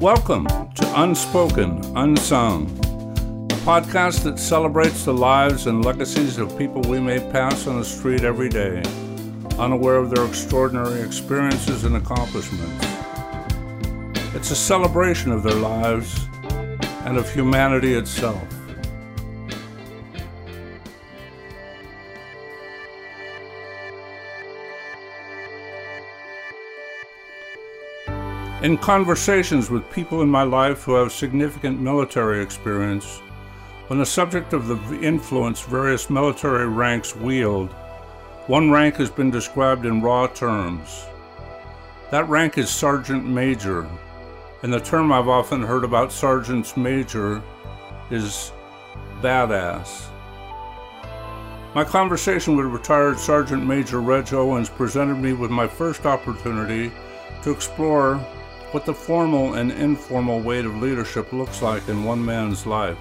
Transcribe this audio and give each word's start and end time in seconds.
Welcome 0.00 0.46
to 0.46 1.02
Unspoken, 1.02 1.82
Unsung, 1.96 2.70
a 3.50 3.56
podcast 3.66 4.22
that 4.22 4.38
celebrates 4.38 5.04
the 5.04 5.12
lives 5.12 5.66
and 5.66 5.84
legacies 5.84 6.38
of 6.38 6.56
people 6.56 6.82
we 6.82 7.00
may 7.00 7.18
pass 7.32 7.66
on 7.66 7.80
the 7.80 7.84
street 7.84 8.22
every 8.22 8.48
day, 8.48 8.80
unaware 9.58 9.96
of 9.96 10.10
their 10.10 10.24
extraordinary 10.24 11.00
experiences 11.00 11.82
and 11.82 11.96
accomplishments. 11.96 12.86
It's 14.36 14.52
a 14.52 14.56
celebration 14.56 15.32
of 15.32 15.42
their 15.42 15.56
lives 15.56 16.28
and 17.04 17.16
of 17.16 17.28
humanity 17.34 17.94
itself. 17.94 18.57
In 28.60 28.76
conversations 28.76 29.70
with 29.70 29.88
people 29.88 30.20
in 30.20 30.28
my 30.28 30.42
life 30.42 30.82
who 30.82 30.94
have 30.94 31.12
significant 31.12 31.78
military 31.78 32.42
experience, 32.42 33.22
on 33.88 33.98
the 33.98 34.04
subject 34.04 34.52
of 34.52 34.66
the 34.66 35.00
influence 35.00 35.60
various 35.60 36.10
military 36.10 36.66
ranks 36.66 37.14
wield, 37.14 37.72
one 38.48 38.68
rank 38.68 38.96
has 38.96 39.10
been 39.10 39.30
described 39.30 39.86
in 39.86 40.02
raw 40.02 40.26
terms. 40.26 41.06
That 42.10 42.28
rank 42.28 42.58
is 42.58 42.68
Sergeant 42.68 43.24
Major, 43.24 43.88
and 44.64 44.72
the 44.72 44.80
term 44.80 45.12
I've 45.12 45.28
often 45.28 45.62
heard 45.62 45.84
about 45.84 46.10
Sergeants 46.10 46.76
Major 46.76 47.40
is 48.10 48.50
badass. 49.22 50.08
My 51.76 51.84
conversation 51.84 52.56
with 52.56 52.66
retired 52.66 53.20
Sergeant 53.20 53.64
Major 53.64 54.00
Reg 54.00 54.34
Owens 54.34 54.68
presented 54.68 55.18
me 55.18 55.32
with 55.32 55.52
my 55.52 55.68
first 55.68 56.06
opportunity 56.06 56.90
to 57.44 57.52
explore 57.52 58.20
what 58.72 58.84
the 58.84 58.94
formal 58.94 59.54
and 59.54 59.72
informal 59.72 60.40
weight 60.40 60.64
of 60.64 60.76
leadership 60.76 61.32
looks 61.32 61.62
like 61.62 61.88
in 61.88 62.04
one 62.04 62.24
man's 62.24 62.66
life. 62.66 62.98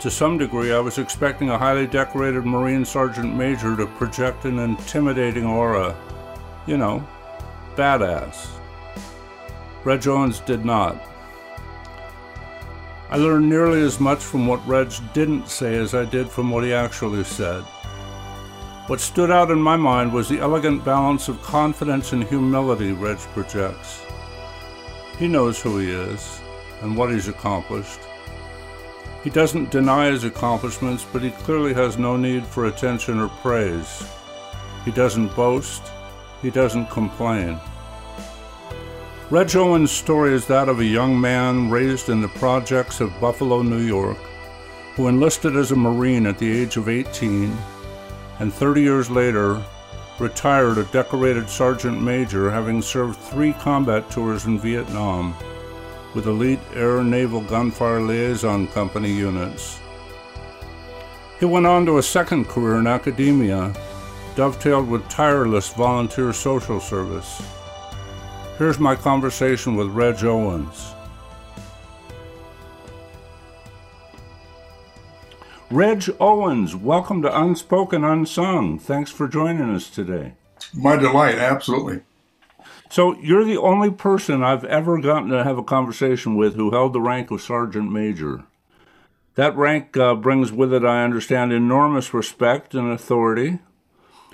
To 0.00 0.10
some 0.10 0.38
degree, 0.38 0.72
I 0.72 0.78
was 0.78 0.98
expecting 0.98 1.50
a 1.50 1.58
highly 1.58 1.86
decorated 1.86 2.44
Marine 2.44 2.84
Sergeant 2.84 3.34
Major 3.34 3.76
to 3.76 3.86
project 3.86 4.44
an 4.44 4.58
intimidating 4.58 5.44
aura. 5.44 5.96
You 6.66 6.76
know, 6.76 7.06
badass. 7.74 8.48
Reg 9.84 10.06
Owens 10.06 10.40
did 10.40 10.64
not. 10.64 11.02
I 13.10 13.16
learned 13.16 13.48
nearly 13.48 13.80
as 13.80 14.00
much 14.00 14.18
from 14.18 14.46
what 14.46 14.66
Reg 14.66 14.92
didn't 15.14 15.48
say 15.48 15.76
as 15.76 15.94
I 15.94 16.04
did 16.04 16.28
from 16.28 16.50
what 16.50 16.62
he 16.62 16.72
actually 16.72 17.24
said. 17.24 17.62
What 18.88 19.00
stood 19.00 19.30
out 19.30 19.50
in 19.50 19.60
my 19.60 19.76
mind 19.76 20.12
was 20.12 20.28
the 20.28 20.40
elegant 20.40 20.84
balance 20.84 21.28
of 21.28 21.42
confidence 21.42 22.12
and 22.12 22.22
humility 22.24 22.92
Reg 22.92 23.18
projects. 23.34 24.02
He 25.18 25.26
knows 25.26 25.60
who 25.60 25.78
he 25.78 25.90
is 25.90 26.40
and 26.80 26.96
what 26.96 27.10
he's 27.10 27.28
accomplished. 27.28 28.00
He 29.24 29.30
doesn't 29.30 29.72
deny 29.72 30.10
his 30.10 30.24
accomplishments, 30.24 31.04
but 31.12 31.22
he 31.22 31.30
clearly 31.30 31.74
has 31.74 31.98
no 31.98 32.16
need 32.16 32.46
for 32.46 32.66
attention 32.66 33.18
or 33.18 33.28
praise. 33.28 34.06
He 34.84 34.92
doesn't 34.92 35.34
boast. 35.34 35.82
He 36.40 36.50
doesn't 36.50 36.88
complain. 36.90 37.58
Reg 39.28 39.54
Owens' 39.56 39.90
story 39.90 40.32
is 40.32 40.46
that 40.46 40.68
of 40.68 40.78
a 40.78 40.84
young 40.84 41.20
man 41.20 41.68
raised 41.68 42.08
in 42.08 42.22
the 42.22 42.28
projects 42.28 43.00
of 43.00 43.20
Buffalo, 43.20 43.62
New 43.62 43.80
York, 43.82 44.18
who 44.94 45.08
enlisted 45.08 45.56
as 45.56 45.72
a 45.72 45.76
Marine 45.76 46.26
at 46.26 46.38
the 46.38 46.50
age 46.50 46.76
of 46.76 46.88
18 46.88 47.54
and 48.38 48.54
30 48.54 48.80
years 48.80 49.10
later 49.10 49.62
retired 50.20 50.78
a 50.78 50.84
decorated 50.84 51.48
sergeant 51.48 52.02
major 52.02 52.50
having 52.50 52.82
served 52.82 53.18
three 53.18 53.52
combat 53.52 54.10
tours 54.10 54.46
in 54.46 54.58
Vietnam 54.58 55.34
with 56.14 56.26
elite 56.26 56.60
Air 56.74 57.04
Naval 57.04 57.42
Gunfire 57.42 58.00
Liaison 58.00 58.66
Company 58.68 59.12
units. 59.12 59.78
He 61.38 61.44
went 61.44 61.66
on 61.66 61.86
to 61.86 61.98
a 61.98 62.02
second 62.02 62.48
career 62.48 62.78
in 62.78 62.86
academia, 62.86 63.72
dovetailed 64.34 64.88
with 64.88 65.08
tireless 65.08 65.72
volunteer 65.72 66.32
social 66.32 66.80
service. 66.80 67.42
Here's 68.56 68.80
my 68.80 68.96
conversation 68.96 69.76
with 69.76 69.88
Reg 69.88 70.24
Owens. 70.24 70.94
Reg 75.70 76.08
Owens, 76.18 76.74
welcome 76.74 77.20
to 77.20 77.40
Unspoken 77.40 78.02
Unsung. 78.02 78.78
Thanks 78.78 79.10
for 79.10 79.28
joining 79.28 79.68
us 79.74 79.90
today. 79.90 80.32
My 80.72 80.96
delight, 80.96 81.34
absolutely. 81.34 82.00
So, 82.88 83.18
you're 83.20 83.44
the 83.44 83.58
only 83.58 83.90
person 83.90 84.42
I've 84.42 84.64
ever 84.64 84.98
gotten 84.98 85.28
to 85.28 85.44
have 85.44 85.58
a 85.58 85.62
conversation 85.62 86.36
with 86.36 86.54
who 86.54 86.70
held 86.70 86.94
the 86.94 87.02
rank 87.02 87.30
of 87.30 87.42
Sergeant 87.42 87.92
Major. 87.92 88.44
That 89.34 89.54
rank 89.58 89.94
uh, 89.94 90.14
brings 90.14 90.50
with 90.50 90.72
it, 90.72 90.86
I 90.86 91.04
understand, 91.04 91.52
enormous 91.52 92.14
respect 92.14 92.74
and 92.74 92.90
authority. 92.90 93.58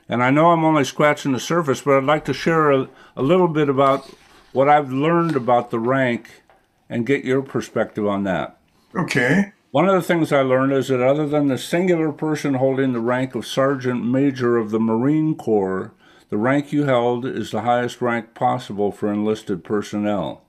And 0.08 0.22
I 0.22 0.30
know 0.30 0.52
I'm 0.52 0.64
only 0.64 0.84
scratching 0.84 1.32
the 1.32 1.40
surface, 1.40 1.80
but 1.80 1.96
I'd 1.96 2.04
like 2.04 2.24
to 2.26 2.32
share 2.32 2.70
a, 2.70 2.88
a 3.16 3.22
little 3.22 3.48
bit 3.48 3.68
about 3.68 4.08
what 4.52 4.68
I've 4.68 4.92
learned 4.92 5.34
about 5.34 5.72
the 5.72 5.80
rank 5.80 6.42
and 6.88 7.04
get 7.04 7.24
your 7.24 7.42
perspective 7.42 8.06
on 8.06 8.22
that. 8.22 8.56
Okay. 8.94 9.53
One 9.74 9.88
of 9.88 9.94
the 9.96 10.02
things 10.02 10.30
I 10.30 10.42
learned 10.42 10.72
is 10.72 10.86
that 10.86 11.02
other 11.02 11.26
than 11.26 11.48
the 11.48 11.58
singular 11.58 12.12
person 12.12 12.54
holding 12.54 12.92
the 12.92 13.00
rank 13.00 13.34
of 13.34 13.44
Sergeant 13.44 14.04
Major 14.04 14.56
of 14.56 14.70
the 14.70 14.78
Marine 14.78 15.34
Corps, 15.34 15.92
the 16.28 16.36
rank 16.36 16.72
you 16.72 16.84
held 16.84 17.26
is 17.26 17.50
the 17.50 17.62
highest 17.62 18.00
rank 18.00 18.34
possible 18.34 18.92
for 18.92 19.12
enlisted 19.12 19.64
personnel. 19.64 20.44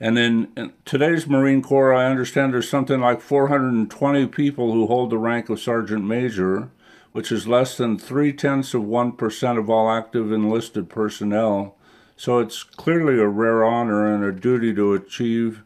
And 0.00 0.18
in, 0.18 0.72
today's 0.86 1.26
Marine 1.26 1.60
Corps, 1.60 1.92
I 1.92 2.06
understand 2.06 2.54
there's 2.54 2.70
something 2.70 3.00
like 3.00 3.20
420 3.20 4.26
people 4.28 4.72
who 4.72 4.86
hold 4.86 5.10
the 5.10 5.18
rank 5.18 5.50
of 5.50 5.60
Sergeant 5.60 6.06
Major, 6.06 6.70
which 7.12 7.30
is 7.30 7.46
less 7.46 7.76
than 7.76 7.98
three 7.98 8.32
tenths 8.32 8.72
of 8.72 8.80
1% 8.80 9.58
of 9.58 9.68
all 9.68 9.90
active 9.90 10.32
enlisted 10.32 10.88
personnel. 10.88 11.76
So 12.16 12.38
it's 12.38 12.62
clearly 12.62 13.18
a 13.20 13.28
rare 13.28 13.62
honor 13.62 14.10
and 14.10 14.24
a 14.24 14.32
duty 14.32 14.72
to 14.72 14.94
achieve 14.94 15.64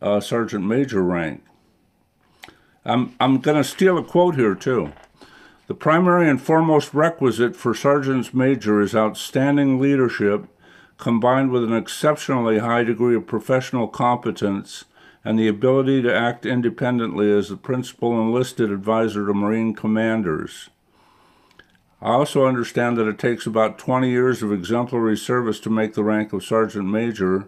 uh, 0.00 0.20
Sergeant 0.20 0.64
Major 0.64 1.02
rank. 1.02 1.42
I'm, 2.84 3.14
I'm 3.20 3.38
going 3.38 3.56
to 3.56 3.64
steal 3.64 3.96
a 3.98 4.04
quote 4.04 4.34
here, 4.34 4.54
too. 4.54 4.92
The 5.68 5.74
primary 5.74 6.28
and 6.28 6.40
foremost 6.40 6.92
requisite 6.92 7.54
for 7.54 7.74
sergeants 7.74 8.34
major 8.34 8.80
is 8.80 8.94
outstanding 8.94 9.78
leadership 9.78 10.46
combined 10.98 11.50
with 11.50 11.64
an 11.64 11.72
exceptionally 11.72 12.58
high 12.58 12.84
degree 12.84 13.16
of 13.16 13.26
professional 13.26 13.88
competence 13.88 14.84
and 15.24 15.38
the 15.38 15.48
ability 15.48 16.02
to 16.02 16.14
act 16.14 16.44
independently 16.44 17.30
as 17.30 17.48
the 17.48 17.56
principal 17.56 18.20
enlisted 18.20 18.70
advisor 18.70 19.26
to 19.26 19.34
Marine 19.34 19.74
commanders. 19.74 20.68
I 22.00 22.10
also 22.10 22.46
understand 22.46 22.96
that 22.98 23.06
it 23.06 23.18
takes 23.18 23.46
about 23.46 23.78
20 23.78 24.10
years 24.10 24.42
of 24.42 24.52
exemplary 24.52 25.16
service 25.16 25.60
to 25.60 25.70
make 25.70 25.94
the 25.94 26.02
rank 26.02 26.32
of 26.32 26.44
sergeant 26.44 26.86
major 26.86 27.46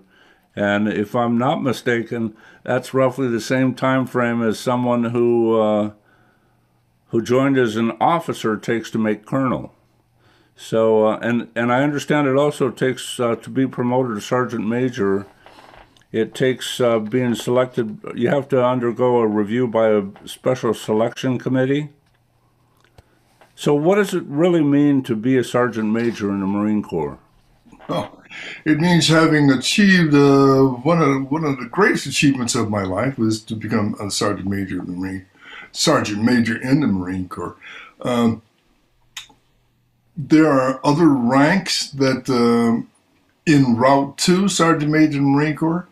and 0.56 0.88
if 0.88 1.15
I'm 1.15 1.37
not 1.37 1.62
mistaken, 1.62 2.37
that's 2.62 2.94
roughly 2.94 3.28
the 3.28 3.41
same 3.41 3.75
time 3.75 4.06
frame 4.06 4.42
as 4.42 4.59
someone 4.59 5.04
who 5.04 5.60
uh, 5.60 5.92
who 7.09 7.22
joined 7.22 7.59
as 7.59 7.76
an 7.76 7.92
officer 8.00 8.56
takes 8.56 8.91
to 8.91 8.98
make 8.98 9.26
colonel. 9.26 9.75
So, 10.56 11.06
uh, 11.06 11.19
and 11.19 11.48
and 11.56 11.72
I 11.72 11.82
understand 11.82 12.28
it 12.28 12.37
also 12.37 12.70
takes 12.70 13.19
uh, 13.19 13.37
to 13.37 13.50
be 13.50 13.66
promoted 13.66 14.16
to 14.16 14.20
sergeant 14.20 14.66
major. 14.66 15.26
It 16.12 16.32
takes 16.32 16.81
uh, 16.81 17.00
being 17.00 17.34
selected. 17.34 17.98
You 18.15 18.28
have 18.28 18.48
to 18.50 18.65
undergo 18.65 19.19
a 19.19 19.26
review 19.26 19.66
by 19.66 19.89
a 19.89 20.04
special 20.24 20.72
selection 20.72 21.39
committee. 21.39 21.91
So, 23.57 23.74
what 23.74 23.97
does 23.97 24.15
it 24.15 24.24
really 24.24 24.62
mean 24.62 25.03
to 25.04 25.16
be 25.16 25.36
a 25.36 25.45
sergeant 25.45 25.89
major 25.89 26.30
in 26.30 26.41
the 26.41 26.47
Marine 26.47 26.83
Corps? 26.83 27.18
Oh, 27.89 28.21
it 28.65 28.78
means 28.78 29.09
having 29.09 29.51
achieved 29.51 30.15
uh, 30.15 30.63
one 30.63 31.03
of 31.03 31.31
one 31.31 31.45
of 31.45 31.59
the 31.59 31.66
greatest 31.66 32.07
achievements 32.07 32.54
of 32.54 32.71
my 32.71 32.83
life 32.83 33.19
was 33.19 33.42
to 33.45 33.54
become 33.54 33.95
a 34.01 34.10
sergeant 34.10 34.48
major 34.48 34.81
in 34.81 34.86
the 34.86 34.92
Marine, 34.92 35.27
sergeant 35.72 36.22
major 36.22 36.57
in 36.57 36.81
the 36.81 36.86
Marine 36.86 37.28
Corps. 37.28 37.57
Um, 38.01 38.42
there 40.16 40.48
are 40.48 40.81
other 40.84 41.09
ranks 41.09 41.91
that 41.91 42.28
uh, 42.28 42.84
in 43.47 43.77
route 43.77 44.16
to 44.19 44.48
sergeant 44.48 44.91
major 44.91 45.19
in 45.19 45.25
the 45.25 45.31
Marine 45.31 45.57
Corps, 45.57 45.89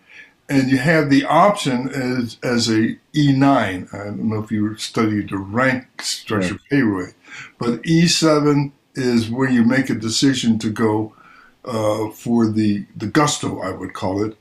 and 0.49 0.71
you 0.71 0.79
have 0.79 1.11
the 1.11 1.25
option 1.25 1.89
as 1.89 2.39
as 2.43 2.69
a 2.69 2.97
E9. 3.15 3.95
I 3.95 4.05
don't 4.05 4.29
know 4.29 4.43
if 4.43 4.51
you 4.51 4.77
studied 4.77 5.31
the 5.31 5.39
rank 5.39 6.03
structure 6.03 6.55
right. 6.55 6.81
payway, 6.81 7.15
but 7.59 7.83
E7 7.83 8.73
is 8.95 9.31
where 9.31 9.49
you 9.49 9.65
make 9.65 9.91
a 9.91 9.95
decision 9.95 10.59
to 10.59 10.71
go 10.71 11.15
uh, 11.65 12.11
for 12.11 12.49
the, 12.49 12.87
the 12.97 13.07
gusto, 13.07 13.61
I 13.61 13.71
would 13.71 13.93
call 13.93 14.25
it, 14.25 14.37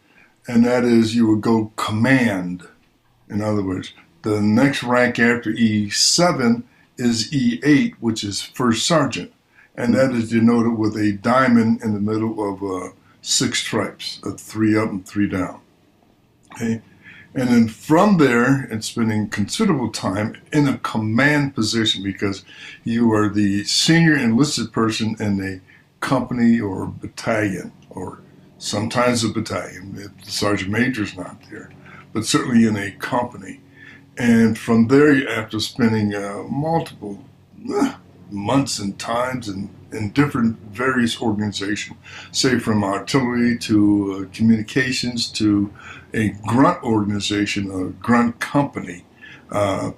and 0.47 0.65
that 0.65 0.83
is 0.83 1.15
you 1.15 1.27
would 1.27 1.41
go 1.41 1.71
command. 1.75 2.67
In 3.29 3.41
other 3.41 3.63
words, 3.63 3.93
the 4.23 4.41
next 4.41 4.83
rank 4.83 5.19
after 5.19 5.51
E7 5.51 6.63
is 6.97 7.31
E8, 7.31 7.95
which 7.99 8.23
is 8.23 8.41
first 8.41 8.85
sergeant, 8.85 9.31
and 9.75 9.95
that 9.95 10.11
is 10.11 10.29
denoted 10.29 10.77
with 10.77 10.95
a 10.95 11.13
diamond 11.13 11.81
in 11.83 11.93
the 11.93 11.99
middle 11.99 12.53
of 12.53 12.63
uh, 12.63 12.93
six 13.21 13.59
stripes, 13.59 14.19
a 14.23 14.31
three 14.31 14.77
up 14.77 14.89
and 14.89 15.07
three 15.07 15.27
down. 15.27 15.61
Okay. 16.53 16.81
And 17.33 17.47
then 17.47 17.67
from 17.69 18.17
there, 18.17 18.65
it's 18.65 18.87
spending 18.87 19.29
considerable 19.29 19.89
time 19.89 20.35
in 20.51 20.67
a 20.67 20.77
command 20.79 21.55
position 21.55 22.03
because 22.03 22.43
you 22.83 23.13
are 23.13 23.29
the 23.29 23.63
senior 23.63 24.15
enlisted 24.15 24.73
person 24.73 25.15
in 25.17 25.39
a 25.39 25.61
company 26.01 26.59
or 26.59 26.87
battalion, 26.87 27.71
or 27.89 28.19
sometimes 28.57 29.23
a 29.23 29.29
battalion. 29.29 29.95
The 29.95 30.11
sergeant 30.29 30.71
major's 30.71 31.15
not 31.15 31.37
there, 31.49 31.71
but 32.11 32.25
certainly 32.25 32.67
in 32.67 32.75
a 32.75 32.91
company. 32.91 33.61
And 34.17 34.57
from 34.57 34.87
there, 34.87 35.27
after 35.29 35.59
spending 35.59 36.13
uh, 36.13 36.43
multiple 36.49 37.23
uh, 37.73 37.95
months 38.29 38.79
and 38.79 38.97
times 38.99 39.47
in, 39.47 39.69
in 39.91 40.11
different 40.11 40.57
various 40.71 41.21
organizations, 41.21 41.97
say 42.31 42.59
from 42.59 42.83
artillery 42.83 43.57
to 43.59 44.27
uh, 44.29 44.35
communications 44.35 45.27
to 45.31 45.71
a 46.13 46.29
grunt 46.45 46.83
organization, 46.83 47.71
a 47.71 47.89
grunt 48.03 48.39
company, 48.39 49.05
uh, 49.51 49.91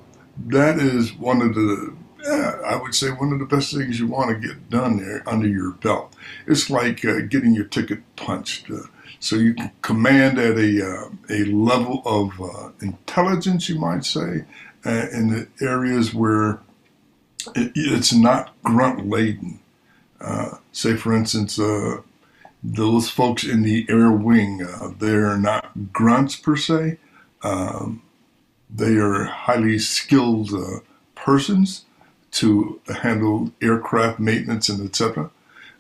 that 0.47 0.79
is 0.79 1.13
one 1.13 1.41
of 1.41 1.55
the 1.55 1.93
I 2.25 2.79
would 2.81 2.95
say 2.95 3.09
one 3.09 3.33
of 3.33 3.39
the 3.39 3.45
best 3.45 3.73
things 3.73 3.99
you 3.99 4.07
want 4.07 4.29
to 4.29 4.47
get 4.47 4.69
done 4.69 4.97
there 4.97 5.27
under 5.27 5.47
your 5.47 5.71
belt. 5.71 6.13
It's 6.47 6.69
like 6.69 7.03
uh, 7.03 7.21
getting 7.21 7.53
your 7.53 7.65
ticket 7.65 7.99
punched. 8.15 8.69
Uh, 8.71 8.83
so 9.19 9.35
you 9.35 9.53
can 9.53 9.71
command 9.81 10.37
at 10.37 10.57
a, 10.57 10.85
uh, 10.85 11.09
a 11.29 11.45
level 11.45 12.01
of 12.05 12.41
uh, 12.41 12.69
intelligence, 12.81 13.69
you 13.69 13.79
might 13.79 14.05
say, 14.05 14.45
uh, 14.85 15.07
in 15.11 15.29
the 15.29 15.47
areas 15.61 16.13
where 16.13 16.59
it, 17.55 17.71
it's 17.75 18.13
not 18.13 18.53
grunt 18.63 19.07
laden. 19.07 19.59
Uh, 20.19 20.57
say, 20.71 20.95
for 20.95 21.13
instance, 21.13 21.59
those 22.65 23.09
folks 23.09 23.43
in 23.43 23.63
the 23.63 23.85
air 23.89 24.11
wing, 24.11 24.65
they're 24.99 25.37
not 25.37 25.91
grunts 25.91 26.37
per 26.37 26.55
se. 26.55 26.97
Um, 27.41 28.01
they 28.73 28.95
are 28.95 29.25
highly 29.25 29.77
skilled 29.79 30.51
persons 31.15 31.83
to 32.33 32.81
handle 33.01 33.51
aircraft 33.61 34.19
maintenance 34.19 34.67
and 34.67 34.83
etc. 34.85 35.29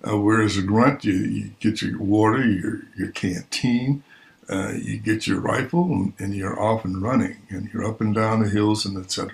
Uh, 0.07 0.17
whereas 0.17 0.57
a 0.57 0.61
grunt, 0.61 1.03
you, 1.03 1.13
you 1.13 1.51
get 1.59 1.81
your 1.81 1.99
water, 1.99 2.45
your, 2.45 2.81
your 2.97 3.09
canteen, 3.09 4.03
uh, 4.49 4.73
you 4.73 4.97
get 4.97 5.25
your 5.25 5.39
rifle, 5.39 5.85
and, 5.85 6.13
and, 6.19 6.35
you're 6.35 6.59
off 6.59 6.83
and 6.83 7.01
running, 7.01 7.37
and 7.49 7.69
you're 7.71 7.85
up 7.85 8.01
and 8.01 8.13
down 8.13 8.43
the 8.43 8.49
hills 8.49 8.85
and 8.85 8.97
etc. 8.97 9.31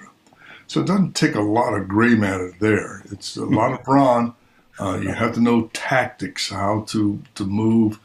So 0.68 0.81
it 0.81 0.88
doesn't 0.88 1.16
take 1.16 1.33
a 1.33 1.42
lot 1.42 1.74
of 1.74 1.88
gray 1.88 2.13
matter 2.13 2.54
there. 2.60 3.01
It's 3.12 3.36
a 3.36 3.45
lot 3.45 3.74
of 3.74 3.83
brawn. 3.83 4.36
Uh, 4.80 5.00
you 5.01 5.10
have 5.10 5.33
to 5.33 5.42
know 5.42 5.69
tactics, 5.74 6.50
how 6.51 6.81
to 6.89 7.22
to 7.36 7.44
move, 7.44 8.00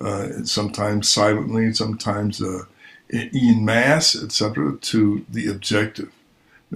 uh, 0.00 0.42
sometimes 0.44 1.08
silently, 1.08 1.72
sometimes 1.74 2.42
uh, 2.42 2.64
in 3.10 3.64
mass, 3.64 4.20
etc., 4.20 4.78
to 4.78 5.24
the 5.28 5.48
objective 5.48 6.10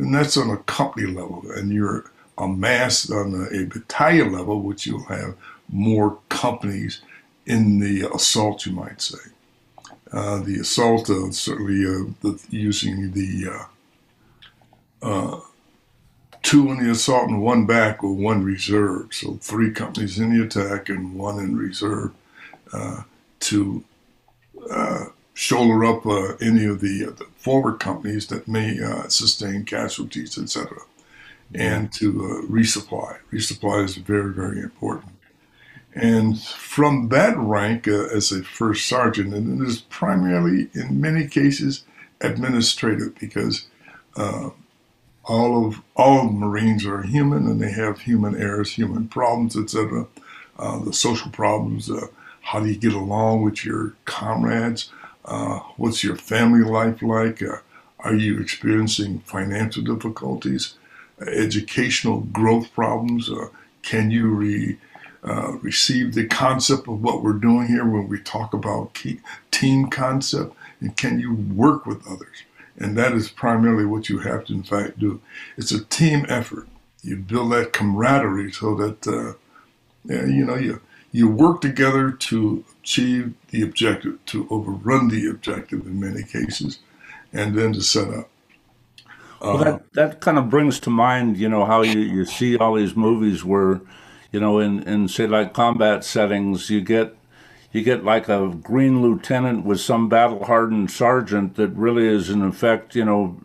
and 0.00 0.14
that's 0.14 0.36
on 0.36 0.48
a 0.50 0.56
company 0.56 1.06
level, 1.06 1.44
and 1.52 1.70
you're 1.70 2.10
amassed 2.38 3.10
on 3.12 3.34
a, 3.34 3.62
a 3.62 3.64
battalion 3.66 4.32
level, 4.32 4.62
which 4.62 4.86
you'll 4.86 5.04
have 5.04 5.36
more 5.68 6.18
companies 6.30 7.02
in 7.46 7.78
the 7.78 8.08
assault, 8.14 8.64
you 8.64 8.72
might 8.72 9.00
say. 9.00 9.18
Uh, 10.12 10.40
the 10.40 10.60
assault, 10.60 11.08
uh, 11.10 11.30
certainly 11.30 11.84
uh, 11.84 12.10
the, 12.22 12.42
using 12.48 13.12
the 13.12 13.68
uh, 15.02 15.06
uh, 15.06 15.40
two 16.42 16.70
in 16.70 16.82
the 16.82 16.90
assault 16.90 17.28
and 17.28 17.42
one 17.42 17.66
back 17.66 18.02
or 18.02 18.12
one 18.12 18.42
reserve. 18.42 19.12
So 19.12 19.34
three 19.40 19.70
companies 19.70 20.18
in 20.18 20.36
the 20.36 20.44
attack 20.44 20.88
and 20.88 21.14
one 21.14 21.38
in 21.38 21.56
reserve 21.56 22.12
uh, 22.72 23.02
to 23.40 23.84
shoulder 25.34 25.84
up 25.84 26.04
any 26.42 26.66
of 26.66 26.80
the, 26.80 27.04
the, 27.16 27.26
forward 27.40 27.80
companies 27.80 28.26
that 28.26 28.46
may 28.46 28.78
uh, 28.80 29.08
sustain 29.08 29.64
casualties, 29.64 30.38
etc., 30.38 30.78
and 31.54 31.92
to 31.92 32.20
uh, 32.20 32.46
resupply. 32.46 33.16
Resupply 33.32 33.84
is 33.84 33.96
very, 33.96 34.32
very 34.32 34.60
important. 34.60 35.14
And 35.94 36.40
from 36.40 37.08
that 37.08 37.36
rank 37.36 37.88
uh, 37.88 38.04
as 38.14 38.30
a 38.30 38.44
first 38.44 38.86
sergeant, 38.86 39.34
and 39.34 39.60
it 39.60 39.66
is 39.66 39.80
primarily, 39.80 40.68
in 40.74 41.00
many 41.00 41.26
cases, 41.26 41.84
administrative 42.20 43.18
because 43.18 43.66
uh, 44.16 44.50
all 45.24 45.66
of 45.66 45.82
all 45.96 46.26
of 46.26 46.34
Marines 46.34 46.84
are 46.84 47.02
human 47.02 47.46
and 47.46 47.60
they 47.60 47.72
have 47.72 48.00
human 48.00 48.36
errors, 48.36 48.72
human 48.72 49.08
problems, 49.08 49.56
etc. 49.56 50.06
the 50.58 50.92
social 50.92 51.30
problems. 51.30 51.90
how 52.42 52.60
do 52.60 52.68
you 52.68 52.76
get 52.76 52.92
along 52.92 53.42
with 53.42 53.64
your 53.64 53.94
comrades? 54.04 54.90
Uh, 55.24 55.60
what's 55.76 56.02
your 56.02 56.16
family 56.16 56.64
life 56.64 57.02
like? 57.02 57.42
Uh, 57.42 57.58
are 58.00 58.14
you 58.14 58.40
experiencing 58.40 59.20
financial 59.20 59.82
difficulties, 59.82 60.74
uh, 61.20 61.26
educational 61.30 62.20
growth 62.20 62.72
problems? 62.74 63.30
Uh, 63.30 63.48
can 63.82 64.10
you 64.10 64.28
re, 64.28 64.78
receive 65.62 66.14
the 66.14 66.26
concept 66.26 66.88
of 66.88 67.02
what 67.02 67.22
we're 67.22 67.32
doing 67.32 67.66
here 67.66 67.84
when 67.84 68.08
we 68.08 68.18
talk 68.20 68.54
about 68.54 68.98
team 69.50 69.88
concept? 69.90 70.54
And 70.80 70.96
can 70.96 71.20
you 71.20 71.34
work 71.34 71.86
with 71.86 72.06
others? 72.06 72.44
And 72.78 72.96
that 72.96 73.12
is 73.12 73.30
primarily 73.30 73.84
what 73.84 74.08
you 74.08 74.18
have 74.20 74.46
to, 74.46 74.54
in 74.54 74.62
fact, 74.62 74.98
do. 74.98 75.20
It's 75.58 75.72
a 75.72 75.84
team 75.84 76.24
effort. 76.28 76.66
You 77.02 77.16
build 77.16 77.52
that 77.52 77.72
camaraderie 77.72 78.52
so 78.52 78.74
that, 78.76 79.06
uh, 79.06 79.34
you 80.04 80.44
know, 80.44 80.56
you 80.56 80.80
you 81.12 81.28
work 81.28 81.60
together 81.60 82.10
to 82.10 82.64
achieve 82.82 83.34
the 83.48 83.62
objective, 83.62 84.24
to 84.26 84.46
overrun 84.50 85.08
the 85.08 85.28
objective 85.28 85.86
in 85.86 85.98
many 85.98 86.22
cases, 86.22 86.78
and 87.32 87.56
then 87.56 87.72
to 87.72 87.82
set 87.82 88.08
up. 88.08 88.28
Well, 89.40 89.58
that, 89.58 89.74
uh, 89.74 89.78
that 89.94 90.20
kind 90.20 90.38
of 90.38 90.50
brings 90.50 90.78
to 90.80 90.90
mind, 90.90 91.36
you 91.38 91.48
know, 91.48 91.64
how 91.64 91.82
you, 91.82 91.98
you 91.98 92.24
see 92.24 92.56
all 92.56 92.74
these 92.74 92.94
movies 92.94 93.44
where, 93.44 93.80
you 94.32 94.38
know, 94.38 94.58
in, 94.58 94.82
in 94.82 95.08
say 95.08 95.26
like 95.26 95.54
combat 95.54 96.04
settings, 96.04 96.68
you 96.70 96.80
get 96.80 97.16
you 97.72 97.82
get 97.82 98.04
like 98.04 98.28
a 98.28 98.48
green 98.48 99.00
lieutenant 99.00 99.64
with 99.64 99.80
some 99.80 100.08
battle 100.08 100.44
hardened 100.44 100.90
sergeant 100.90 101.54
that 101.54 101.68
really 101.68 102.06
is 102.06 102.28
in 102.28 102.42
effect, 102.42 102.96
you 102.96 103.04
know, 103.04 103.38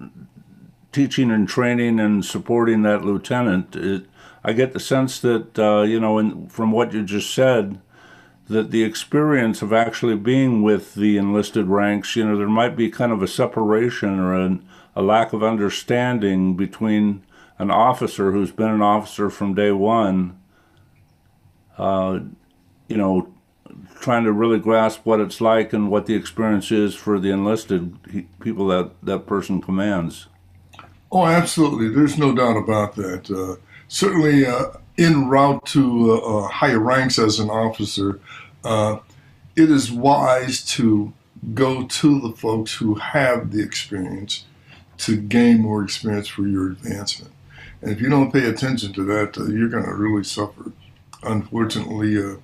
teaching 0.91 1.29
and 1.29 1.47
training 1.47 1.99
and 1.99 2.25
supporting 2.25 2.81
that 2.81 3.05
lieutenant. 3.05 3.75
It, 3.75 4.05
I 4.47 4.53
get 4.53 4.73
the 4.73 4.79
sense 4.79 5.19
that 5.21 5.57
uh, 5.57 5.81
you 5.81 5.99
know, 5.99 6.19
in, 6.19 6.47
from 6.49 6.71
what 6.71 6.93
you 6.93 7.03
just 7.03 7.33
said, 7.33 7.81
that 8.47 8.69
the 8.69 8.83
experience 8.83 9.63
of 9.63 9.73
actually 9.73 10.15
being 10.15 10.61
with 10.61 10.93
the 10.93 11.17
enlisted 11.17 11.65
ranks, 11.65 12.15
you 12.15 12.23
know, 12.23 12.37
there 12.37 12.47
might 12.47 12.75
be 12.75 12.91
kind 12.91 13.11
of 13.11 13.23
a 13.23 13.27
separation 13.27 14.19
or 14.19 14.35
an, 14.35 14.63
a 14.95 15.01
lack 15.01 15.33
of 15.33 15.43
understanding 15.43 16.55
between 16.55 17.23
an 17.57 17.71
officer 17.71 18.31
who's 18.31 18.51
been 18.51 18.69
an 18.69 18.83
officer 18.83 19.31
from 19.31 19.55
day 19.55 19.71
one, 19.71 20.39
uh, 21.79 22.19
you 22.87 22.97
know, 22.97 23.33
trying 23.99 24.25
to 24.25 24.31
really 24.31 24.59
grasp 24.59 25.01
what 25.05 25.19
it's 25.19 25.41
like 25.41 25.73
and 25.73 25.89
what 25.89 26.05
the 26.05 26.13
experience 26.13 26.71
is 26.71 26.93
for 26.93 27.19
the 27.19 27.31
enlisted 27.31 27.97
people 28.39 28.67
that 28.67 28.91
that 29.01 29.25
person 29.25 29.59
commands. 29.59 30.27
Oh, 31.11 31.25
absolutely. 31.25 31.89
There's 31.89 32.17
no 32.17 32.35
doubt 32.35 32.57
about 32.57 32.95
that. 32.95 33.31
Uh, 33.31 33.59
certainly 33.87 34.45
uh, 34.45 34.67
en 34.97 35.27
route 35.27 35.65
to 35.67 36.13
uh, 36.13 36.17
uh, 36.17 36.47
higher 36.47 36.79
ranks 36.79 37.19
as 37.19 37.39
an 37.39 37.49
officer, 37.49 38.19
it 39.55 39.71
is 39.71 39.91
wise 39.91 40.63
to 40.65 41.13
go 41.53 41.85
to 41.85 42.19
the 42.19 42.31
folks 42.31 42.73
who 42.73 42.95
have 42.95 43.51
the 43.51 43.61
experience 43.61 44.45
to 44.97 45.17
gain 45.17 45.61
more 45.61 45.83
experience 45.83 46.27
for 46.27 46.47
your 46.47 46.71
advancement. 46.71 47.31
And 47.81 47.91
if 47.91 48.01
you 48.01 48.09
don't 48.09 48.31
pay 48.31 48.45
attention 48.45 48.93
to 48.93 49.03
that, 49.05 49.37
uh, 49.37 49.45
you're 49.45 49.69
going 49.69 49.85
to 49.85 49.93
really 49.93 50.23
suffer. 50.23 50.71
Unfortunately, 51.23 52.17
uh, 52.17 52.37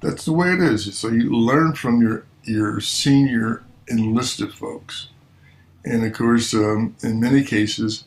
that's 0.00 0.24
the 0.24 0.32
way 0.32 0.52
it 0.52 0.60
is. 0.60 0.96
So 0.96 1.08
you 1.08 1.32
learn 1.32 1.74
from 1.74 2.00
your 2.00 2.24
your 2.44 2.80
senior 2.80 3.62
enlisted 3.88 4.52
folks, 4.54 5.08
and 5.84 6.04
of 6.04 6.12
course, 6.14 6.54
um, 6.54 6.96
in 7.02 7.20
many 7.20 7.44
cases. 7.44 8.04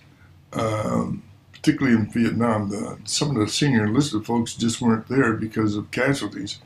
Um, 0.53 1.23
particularly 1.61 1.95
in 1.97 2.09
Vietnam, 2.09 2.69
the, 2.69 2.97
some 3.05 3.29
of 3.29 3.35
the 3.35 3.47
senior 3.47 3.85
enlisted 3.85 4.25
folks 4.25 4.55
just 4.55 4.81
weren't 4.81 5.07
there 5.07 5.33
because 5.33 5.75
of 5.75 5.91
casualties. 5.91 6.59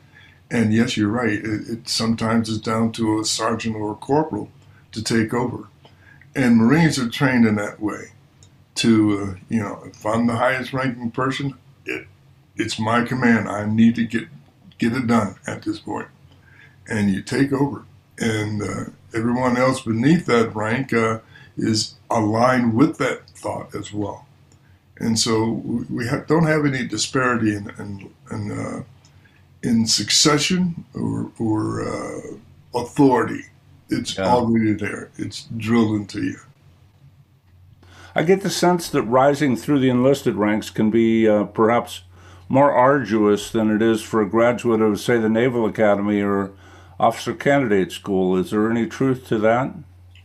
And 0.50 0.72
yes, 0.72 0.96
you're 0.96 1.10
right. 1.10 1.34
It, 1.34 1.68
it 1.68 1.88
sometimes 1.88 2.48
is 2.48 2.60
down 2.60 2.92
to 2.92 3.20
a 3.20 3.24
sergeant 3.24 3.76
or 3.76 3.92
a 3.92 3.96
corporal 3.96 4.50
to 4.92 5.02
take 5.02 5.34
over. 5.34 5.68
And 6.34 6.56
Marines 6.56 6.98
are 6.98 7.08
trained 7.08 7.46
in 7.46 7.56
that 7.56 7.80
way. 7.80 8.12
To 8.76 9.18
uh, 9.18 9.34
you 9.48 9.60
know, 9.60 9.82
if 9.86 10.04
I'm 10.04 10.26
the 10.26 10.36
highest 10.36 10.74
ranking 10.74 11.10
person, 11.10 11.54
it 11.86 12.06
it's 12.56 12.78
my 12.78 13.04
command. 13.04 13.48
I 13.48 13.64
need 13.64 13.94
to 13.94 14.04
get 14.04 14.28
get 14.76 14.92
it 14.92 15.06
done 15.06 15.36
at 15.46 15.62
this 15.62 15.78
point. 15.78 16.08
point, 16.08 16.98
and 16.98 17.10
you 17.10 17.22
take 17.22 17.52
over. 17.52 17.84
And 18.18 18.62
uh, 18.62 18.90
everyone 19.14 19.56
else 19.56 19.80
beneath 19.80 20.26
that 20.26 20.54
rank 20.54 20.92
uh, 20.92 21.20
is 21.56 21.94
aligned 22.10 22.74
with 22.74 22.98
that 22.98 23.30
thought 23.30 23.74
as 23.74 23.94
well. 23.94 24.25
And 24.98 25.18
so 25.18 25.62
we 25.90 26.08
don't 26.26 26.46
have 26.46 26.64
any 26.64 26.86
disparity 26.86 27.54
in, 27.54 27.70
in, 27.78 28.10
in, 28.30 28.50
uh, 28.52 28.82
in 29.62 29.86
succession 29.86 30.84
or, 30.94 31.30
or 31.38 31.82
uh, 31.86 32.20
authority. 32.80 33.44
It's 33.90 34.16
Yeah. 34.16 34.26
already 34.26 34.72
there. 34.72 35.10
It's 35.16 35.44
drilled 35.56 35.96
into 35.96 36.22
you. 36.22 36.38
I 38.14 38.22
get 38.22 38.40
the 38.40 38.50
sense 38.50 38.88
that 38.88 39.02
rising 39.02 39.56
through 39.56 39.80
the 39.80 39.90
enlisted 39.90 40.36
ranks 40.36 40.70
can 40.70 40.90
be 40.90 41.28
uh, 41.28 41.44
perhaps 41.44 42.02
more 42.48 42.72
arduous 42.72 43.50
than 43.50 43.70
it 43.70 43.82
is 43.82 44.02
for 44.02 44.22
a 44.22 44.28
graduate 44.28 44.80
of, 44.80 44.98
say, 44.98 45.18
the 45.18 45.28
Naval 45.28 45.66
Academy 45.66 46.22
or 46.22 46.52
Officer 46.98 47.34
Candidate 47.34 47.92
School. 47.92 48.36
Is 48.36 48.50
there 48.52 48.70
any 48.70 48.86
truth 48.86 49.26
to 49.28 49.38
that? 49.38 49.74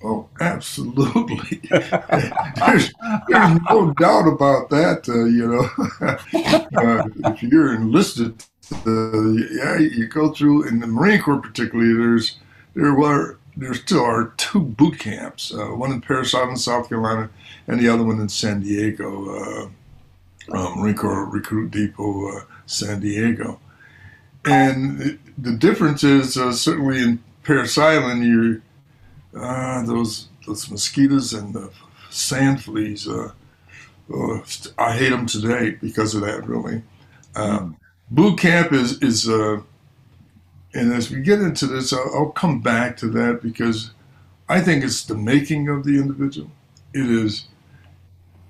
Oh, 0.04 0.28
absolutely. 0.40 1.62
there's, 1.70 2.92
there's 3.28 3.60
no 3.70 3.94
doubt 4.00 4.28
about 4.28 4.70
that. 4.70 5.08
Uh, 5.08 5.26
you 5.26 5.48
know, 5.48 5.70
uh, 6.82 7.34
if 7.34 7.44
you're 7.44 7.76
enlisted, 7.76 8.44
uh, 8.86 9.32
yeah, 9.52 9.78
you 9.78 10.08
go 10.08 10.32
through 10.32 10.68
in 10.68 10.80
the 10.80 10.88
Marine 10.88 11.22
Corps, 11.22 11.42
particularly. 11.42 11.94
There's 11.94 12.40
there 12.74 12.96
were 12.96 13.38
there 13.56 13.74
still 13.74 14.04
are 14.04 14.34
two 14.38 14.62
boot 14.62 15.00
camps. 15.00 15.54
Uh, 15.54 15.68
one 15.68 15.92
in 15.92 16.02
Parris 16.02 16.34
Island, 16.34 16.60
South 16.60 16.90
Carolina, 16.90 17.30
and 17.68 17.80
the 17.80 17.90
other 17.90 18.04
one 18.04 18.20
in 18.20 18.30
San 18.30 18.62
Diego, 18.62 19.30
uh, 19.36 20.58
um, 20.58 20.80
Marine 20.80 20.96
Corps 20.96 21.26
Recruit 21.26 21.70
Depot, 21.72 22.38
uh, 22.38 22.42
San 22.66 23.02
Diego. 23.02 23.60
And 24.46 25.20
the 25.38 25.52
difference 25.52 26.04
is 26.04 26.38
uh, 26.38 26.52
certainly 26.52 27.02
in 27.02 27.24
Parris 27.44 27.78
Island, 27.78 28.24
you 28.24 28.62
uh, 29.36 29.84
those 29.84 30.28
those 30.46 30.70
mosquitoes 30.70 31.34
and 31.34 31.54
the 31.54 31.72
sand 32.10 32.64
fleas. 32.64 33.08
Uh, 33.08 33.32
uh, 34.14 34.40
I 34.78 34.98
hate 34.98 35.10
them 35.10 35.26
today 35.26 35.72
because 35.72 36.14
of 36.16 36.22
that. 36.22 36.48
Really, 36.48 36.84
uh, 37.36 37.70
boot 38.10 38.40
camp 38.40 38.74
is 38.74 39.02
is. 39.02 39.28
Uh, 39.30 39.62
and 40.74 40.94
as 40.94 41.12
we 41.12 41.20
get 41.20 41.42
into 41.42 41.68
this, 41.68 41.92
I'll, 41.92 42.12
I'll 42.16 42.30
come 42.32 42.62
back 42.62 42.96
to 42.98 43.10
that 43.10 43.42
because 43.42 43.92
I 44.48 44.62
think 44.62 44.86
it's 44.86 45.04
the 45.04 45.16
making 45.16 45.68
of 45.68 45.84
the 45.84 46.00
individual. 46.00 46.50
It 46.94 47.10
is 47.10 47.48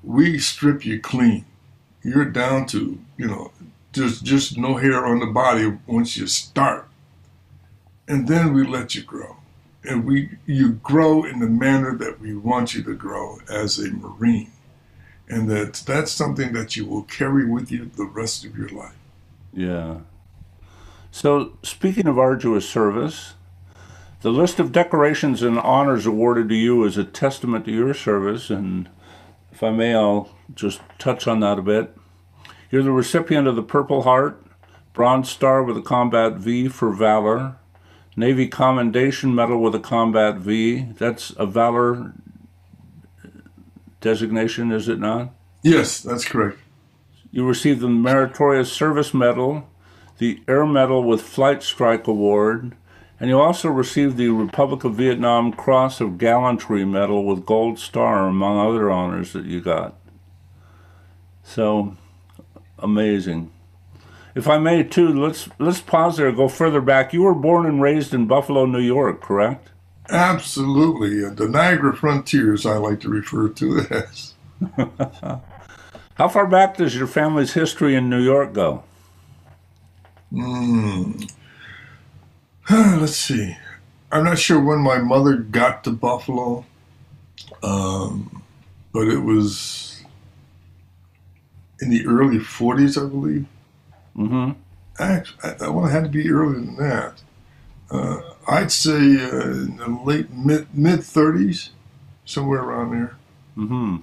we 0.04 0.38
strip 0.40 0.86
you 0.86 1.00
clean. 1.00 1.46
You're 2.04 2.26
down 2.26 2.66
to 2.68 3.00
you 3.18 3.28
know 3.28 3.52
just 3.94 4.24
just 4.24 4.58
no 4.58 4.78
hair 4.78 5.06
on 5.06 5.20
the 5.20 5.28
body 5.28 5.78
once 5.86 6.18
you 6.18 6.26
start, 6.26 6.88
and 8.08 8.28
then 8.28 8.54
we 8.54 8.66
let 8.66 8.96
you 8.96 9.04
grow 9.04 9.38
and 9.84 10.06
we 10.06 10.38
you 10.46 10.74
grow 10.74 11.24
in 11.24 11.40
the 11.40 11.48
manner 11.48 11.96
that 11.96 12.20
we 12.20 12.36
want 12.36 12.76
you 12.76 12.84
to 12.84 12.94
grow 12.94 13.40
as 13.50 13.80
a 13.80 13.90
marine 13.92 14.52
and 15.28 15.50
that 15.50 15.74
that's 15.86 16.12
something 16.12 16.54
that 16.54 16.76
you 16.76 16.86
will 16.86 17.04
carry 17.04 17.46
with 17.46 17.72
you 17.72 17.90
the 17.96 18.06
rest 18.06 18.46
of 18.46 18.58
your 18.58 18.70
life 18.70 18.96
Yeah. 19.54 19.98
So, 21.12 21.58
speaking 21.62 22.08
of 22.08 22.18
arduous 22.18 22.68
service, 22.68 23.34
the 24.22 24.32
list 24.32 24.60
of 24.60 24.72
decorations 24.72 25.44
and 25.44 25.60
honors 25.60 26.06
awarded 26.06 26.48
to 26.50 26.56
you 26.56 26.86
is 26.86 26.98
a 26.98 27.04
testament 27.04 27.66
to 27.66 27.72
your 27.72 27.94
service, 27.94 28.50
and 28.50 28.88
if 29.52 29.62
I 29.62 29.72
may, 29.72 29.94
I'll 29.94 30.30
just 30.56 30.80
touch 31.00 31.28
on 31.28 31.42
that 31.42 31.60
a 31.60 31.62
bit. 31.62 31.98
You're 32.72 32.84
the 32.84 32.92
recipient 32.92 33.46
of 33.48 33.58
the 33.58 33.64
Purple 33.64 34.04
Heart, 34.04 34.42
Bronze 34.94 35.30
Star 35.30 35.62
with 35.64 35.76
a 35.76 35.82
Combat 35.82 36.34
V 36.34 36.70
for 36.70 36.92
Valor, 36.92 37.58
Navy 38.22 38.48
Commendation 38.48 39.34
Medal 39.34 39.60
with 39.60 39.74
a 39.74 39.80
Combat 39.80 40.36
V. 40.36 40.86
That's 41.00 41.32
a 41.38 41.48
Valor 41.48 42.14
designation, 44.00 44.72
is 44.72 44.88
it 44.88 45.00
not? 45.00 45.34
yes 45.64 46.02
that's 46.02 46.26
correct 46.26 46.60
You 47.32 47.48
received 47.48 47.82
the 47.82 47.90
Meritorious 47.90 48.72
Service 48.72 49.12
Medal, 49.14 49.68
the 50.20 50.42
Air 50.48 50.68
Medal 50.68 51.04
with 51.04 51.22
Flight 51.22 51.64
Strike 51.64 52.06
Award, 52.08 52.76
and 53.20 53.30
you 53.32 53.40
also 53.40 53.70
received 53.70 54.18
the 54.18 54.30
Republic 54.30 54.84
of 54.84 54.96
Vietnam 54.96 55.52
Cross 55.52 56.00
of 56.00 56.20
Gallantry 56.20 56.86
Medal 56.86 57.26
with 57.26 57.46
Gold 57.46 57.80
Star, 57.80 58.28
among 58.28 58.60
other 58.60 58.92
honors 58.92 59.34
that 59.34 59.46
you 59.46 59.62
got. 59.62 59.96
So 61.44 61.98
amazing. 62.78 63.52
If 64.34 64.48
I 64.48 64.58
may, 64.58 64.84
too, 64.84 65.10
let's 65.10 65.50
let's 65.60 65.82
pause 65.82 66.18
there. 66.18 66.32
Go 66.32 66.48
further 66.48 66.82
back. 66.82 67.14
You 67.14 67.24
were 67.24 67.36
born 67.36 67.66
and 67.66 67.82
raised 67.82 68.14
in 68.14 68.28
Buffalo, 68.28 68.66
New 68.66 68.80
York, 68.80 69.22
correct? 69.22 69.72
absolutely 70.12 71.22
the 71.36 71.48
niagara 71.48 71.96
frontiers 71.96 72.66
i 72.66 72.76
like 72.76 73.00
to 73.00 73.10
refer 73.10 73.48
to 73.50 73.78
it 73.78 73.92
as 73.92 74.34
How 76.16 76.28
far 76.28 76.46
back 76.46 76.78
does 76.78 76.96
your 76.96 77.08
family's 77.08 77.54
history 77.54 77.96
in 77.96 78.08
New 78.08 78.22
York 78.22 78.54
go? 78.54 78.84
let's 82.70 83.16
see 83.16 83.58
i'm 84.12 84.26
not 84.26 84.38
sure 84.38 84.64
when 84.64 84.80
my 84.80 85.00
mother 85.00 85.38
got 85.38 85.84
to 85.84 85.92
buffalo 85.92 86.66
um, 87.64 88.44
but 88.94 89.08
it 89.08 89.20
was 89.20 90.04
in 91.82 91.90
the 91.90 92.06
early 92.06 92.38
40s 92.38 93.04
i 93.04 93.10
believe 93.10 93.48
Mm-hmm. 94.28 94.52
Actually, 95.00 95.40
I, 95.44 95.70
well, 95.70 95.86
it 95.86 95.92
had 95.92 96.04
to 96.04 96.10
be 96.10 96.30
earlier 96.30 96.60
than 96.60 96.76
that. 96.78 97.22
Uh, 97.90 98.22
I'd 98.48 98.72
say 98.72 98.96
uh, 98.96 99.52
in 99.52 99.78
the 99.78 100.02
late 100.06 100.32
mid 100.32 100.68
mid 100.74 101.00
30s, 101.00 101.70
somewhere 102.26 102.62
around 102.62 102.92
there. 102.92 103.16
Mm-hmm. 103.58 103.98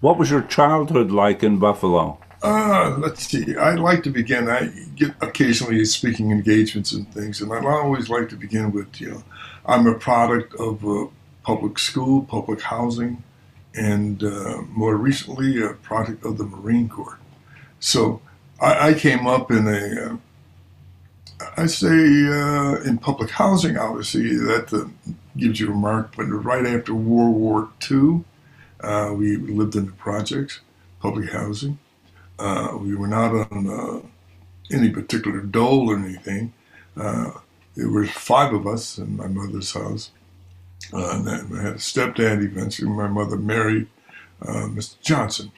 What 0.00 0.18
was 0.18 0.30
your 0.30 0.42
childhood 0.42 1.10
like 1.10 1.42
in 1.42 1.58
Buffalo? 1.58 2.18
Uh, 2.42 2.96
let's 2.98 3.26
see. 3.26 3.56
I 3.56 3.74
like 3.74 4.04
to 4.04 4.10
begin. 4.10 4.48
I 4.48 4.66
get 4.94 5.14
occasionally 5.20 5.84
speaking 5.86 6.30
engagements 6.30 6.92
and 6.92 7.12
things, 7.12 7.40
and 7.40 7.52
I 7.52 7.64
always 7.64 8.08
like 8.08 8.28
to 8.28 8.36
begin 8.36 8.70
with, 8.70 9.00
you 9.00 9.10
know, 9.10 9.24
I'm 9.66 9.86
a 9.86 9.94
product 9.94 10.54
of 10.54 10.86
uh, 10.86 11.06
public 11.42 11.78
school, 11.78 12.22
public 12.22 12.60
housing, 12.60 13.24
and 13.74 14.22
uh, 14.22 14.62
more 14.68 14.96
recently, 14.96 15.60
a 15.60 15.70
product 15.74 16.24
of 16.24 16.38
the 16.38 16.44
Marine 16.44 16.88
Corps. 16.88 17.18
So 17.80 18.20
I, 18.60 18.90
I 18.90 18.94
came 18.94 19.26
up 19.26 19.50
in 19.50 19.66
a, 19.68 20.12
uh, 20.12 20.16
I 21.56 21.66
say 21.66 21.86
uh, 21.88 22.80
in 22.82 22.98
public 22.98 23.30
housing, 23.30 23.76
obviously, 23.76 24.36
that 24.36 24.72
uh, 24.72 25.12
gives 25.36 25.60
you 25.60 25.72
a 25.72 25.74
mark, 25.74 26.16
but 26.16 26.24
right 26.24 26.66
after 26.66 26.94
World 26.94 27.36
War 27.36 27.68
II, 27.90 28.24
uh, 28.80 29.12
we 29.16 29.36
lived 29.36 29.76
in 29.76 29.86
the 29.86 29.92
projects, 29.92 30.60
public 31.00 31.30
housing. 31.30 31.78
Uh, 32.38 32.76
we 32.80 32.94
were 32.94 33.08
not 33.08 33.32
on 33.52 33.68
uh, 33.68 34.00
any 34.74 34.90
particular 34.90 35.40
dole 35.40 35.90
or 35.90 35.96
anything. 35.96 36.52
There 36.94 37.88
were 37.88 38.06
five 38.06 38.52
of 38.52 38.66
us 38.66 38.98
in 38.98 39.16
my 39.16 39.28
mother's 39.28 39.72
house. 39.72 40.10
And 40.92 41.28
I 41.28 41.62
had 41.62 41.74
a 41.74 41.78
stepdad 41.78 42.44
eventually. 42.44 42.88
My 42.88 43.06
mother 43.08 43.36
married 43.36 43.86
Mr. 44.42 45.00
Johnson, 45.00 45.52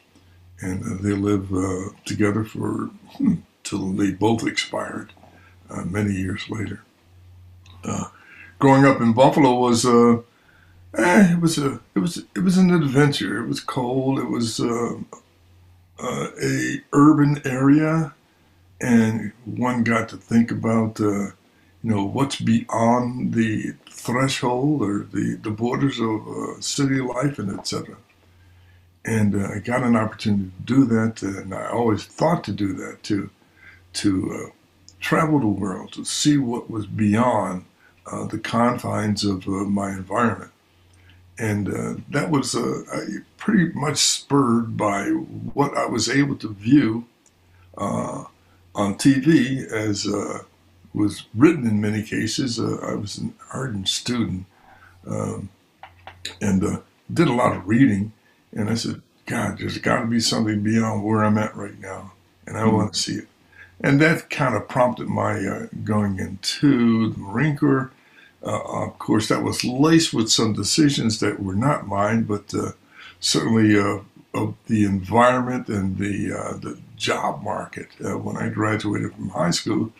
and 0.60 0.82
uh, 0.84 1.02
they 1.02 1.14
lived 1.14 1.52
uh, 1.52 1.90
together 2.04 2.44
for 2.44 2.90
hmm, 3.16 3.36
till 3.64 3.92
they 3.92 4.10
both 4.10 4.46
expired 4.46 5.12
uh, 5.70 5.84
many 5.84 6.12
years 6.12 6.48
later. 6.50 6.82
Uh, 7.84 8.06
growing 8.58 8.84
up 8.84 9.00
in 9.00 9.12
Buffalo 9.12 9.58
was 9.58 9.86
uh, 9.86 10.18
eh, 10.96 11.32
it 11.32 11.40
was 11.40 11.58
a 11.58 11.80
it 11.94 12.00
was 12.00 12.18
it 12.34 12.40
was 12.40 12.58
an 12.58 12.72
adventure. 12.72 13.42
It 13.42 13.48
was 13.48 13.60
cold. 13.60 14.18
It 14.18 14.28
was 14.28 14.60
uh, 14.60 14.96
a 15.98 16.82
urban 16.92 17.40
area, 17.44 18.14
and 18.80 19.32
one 19.44 19.82
got 19.84 20.08
to 20.10 20.16
think 20.16 20.50
about 20.50 20.98
you 21.00 21.32
know 21.82 22.04
what's 22.04 22.36
beyond 22.36 23.32
the 23.32 23.72
threshold 23.90 24.82
or 24.82 25.06
the 25.10 25.38
the 25.42 25.50
borders 25.50 25.98
of 26.00 26.62
city 26.62 27.00
life 27.00 27.38
and 27.38 27.58
etc. 27.58 27.96
And 29.04 29.34
uh, 29.34 29.48
I 29.54 29.58
got 29.60 29.82
an 29.82 29.96
opportunity 29.96 30.50
to 30.50 30.62
do 30.64 30.84
that, 30.86 31.22
and 31.22 31.54
I 31.54 31.68
always 31.68 32.04
thought 32.04 32.44
to 32.44 32.52
do 32.52 32.74
that 32.74 33.02
too, 33.02 33.30
to 33.94 34.32
uh, 34.32 34.50
travel 35.00 35.40
the 35.40 35.46
world 35.46 35.92
to 35.92 36.04
see 36.04 36.36
what 36.36 36.70
was 36.70 36.86
beyond 36.86 37.64
uh, 38.06 38.26
the 38.26 38.38
confines 38.38 39.24
of 39.24 39.46
uh, 39.46 39.50
my 39.50 39.90
environment. 39.90 40.50
And 41.38 41.68
uh, 41.68 41.94
that 42.10 42.30
was 42.30 42.54
uh, 42.54 42.82
pretty 43.38 43.72
much 43.72 43.96
spurred 43.96 44.76
by 44.76 45.04
what 45.04 45.76
I 45.76 45.86
was 45.86 46.08
able 46.08 46.36
to 46.36 46.52
view 46.52 47.06
on 47.78 48.26
TV, 48.74 49.64
as 49.66 50.06
was 50.92 51.24
written 51.34 51.66
in 51.66 51.80
many 51.80 52.02
cases. 52.02 52.60
I 52.60 52.94
was 52.94 53.16
an 53.16 53.34
ardent 53.54 53.88
student 53.88 54.44
um, 55.06 55.48
and 56.42 56.82
did 57.12 57.28
a 57.28 57.32
lot 57.32 57.56
of 57.56 57.66
reading. 57.66 58.12
And 58.52 58.68
I 58.68 58.74
said, 58.74 59.02
God, 59.26 59.58
there's 59.58 59.78
got 59.78 60.00
to 60.00 60.06
be 60.06 60.20
something 60.20 60.62
beyond 60.62 61.04
where 61.04 61.24
I'm 61.24 61.38
at 61.38 61.56
right 61.56 61.78
now, 61.78 62.12
and 62.46 62.56
I 62.56 62.66
want 62.66 62.94
to 62.94 62.98
see 62.98 63.14
it. 63.14 63.28
And 63.80 64.00
that 64.00 64.28
kind 64.28 64.54
of 64.54 64.68
prompted 64.68 65.06
my 65.08 65.38
uh, 65.46 65.66
going 65.84 66.18
into 66.18 67.12
the 67.12 67.18
Marine 67.18 67.56
Corps. 67.56 67.92
Uh, 68.42 68.86
of 68.86 68.98
course, 68.98 69.28
that 69.28 69.42
was 69.42 69.64
laced 69.64 70.12
with 70.12 70.30
some 70.30 70.52
decisions 70.52 71.20
that 71.20 71.42
were 71.42 71.54
not 71.54 71.86
mine, 71.86 72.24
but 72.24 72.52
uh, 72.54 72.72
certainly 73.20 73.78
uh, 73.78 74.00
of 74.34 74.54
the 74.66 74.84
environment 74.84 75.68
and 75.68 75.98
the 75.98 76.32
uh, 76.32 76.56
the 76.56 76.78
job 76.96 77.42
market. 77.42 77.88
Uh, 78.04 78.18
when 78.18 78.36
I 78.36 78.48
graduated 78.48 79.14
from 79.14 79.30
high 79.30 79.50
school, 79.50 79.92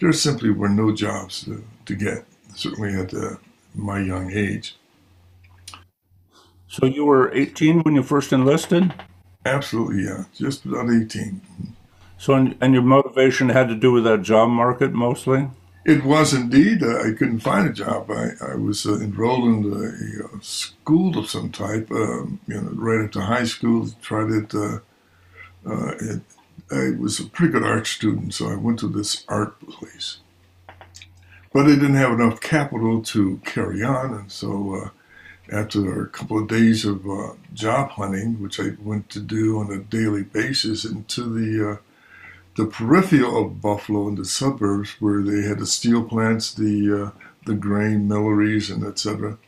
there 0.00 0.12
simply 0.12 0.50
were 0.50 0.68
no 0.68 0.94
jobs 0.94 1.44
to, 1.44 1.64
to 1.86 1.94
get, 1.94 2.24
certainly 2.54 2.94
at 2.94 3.14
uh, 3.14 3.36
my 3.74 4.00
young 4.00 4.32
age. 4.32 4.76
So 6.68 6.86
you 6.86 7.04
were 7.04 7.32
18 7.32 7.82
when 7.82 7.94
you 7.94 8.02
first 8.02 8.32
enlisted? 8.32 8.92
Absolutely, 9.44 10.04
yeah, 10.04 10.24
just 10.34 10.64
about 10.64 10.90
18. 10.90 11.40
So, 12.18 12.34
and 12.34 12.74
your 12.74 12.82
motivation 12.82 13.50
had 13.50 13.68
to 13.68 13.74
do 13.74 13.92
with 13.92 14.04
that 14.04 14.22
job 14.22 14.48
market 14.48 14.92
mostly? 14.92 15.48
It 15.84 16.04
was 16.04 16.34
indeed. 16.34 16.82
Uh, 16.82 16.98
I 16.98 17.12
couldn't 17.12 17.40
find 17.40 17.68
a 17.68 17.72
job. 17.72 18.10
I, 18.10 18.30
I 18.44 18.56
was 18.56 18.86
uh, 18.86 18.98
enrolled 18.98 19.44
in 19.44 19.72
a, 19.72 20.36
a, 20.36 20.42
school 20.42 21.16
of 21.16 21.30
some 21.30 21.52
type, 21.52 21.88
um, 21.92 22.40
you 22.48 22.60
know, 22.60 22.70
right 22.72 23.04
after 23.04 23.20
high 23.20 23.44
school. 23.44 23.88
Tried 24.02 24.32
it, 24.32 24.52
uh, 24.52 24.80
uh, 25.64 25.94
it. 26.00 26.22
I 26.72 26.90
was 26.98 27.20
a 27.20 27.26
pretty 27.26 27.52
good 27.52 27.62
art 27.62 27.86
student, 27.86 28.34
so 28.34 28.50
I 28.50 28.56
went 28.56 28.80
to 28.80 28.88
this 28.88 29.24
art 29.28 29.60
place. 29.60 30.18
But 31.52 31.66
I 31.66 31.76
didn't 31.76 31.94
have 31.94 32.18
enough 32.18 32.40
capital 32.40 33.00
to 33.02 33.40
carry 33.44 33.84
on, 33.84 34.12
and 34.12 34.32
so 34.32 34.74
uh, 34.74 34.90
after 35.50 36.02
a 36.02 36.08
couple 36.08 36.38
of 36.38 36.48
days 36.48 36.84
of 36.84 37.08
uh, 37.08 37.32
job 37.54 37.90
hunting, 37.90 38.40
which 38.42 38.58
I 38.60 38.70
went 38.82 39.10
to 39.10 39.20
do 39.20 39.58
on 39.58 39.72
a 39.72 39.78
daily 39.78 40.22
basis, 40.22 40.84
into 40.84 41.22
the 41.22 41.78
the 42.56 42.66
peripheral 42.66 43.44
of 43.46 43.60
Buffalo 43.60 44.08
in 44.08 44.14
the 44.16 44.24
suburbs 44.24 44.96
where 44.98 45.22
they 45.22 45.46
had 45.46 45.58
the 45.58 45.66
steel 45.66 46.02
plants, 46.02 46.54
the 46.54 47.04
uh, 47.04 47.10
the 47.44 47.54
grain 47.54 48.08
milleries, 48.08 48.70
and 48.70 48.84
etc. 48.84 49.38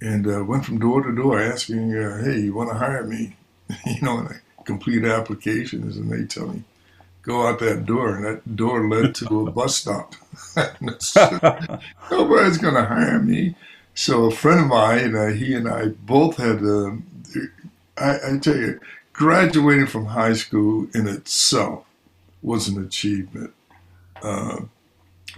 And 0.00 0.26
uh, 0.26 0.44
went 0.44 0.66
from 0.66 0.78
door 0.78 1.02
to 1.02 1.14
door 1.14 1.40
asking, 1.40 1.96
uh, 1.96 2.22
"Hey, 2.22 2.40
you 2.40 2.54
want 2.54 2.70
to 2.70 2.76
hire 2.76 3.04
me?" 3.04 3.36
you 3.86 4.00
know, 4.02 4.18
and 4.18 4.28
I 4.28 4.34
complete 4.64 5.04
applications, 5.04 5.96
and 5.96 6.10
they 6.10 6.24
tell 6.26 6.48
me, 6.48 6.64
"Go 7.22 7.46
out 7.46 7.58
that 7.60 7.86
door," 7.86 8.16
and 8.16 8.24
that 8.26 8.56
door 8.56 8.86
led 8.88 9.14
to 9.16 9.48
a 9.48 9.50
bus 9.50 9.76
stop. 9.76 10.14
Nobody's 12.10 12.58
going 12.58 12.74
to 12.74 12.84
hire 12.84 13.20
me. 13.20 13.56
So 13.94 14.24
a 14.24 14.30
friend 14.30 14.60
of 14.60 14.66
mine, 14.66 15.14
uh, 15.14 15.28
he 15.28 15.54
and 15.54 15.68
I 15.68 15.86
both 15.86 16.36
had. 16.36 16.62
Uh, 16.62 16.96
I, 17.96 18.16
I 18.26 18.38
tell 18.38 18.56
you, 18.56 18.80
graduating 19.12 19.86
from 19.86 20.06
high 20.06 20.32
school 20.32 20.88
in 20.94 21.06
itself 21.06 21.86
was 22.42 22.68
an 22.68 22.84
achievement. 22.84 23.54
Uh, 24.22 24.62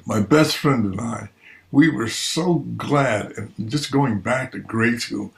my 0.06 0.20
best 0.20 0.56
friend 0.56 0.86
and 0.86 1.00
I, 1.00 1.28
we 1.70 1.90
were 1.90 2.08
so 2.08 2.54
glad, 2.76 3.32
and 3.36 3.70
just 3.70 3.92
going 3.92 4.20
back 4.20 4.52
to 4.52 4.58
grade 4.58 5.02
school, 5.02 5.32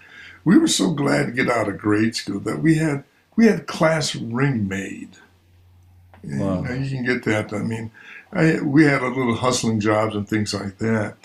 we 0.45 0.57
were 0.57 0.69
so 0.69 0.93
glad 0.93 1.27
to 1.27 1.33
get 1.33 1.51
out 1.51 1.69
of 1.69 1.79
grade 1.79 2.15
school 2.15 2.41
that 2.41 2.61
we 2.61 2.77
had 2.77 3.05
we 3.37 3.47
had 3.47 3.67
class 3.67 4.15
ring 4.15 4.69
made. 4.69 5.11
Wow. 6.25 6.65
You, 6.65 6.75
you 6.75 6.91
can 6.91 7.05
get 7.05 7.25
that. 7.25 7.53
I 7.53 7.59
mean, 7.59 7.91
I, 8.33 8.61
we 8.61 8.85
had 8.85 9.03
a 9.03 9.09
little 9.09 9.37
hustling 9.37 9.81
jobs 9.81 10.15
and 10.15 10.29
things 10.29 10.55
like 10.55 10.79
that. 10.79 11.17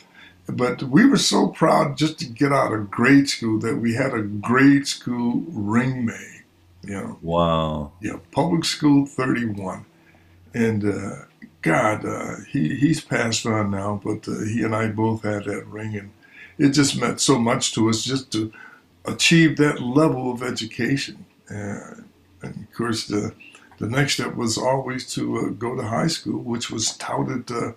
But 0.47 0.83
we 0.83 1.05
were 1.05 1.17
so 1.17 1.47
proud 1.47 1.97
just 1.97 2.19
to 2.19 2.25
get 2.25 2.51
out 2.51 2.73
of 2.73 2.91
grade 2.91 3.29
school 3.29 3.59
that 3.59 3.77
we 3.77 3.95
had 3.95 4.13
a 4.13 4.21
grade 4.21 4.87
school 4.87 5.43
ring 5.47 6.05
made. 6.05 6.43
You 6.83 6.93
know. 6.95 7.19
Wow. 7.21 7.91
Yeah, 8.01 8.17
public 8.31 8.65
school 8.65 9.05
31 9.05 9.85
and 10.53 10.85
uh, 10.85 11.25
God, 11.61 12.05
uh, 12.05 12.35
he 12.49 12.75
he's 12.75 13.01
passed 13.01 13.45
on 13.45 13.71
now, 13.71 14.01
but 14.03 14.27
uh, 14.27 14.43
he 14.43 14.63
and 14.63 14.75
I 14.75 14.87
both 14.87 15.23
had 15.23 15.45
that 15.45 15.65
ring, 15.67 15.95
and 15.95 16.11
it 16.57 16.69
just 16.69 16.99
meant 16.99 17.21
so 17.21 17.39
much 17.39 17.73
to 17.73 17.89
us 17.89 18.03
just 18.03 18.31
to 18.33 18.51
achieve 19.05 19.57
that 19.57 19.81
level 19.81 20.31
of 20.31 20.43
education. 20.43 21.25
Uh, 21.49 22.01
and 22.41 22.67
of 22.67 22.73
course, 22.73 23.07
the 23.07 23.33
the 23.79 23.87
next 23.87 24.15
step 24.15 24.35
was 24.35 24.57
always 24.57 25.11
to 25.13 25.37
uh, 25.39 25.49
go 25.49 25.75
to 25.75 25.83
high 25.83 26.07
school, 26.07 26.41
which 26.41 26.69
was 26.69 26.95
touted 26.97 27.49
uh, 27.51 27.71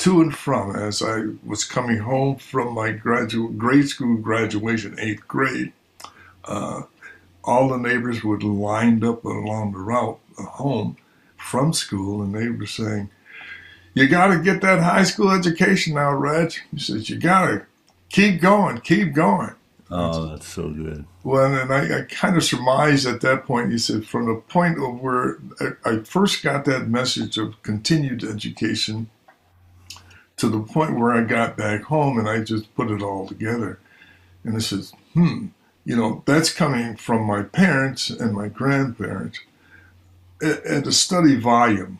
to 0.00 0.22
and 0.22 0.34
from 0.34 0.74
as 0.74 1.02
I 1.02 1.24
was 1.44 1.62
coming 1.64 1.98
home 1.98 2.36
from 2.36 2.72
my 2.72 2.90
graduate 2.90 3.58
grade 3.58 3.86
school 3.86 4.16
graduation, 4.16 4.98
eighth 4.98 5.28
grade. 5.28 5.74
Uh, 6.44 6.82
all 7.44 7.68
the 7.68 7.76
neighbors 7.76 8.24
would 8.24 8.42
lined 8.42 9.04
up 9.04 9.24
along 9.24 9.72
the 9.72 9.78
route 9.78 10.18
uh, 10.38 10.44
home 10.44 10.96
from 11.36 11.74
school, 11.74 12.22
and 12.22 12.34
they 12.34 12.48
were 12.48 12.66
saying, 12.66 13.10
"You 13.92 14.08
got 14.08 14.28
to 14.28 14.38
get 14.38 14.62
that 14.62 14.80
high 14.80 15.04
school 15.04 15.30
education 15.30 15.94
now, 15.94 16.14
Reg." 16.14 16.54
He 16.70 16.78
says, 16.78 17.10
"You 17.10 17.18
got 17.18 17.46
to 17.46 17.66
keep 18.08 18.40
going, 18.40 18.80
keep 18.80 19.12
going." 19.12 19.54
Oh, 19.90 20.28
that's 20.28 20.48
so 20.48 20.70
good. 20.70 21.04
Well, 21.24 21.52
and 21.52 21.72
I, 21.74 21.98
I, 21.98 22.02
kind 22.02 22.36
of 22.36 22.44
surmised 22.44 23.06
at 23.06 23.20
that 23.22 23.44
point, 23.44 23.72
he 23.72 23.78
said, 23.78 24.06
from 24.06 24.26
the 24.26 24.36
point 24.36 24.78
of 24.78 25.00
where 25.00 25.38
I, 25.60 25.90
I 25.90 25.98
first 26.04 26.44
got 26.44 26.64
that 26.66 26.88
message 26.88 27.36
of 27.36 27.60
continued 27.64 28.22
education 28.22 29.10
to 30.40 30.48
the 30.48 30.60
point 30.60 30.98
where 30.98 31.12
I 31.12 31.22
got 31.22 31.56
back 31.56 31.82
home 31.82 32.18
and 32.18 32.28
I 32.28 32.40
just 32.40 32.74
put 32.74 32.90
it 32.90 33.02
all 33.02 33.26
together. 33.28 33.78
And 34.42 34.56
I 34.56 34.60
said, 34.60 34.86
hmm, 35.12 35.48
you 35.84 35.96
know, 35.96 36.22
that's 36.26 36.52
coming 36.52 36.96
from 36.96 37.24
my 37.24 37.42
parents 37.42 38.10
and 38.10 38.34
my 38.34 38.48
grandparents 38.48 39.40
And 40.40 40.86
a 40.86 40.92
study 40.92 41.36
volume, 41.36 41.98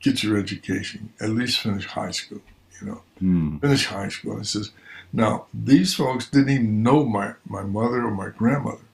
get 0.00 0.22
your 0.22 0.36
education, 0.38 1.12
at 1.20 1.30
least 1.30 1.60
finish 1.60 1.86
high 1.86 2.12
school, 2.12 2.40
you 2.80 2.86
know, 2.86 3.02
mm. 3.20 3.60
finish 3.60 3.86
high 3.86 4.08
school. 4.08 4.38
It 4.38 4.46
says, 4.46 4.70
now, 5.12 5.46
these 5.52 5.94
folks 5.94 6.30
didn't 6.30 6.50
even 6.50 6.82
know 6.84 7.04
my, 7.04 7.34
my 7.44 7.62
mother 7.62 8.04
or 8.04 8.12
my 8.12 8.28
grandmother. 8.28 8.84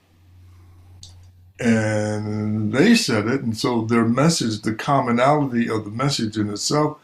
And 1.59 2.73
they 2.73 2.95
said 2.95 3.27
it, 3.27 3.41
and 3.41 3.55
so 3.55 3.81
their 3.81 4.05
message, 4.05 4.61
the 4.61 4.73
commonality 4.73 5.69
of 5.69 5.85
the 5.85 5.91
message 5.91 6.37
in 6.37 6.49
itself, 6.49 6.99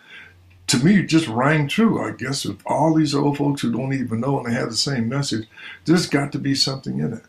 to 0.67 0.83
me 0.83 0.99
it 0.99 1.07
just 1.07 1.27
rang 1.27 1.67
true. 1.67 2.03
I 2.03 2.11
guess 2.11 2.45
with 2.45 2.61
all 2.65 2.93
these 2.93 3.15
old 3.15 3.37
folks 3.37 3.61
who 3.61 3.71
don't 3.71 3.93
even 3.93 4.21
know 4.21 4.39
and 4.39 4.47
they 4.47 4.57
have 4.57 4.69
the 4.69 4.75
same 4.75 5.09
message, 5.09 5.47
there's 5.85 6.07
got 6.07 6.31
to 6.31 6.39
be 6.39 6.55
something 6.55 6.99
in 6.99 7.13
it. 7.13 7.23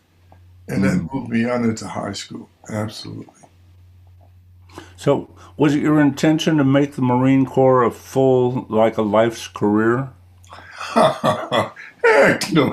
And 0.68 0.82
mm. 0.82 0.90
that 0.90 1.14
moved 1.14 1.30
me 1.30 1.48
on 1.48 1.64
into 1.64 1.86
high 1.88 2.12
school. 2.12 2.48
Absolutely. 2.68 3.34
So, 4.96 5.30
was 5.56 5.74
it 5.74 5.82
your 5.82 6.00
intention 6.00 6.56
to 6.56 6.64
make 6.64 6.94
the 6.94 7.02
Marine 7.02 7.46
Corps 7.46 7.84
a 7.84 7.90
full, 7.90 8.66
like 8.68 8.96
a 8.96 9.02
life's 9.02 9.46
career? 9.46 10.10
Heck 10.94 12.52
no. 12.52 12.70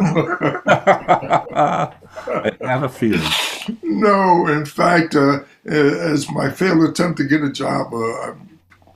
I 0.66 1.92
have 2.62 2.84
a 2.84 2.90
feeling. 2.90 3.30
No, 3.84 4.48
in 4.48 4.66
fact, 4.66 5.16
uh, 5.16 5.40
as 5.66 6.30
my 6.32 6.50
failed 6.50 6.84
attempt 6.84 7.18
to 7.18 7.24
get 7.24 7.44
a 7.44 7.52
job, 7.52 7.94
uh, 7.94 8.34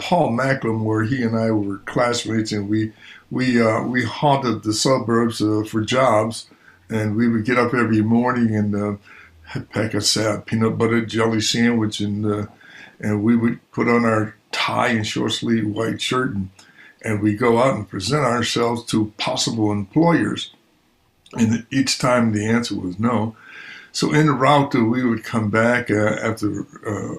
Paul 0.06 0.34
Macklem, 0.34 0.84
where 0.84 1.02
he 1.02 1.24
and 1.24 1.36
I 1.36 1.50
were 1.50 1.80
classmates, 1.80 2.52
and 2.52 2.70
we 2.70 2.94
we 3.32 3.60
uh, 3.60 3.82
we 3.82 4.04
haunted 4.04 4.62
the 4.62 4.72
suburbs 4.72 5.42
uh, 5.42 5.64
for 5.68 5.82
jobs, 5.82 6.48
and 6.92 7.16
we 7.16 7.28
would 7.28 7.44
get 7.44 7.58
up 7.58 7.74
every 7.74 8.04
morning 8.04 8.56
and 8.56 8.76
uh, 8.76 9.62
pack 9.72 9.96
a 9.96 10.02
sad 10.02 10.46
peanut 10.46 10.78
butter 10.78 11.04
jelly 11.04 11.42
sandwich 11.42 12.02
and 12.02 12.24
uh, 12.24 12.46
and 13.00 13.24
we 13.24 13.36
would 13.36 13.60
put 13.72 13.88
on 13.88 14.06
our 14.06 14.36
tie 14.52 14.90
and 14.90 15.08
short 15.08 15.32
sleeve 15.32 15.68
white 15.68 16.00
shirt 16.00 16.36
and, 16.36 16.52
and 17.02 17.24
we 17.24 17.34
go 17.34 17.58
out 17.58 17.74
and 17.74 17.90
present 17.90 18.24
ourselves 18.24 18.86
to 18.86 19.12
possible 19.18 19.72
employers. 19.72 20.54
And 21.34 21.66
each 21.72 21.98
time 21.98 22.32
the 22.32 22.46
answer 22.46 22.76
was 22.76 23.00
no. 23.00 23.36
So 23.92 24.14
in 24.14 24.28
the 24.28 24.34
route, 24.34 24.76
we 24.76 25.04
would 25.04 25.24
come 25.24 25.50
back 25.50 25.90
uh, 25.90 26.16
after 26.22 26.68
uh, 26.88 27.16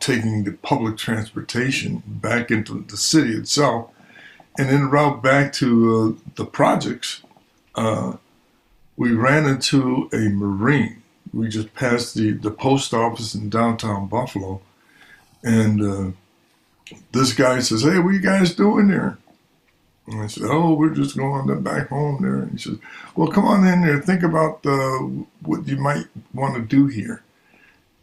taking 0.00 0.44
the 0.44 0.52
public 0.52 0.96
transportation 0.96 2.02
back 2.06 2.50
into 2.50 2.84
the 2.88 2.96
city 2.96 3.32
itself. 3.32 3.90
And 4.58 4.68
then 4.68 4.90
route 4.90 5.22
back 5.22 5.52
to 5.54 6.18
uh, 6.18 6.30
the 6.34 6.44
projects, 6.44 7.22
uh, 7.74 8.16
we 8.96 9.12
ran 9.12 9.46
into 9.46 10.10
a 10.12 10.28
Marine. 10.28 11.02
We 11.32 11.48
just 11.48 11.72
passed 11.74 12.14
the, 12.14 12.32
the 12.32 12.50
post 12.50 12.92
office 12.92 13.34
in 13.34 13.48
downtown 13.48 14.08
Buffalo 14.08 14.60
and 15.42 15.82
uh, 15.82 16.96
this 17.12 17.32
guy 17.32 17.60
says, 17.60 17.82
Hey, 17.82 17.98
what 17.98 18.10
are 18.10 18.12
you 18.12 18.20
guys 18.20 18.54
doing 18.54 18.88
there? 18.88 19.18
And 20.06 20.22
I 20.22 20.26
said, 20.26 20.44
Oh, 20.46 20.74
we're 20.74 20.94
just 20.94 21.16
going 21.16 21.62
back 21.62 21.88
home 21.88 22.22
there. 22.22 22.42
And 22.42 22.52
he 22.52 22.58
says, 22.58 22.78
Well, 23.16 23.28
come 23.28 23.44
on 23.44 23.66
in 23.66 23.82
there. 23.82 24.00
Think 24.00 24.22
about 24.22 24.64
uh, 24.66 24.98
what 25.42 25.66
you 25.66 25.76
might 25.76 26.06
want 26.34 26.54
to 26.56 26.60
do 26.62 26.86
here. 26.86 27.22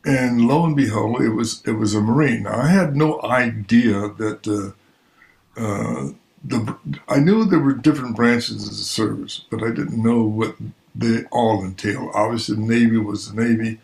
And 0.07 0.47
lo 0.47 0.63
and 0.63 0.73
behold, 0.73 1.21
it 1.21 1.31
was 1.31 1.61
it 1.65 1.73
was 1.73 1.93
a 1.93 1.99
Marine. 1.99 2.43
Now, 2.43 2.61
I 2.61 2.67
had 2.67 2.95
no 2.95 3.21
idea 3.23 4.07
that 4.07 4.47
uh, 4.47 5.61
uh, 5.61 6.13
the 6.41 6.77
I 7.09 7.19
knew 7.19 7.43
there 7.43 7.59
were 7.59 7.73
different 7.73 8.15
branches 8.15 8.63
of 8.63 8.69
the 8.69 8.75
service, 8.85 9.43
but 9.49 9.61
I 9.61 9.67
didn't 9.67 10.01
know 10.01 10.23
what 10.23 10.55
they 10.95 11.23
all 11.25 11.61
entail. 11.61 12.09
Obviously, 12.13 12.55
the 12.55 12.61
Navy 12.61 12.97
was 12.97 13.33
the 13.33 13.43
Navy. 13.43 13.79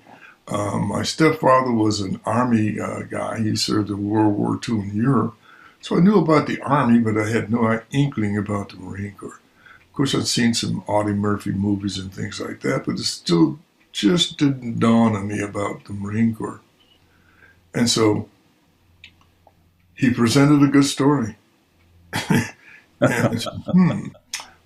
Um, 0.48 0.88
my 0.88 1.04
stepfather 1.04 1.74
was 1.74 2.00
an 2.00 2.22
Army 2.26 2.80
uh, 2.80 3.02
guy. 3.02 3.40
He 3.40 3.58
served 3.58 3.90
in 3.90 4.08
World 4.08 4.38
War 4.38 4.58
II 4.66 4.76
in 4.76 4.96
Europe. 4.96 5.36
So 5.82 5.98
I 5.98 6.00
knew 6.00 6.18
about 6.20 6.48
the 6.48 6.62
Army, 6.62 7.00
but 7.00 7.18
I 7.18 7.28
had 7.28 7.52
no 7.52 7.82
inkling 7.92 8.38
about 8.38 8.70
the 8.70 8.78
Marine 8.78 9.16
Corps. 9.20 9.42
Of 9.82 9.94
course, 9.94 10.16
I'd 10.16 10.28
seen 10.28 10.54
some 10.54 10.86
Audie 10.88 11.12
Murphy 11.12 11.52
movies 11.52 11.98
and 11.98 12.14
things 12.14 12.40
like 12.40 12.62
that, 12.62 12.86
but 12.86 12.94
it 12.94 13.04
still 13.04 13.60
just 13.94 14.38
didn't 14.38 14.80
dawn 14.80 15.16
on 15.16 15.28
me 15.28 15.40
about 15.40 15.86
the 15.86 15.94
Marine 15.94 16.36
Corps. 16.36 16.60
And 17.74 17.90
so 17.90 18.28
he 19.96 20.12
presented 20.12 20.62
a 20.62 20.68
good 20.68 20.86
story. 20.86 21.38
and 23.00 23.44
hmm, 23.44 24.08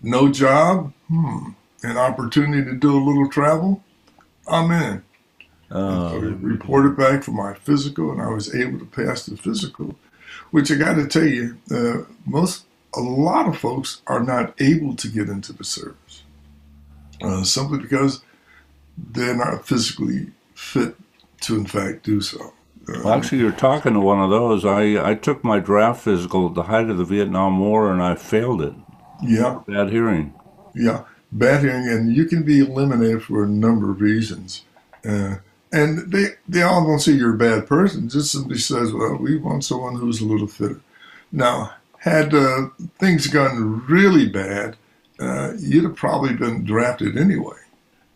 no 0.02 0.32
job, 0.32 0.94
hmm, 1.08 1.50
an 1.84 1.98
opportunity 1.98 2.64
to 2.64 2.76
do 2.76 2.98
a 2.98 3.04
little 3.04 3.30
travel, 3.30 3.84
I'm 4.48 4.72
in. 4.72 5.04
Oh, 5.70 6.16
I 6.16 6.20
reported 6.20 6.98
back 6.98 7.24
for 7.24 7.32
my 7.32 7.54
physical, 7.54 8.12
and 8.12 8.22
I 8.22 8.30
was 8.30 8.56
able 8.56 8.80
to 8.80 8.86
pass 8.86 9.26
the 9.26 9.38
physical. 9.38 9.96
Which 10.52 10.72
I 10.72 10.76
got 10.76 10.96
to 10.96 11.08
tell 11.08 11.26
you, 11.28 11.58
uh, 11.72 12.04
most 12.26 12.66
a 12.96 13.02
lot 13.02 13.48
of 13.48 13.58
folks 13.58 14.02
are 14.08 14.24
not 14.24 14.60
able 14.62 14.96
to 14.96 15.08
get 15.10 15.30
into 15.30 15.52
the 15.52 15.64
service 15.64 16.24
uh, 17.22 17.44
simply 17.44 17.80
because 17.80 18.22
they're 18.98 19.36
not 19.36 19.68
physically 19.68 20.28
fit 20.56 20.96
to, 21.42 21.56
in 21.56 21.66
fact, 21.66 22.04
do 22.04 22.22
so. 22.22 22.54
Well, 22.88 23.10
actually, 23.10 23.40
you're 23.40 23.52
talking 23.52 23.94
to 23.94 24.00
one 24.00 24.20
of 24.22 24.30
those. 24.30 24.64
I, 24.66 25.12
I 25.12 25.14
took 25.16 25.44
my 25.44 25.60
draft 25.60 26.02
physical 26.04 26.48
at 26.48 26.54
the 26.56 26.64
height 26.64 26.90
of 26.90 26.98
the 26.98 27.04
Vietnam 27.04 27.60
War 27.60 27.92
and 27.92 28.02
I 28.02 28.16
failed 28.16 28.62
it. 28.62 28.74
yeah, 29.22 29.60
Bad 29.68 29.90
hearing. 29.92 30.34
yeah, 30.74 31.04
bad 31.32 31.64
hearing, 31.64 31.88
and 31.90 32.16
you 32.16 32.26
can 32.26 32.44
be 32.44 32.60
eliminated 32.60 33.24
for 33.24 33.44
a 33.44 33.48
number 33.50 33.92
of 33.92 34.00
reasons. 34.00 34.64
Uh, 35.08 35.36
and 35.74 36.12
they 36.14 36.28
they 36.48 36.62
all 36.62 36.86
don't 36.86 37.00
say 37.00 37.12
you're 37.12 37.36
a 37.36 37.38
bad 37.38 37.68
person. 37.68 38.08
Just 38.08 38.32
simply 38.32 38.58
says, 38.58 38.94
well, 38.94 39.18
we 39.18 39.38
want 39.38 39.66
someone 39.66 39.96
who's 39.98 40.22
a 40.22 40.26
little 40.26 40.48
fitter. 40.48 40.80
Now, 41.32 41.74
had 42.00 42.34
uh, 42.34 42.68
things 43.00 43.28
gone 43.28 43.86
really 43.90 44.28
bad, 44.30 44.78
uh, 45.20 45.54
you'd 45.60 45.84
have 45.84 45.96
probably 45.98 46.34
been 46.36 46.64
drafted 46.64 47.18
anyway, 47.18 47.58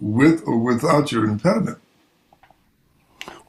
with 0.01 0.43
or 0.45 0.57
without 0.57 1.11
your 1.11 1.25
impediment. 1.25 1.77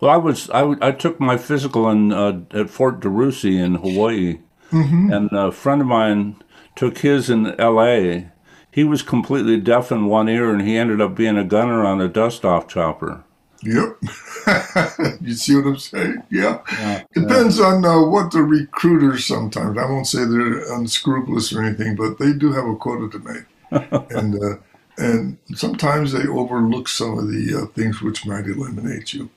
Well, 0.00 0.10
I 0.10 0.16
was—I 0.16 0.92
took 0.92 1.20
my 1.20 1.36
physical 1.36 1.88
in 1.88 2.12
uh, 2.12 2.40
at 2.52 2.70
Fort 2.70 3.00
DeRussy 3.00 3.56
in 3.58 3.76
Hawaii, 3.76 4.40
and 4.70 5.30
a 5.32 5.52
friend 5.52 5.80
of 5.80 5.86
mine 5.86 6.36
took 6.74 6.98
his 6.98 7.30
in 7.30 7.58
L.A. 7.60 8.30
He 8.70 8.84
was 8.84 9.02
completely 9.02 9.60
deaf 9.60 9.92
in 9.92 10.06
one 10.06 10.28
ear, 10.28 10.50
and 10.50 10.62
he 10.62 10.76
ended 10.76 11.00
up 11.00 11.14
being 11.14 11.36
a 11.36 11.44
gunner 11.44 11.84
on 11.84 12.00
a 12.00 12.08
dust-off 12.08 12.66
chopper. 12.68 13.22
Yep. 13.62 13.98
you 15.20 15.34
see 15.34 15.54
what 15.54 15.66
I'm 15.66 15.78
saying? 15.78 16.22
Yeah. 16.30 16.58
Yeah, 16.72 17.02
Depends 17.14 17.60
on 17.60 17.84
uh, 17.84 18.02
what 18.02 18.32
the 18.32 18.42
recruiters 18.42 19.24
sometimes. 19.24 19.78
I 19.78 19.84
won't 19.84 20.06
say 20.06 20.24
they're 20.24 20.74
unscrupulous 20.74 21.52
or 21.52 21.62
anything, 21.62 21.94
but 21.94 22.18
they 22.18 22.32
do 22.32 22.52
have 22.52 22.66
a 22.66 22.74
quota 22.74 23.08
to 23.10 23.18
make, 23.20 23.44
and 24.10 24.42
uh, 24.42 24.56
and 24.98 25.38
sometimes 25.54 26.12
they 26.12 26.26
overlook 26.26 26.88
some 26.88 27.18
of 27.18 27.28
the 27.28 27.62
uh, 27.62 27.66
things 27.74 28.02
which 28.02 28.26
might 28.26 28.46
eliminate 28.46 29.12
you. 29.14 29.30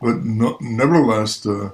But 0.00 0.24
no, 0.24 0.58
nevertheless, 0.60 1.46
uh, 1.46 1.70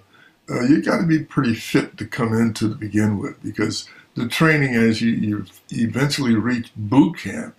uh, 0.48 0.62
you 0.62 0.82
got 0.82 1.00
to 1.00 1.06
be 1.06 1.22
pretty 1.22 1.54
fit 1.54 1.96
to 1.98 2.06
come 2.06 2.32
into 2.32 2.68
to 2.68 2.74
begin 2.74 3.18
with, 3.18 3.42
because 3.42 3.88
the 4.14 4.28
training 4.28 4.74
as 4.74 5.00
you, 5.00 5.10
you 5.10 5.46
eventually 5.70 6.34
reach 6.34 6.70
boot 6.76 7.18
camp. 7.18 7.54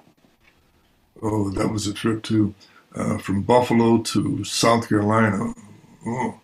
Oh, 1.22 1.50
that 1.52 1.70
was 1.70 1.88
a 1.88 1.94
trip 1.94 2.24
to 2.24 2.54
uh, 2.96 3.18
from 3.18 3.42
Buffalo 3.44 4.00
to 4.00 4.44
South 4.44 4.90
Carolina. 4.90 5.54
Oh, 6.06 6.40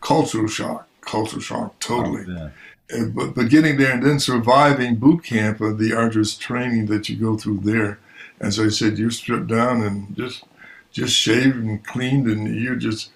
cultural 0.00 0.48
shock, 0.48 0.88
cultural 1.00 1.40
shock, 1.40 1.78
totally. 1.78 2.24
Yeah. 2.28 2.50
Uh, 2.92 3.06
but, 3.06 3.34
but 3.34 3.48
getting 3.48 3.78
there 3.78 3.92
and 3.92 4.02
then 4.04 4.20
surviving 4.20 4.96
boot 4.96 5.24
camp 5.24 5.60
of 5.60 5.78
the 5.78 5.92
arduous 5.92 6.36
training 6.36 6.86
that 6.86 7.08
you 7.08 7.16
go 7.16 7.36
through 7.36 7.60
there, 7.60 7.98
as 8.40 8.60
I 8.60 8.68
said, 8.68 8.98
you're 8.98 9.10
stripped 9.10 9.48
down 9.48 9.82
and 9.82 10.16
just 10.16 10.44
just 10.92 11.14
shaved 11.14 11.56
and 11.56 11.84
cleaned, 11.84 12.26
and 12.26 12.54
you 12.54 12.76
just 12.76 13.10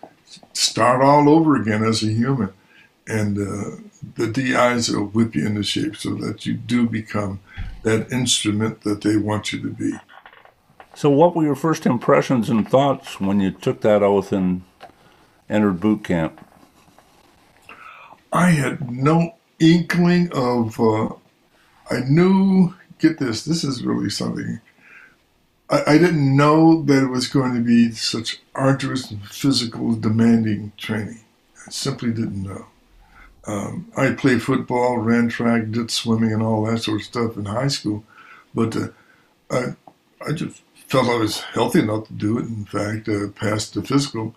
start 0.52 1.02
all 1.02 1.28
over 1.28 1.56
again 1.56 1.82
as 1.82 2.02
a 2.02 2.08
human. 2.08 2.52
And 3.08 3.38
uh, 3.38 3.76
the 4.16 4.26
DIs 4.26 4.90
will 4.90 5.06
whip 5.06 5.34
you 5.34 5.46
into 5.46 5.62
shape 5.62 5.96
so 5.96 6.14
that 6.16 6.44
you 6.46 6.54
do 6.54 6.88
become 6.88 7.40
that 7.82 8.12
instrument 8.12 8.82
that 8.82 9.00
they 9.00 9.16
want 9.16 9.52
you 9.52 9.60
to 9.62 9.70
be. 9.70 9.94
So, 10.94 11.08
what 11.08 11.34
were 11.34 11.42
your 11.42 11.54
first 11.54 11.86
impressions 11.86 12.50
and 12.50 12.68
thoughts 12.68 13.20
when 13.20 13.40
you 13.40 13.50
took 13.50 13.80
that 13.80 14.02
oath 14.02 14.32
and 14.32 14.62
entered 15.48 15.80
boot 15.80 16.04
camp? 16.04 16.46
I 18.32 18.50
had 18.50 18.90
no 18.90 19.36
inkling 19.58 20.30
of. 20.32 20.78
Uh, 20.78 21.14
I 21.90 22.00
knew. 22.00 22.74
Get 22.98 23.18
this. 23.18 23.44
This 23.44 23.64
is 23.64 23.82
really 23.82 24.10
something. 24.10 24.60
I, 25.70 25.94
I 25.94 25.98
didn't 25.98 26.36
know 26.36 26.82
that 26.82 27.04
it 27.04 27.08
was 27.08 27.28
going 27.28 27.54
to 27.54 27.60
be 27.60 27.92
such 27.92 28.40
arduous 28.54 29.10
and 29.10 29.24
physical, 29.26 29.94
demanding 29.94 30.72
training. 30.76 31.20
I 31.66 31.70
simply 31.70 32.10
didn't 32.10 32.42
know. 32.42 32.66
Um, 33.46 33.90
I 33.96 34.12
played 34.12 34.42
football, 34.42 34.98
ran 34.98 35.28
track, 35.28 35.70
did 35.70 35.90
swimming, 35.90 36.32
and 36.32 36.42
all 36.42 36.64
that 36.64 36.82
sort 36.82 37.00
of 37.00 37.06
stuff 37.06 37.36
in 37.36 37.46
high 37.46 37.68
school, 37.68 38.04
but 38.54 38.76
uh, 38.76 38.88
I, 39.50 39.76
I 40.26 40.32
just 40.32 40.62
felt 40.74 41.08
I 41.08 41.16
was 41.16 41.40
healthy 41.40 41.80
enough 41.80 42.08
to 42.08 42.12
do 42.12 42.38
it. 42.38 42.46
In 42.46 42.66
fact, 42.66 43.08
uh, 43.08 43.28
passed 43.28 43.74
the 43.74 43.82
physical, 43.82 44.34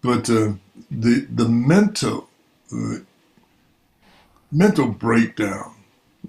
but 0.00 0.30
uh, 0.30 0.52
the 0.90 1.26
the 1.28 1.48
mental 1.48 2.28
uh, 2.72 2.98
mental 4.52 4.88
breakdown 4.88 5.74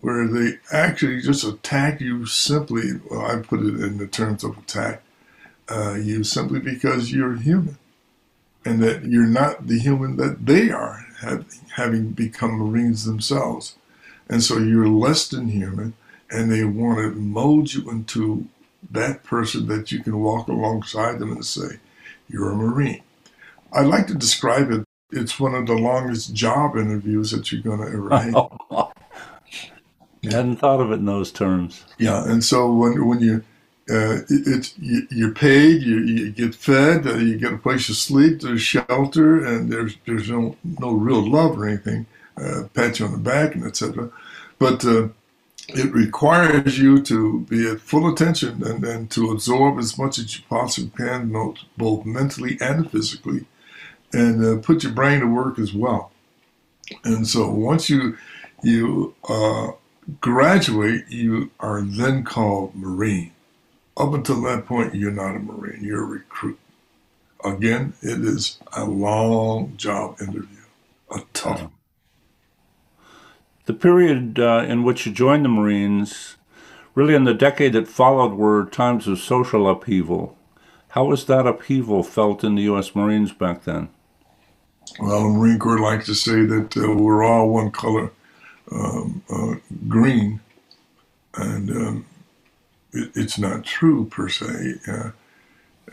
where 0.06 0.28
they 0.28 0.60
actually 0.72 1.20
just 1.20 1.44
attack 1.44 2.00
you 2.00 2.28
simply. 2.28 3.00
Well, 3.10 3.26
I 3.26 3.38
put 3.38 3.62
it 3.62 3.82
in 3.82 3.98
the 3.98 4.06
terms 4.06 4.44
of 4.44 4.56
attack 4.56 5.02
uh, 5.68 5.96
you 5.96 6.24
simply 6.24 6.60
because 6.60 7.12
you're 7.12 7.38
human, 7.38 7.80
and 8.64 8.84
that 8.84 9.06
you're 9.06 9.26
not 9.26 9.66
the 9.66 9.80
human 9.80 10.18
that 10.18 10.46
they 10.46 10.70
are, 10.70 11.08
have, 11.22 11.48
having 11.76 12.10
become 12.10 12.52
Marines 12.52 13.06
themselves, 13.06 13.78
and 14.30 14.44
so 14.44 14.60
you're 14.60 14.88
less 14.88 15.28
than 15.28 15.48
human, 15.48 15.96
and 16.30 16.52
they 16.52 16.64
want 16.64 17.00
to 17.00 17.20
mold 17.20 17.74
you 17.74 17.90
into 17.90 18.48
that 18.92 19.24
person 19.24 19.68
that 19.70 19.92
you 19.92 20.04
can 20.04 20.20
walk 20.20 20.48
alongside 20.48 21.18
them 21.18 21.32
and 21.32 21.44
say, 21.44 21.80
"You're 22.30 22.52
a 22.52 22.56
Marine." 22.56 23.02
I 23.74 23.82
like 23.82 24.06
to 24.08 24.14
describe 24.14 24.70
it. 24.70 24.84
It's 25.12 25.40
one 25.40 25.56
of 25.56 25.66
the 25.66 25.74
longest 25.74 26.36
job 26.36 26.78
interviews 26.78 27.32
that 27.32 27.52
you're 27.52 27.64
going 27.64 27.80
to 27.80 27.88
ever 27.88 28.14
I 30.28 30.38
hadn't 30.38 30.58
thought 30.58 30.82
of 30.82 30.92
it 30.92 30.96
in 30.96 31.06
those 31.06 31.32
terms. 31.32 31.86
Yeah, 31.98 32.24
and 32.30 32.44
so 32.44 32.72
when 32.72 33.08
when 33.08 33.20
you 33.20 33.44
uh, 33.90 34.22
it, 34.30 34.74
you, 34.80 35.08
you're 35.12 35.32
paid, 35.32 35.84
you, 35.84 36.00
you 36.00 36.32
get 36.32 36.56
fed, 36.56 37.06
uh, 37.06 37.18
you 37.18 37.38
get 37.38 37.54
a 37.54 37.58
place 37.58 37.86
to 37.86 37.94
sleep, 37.94 38.42
there's 38.42 38.62
shelter, 38.62 39.46
and 39.46 39.72
there's 39.72 39.96
there's 40.06 40.30
no 40.30 40.56
no 40.80 40.92
real 40.92 41.22
love 41.30 41.60
or 41.60 41.68
anything, 41.68 42.06
uh, 42.38 42.64
pat 42.74 43.00
you 43.00 43.06
on 43.06 43.12
the 43.12 43.18
back 43.18 43.54
and 43.54 43.64
etc. 43.64 44.10
But 44.58 44.84
uh, 44.86 45.10
it 45.70 45.94
requires 45.94 46.80
you 46.80 47.02
to 47.04 47.42
be 47.42 47.70
at 47.70 47.80
full 47.80 48.12
attention 48.12 48.64
and, 48.64 48.84
and 48.84 49.12
to 49.12 49.32
absorb 49.32 49.78
as 49.80 49.98
much 49.98 50.18
as 50.20 50.38
you 50.38 50.44
possibly 50.50 50.92
can, 50.98 51.32
both 51.32 51.58
both 51.78 52.06
mentally 52.06 52.58
and 52.62 52.90
physically, 52.90 53.46
and 54.14 54.44
uh, 54.44 54.62
put 54.62 54.84
your 54.84 54.94
brain 54.94 55.20
to 55.20 55.28
work 55.28 55.60
as 55.60 55.74
well. 55.74 56.12
And 57.04 57.28
so 57.28 57.50
once 57.50 57.90
you 57.90 58.18
you 58.64 59.14
uh, 59.30 59.72
graduate, 60.22 61.06
you 61.10 61.52
are 61.60 61.82
then 61.82 62.24
called 62.24 62.76
Marine. 62.76 63.32
Up 63.98 64.14
until 64.14 64.42
that 64.42 64.66
point, 64.66 64.96
you're 64.96 65.12
not 65.12 65.36
a 65.36 65.40
Marine, 65.40 65.84
you're 65.84 66.04
a 66.04 66.08
recruit. 66.08 66.60
Again, 67.44 67.94
it 68.02 68.20
is 68.24 68.60
a 68.74 68.86
long 68.86 69.78
job 69.78 70.20
interview, 70.20 70.66
a 71.12 71.22
tough 71.34 71.62
one. 71.62 71.72
The 73.66 73.74
period 73.74 74.38
uh, 74.38 74.66
in 74.68 74.84
which 74.84 75.06
you 75.06 75.12
joined 75.12 75.46
the 75.46 75.50
Marines, 75.50 76.36
really 76.94 77.16
in 77.16 77.24
the 77.24 77.34
decade 77.34 77.74
that 77.74 77.88
followed, 77.88 78.34
were 78.34 78.66
times 78.66 79.08
of 79.08 79.20
social 79.20 79.70
upheaval. 79.70 80.38
How 80.90 81.06
was 81.06 81.26
that 81.26 81.48
upheaval 81.48 82.04
felt 82.04 82.44
in 82.44 82.56
the 82.56 82.64
U.S. 82.64 82.96
Marines 82.96 83.34
back 83.34 83.64
then? 83.64 83.90
Well, 85.00 85.24
the 85.24 85.30
Marine 85.30 85.60
Corps 85.60 85.80
likes 85.80 86.06
to 86.06 86.16
say 86.16 86.46
that 86.46 86.78
uh, 86.78 86.94
we're 86.94 87.24
all 87.24 87.50
one 87.50 87.72
color, 87.72 88.12
um, 88.72 89.24
uh, 89.30 89.56
green, 89.88 90.40
and 91.36 91.70
um, 91.72 92.06
it, 92.94 93.12
it's 93.16 93.38
not 93.38 93.64
true 93.64 94.06
per 94.06 94.30
se. 94.30 94.76
Uh, 94.88 95.12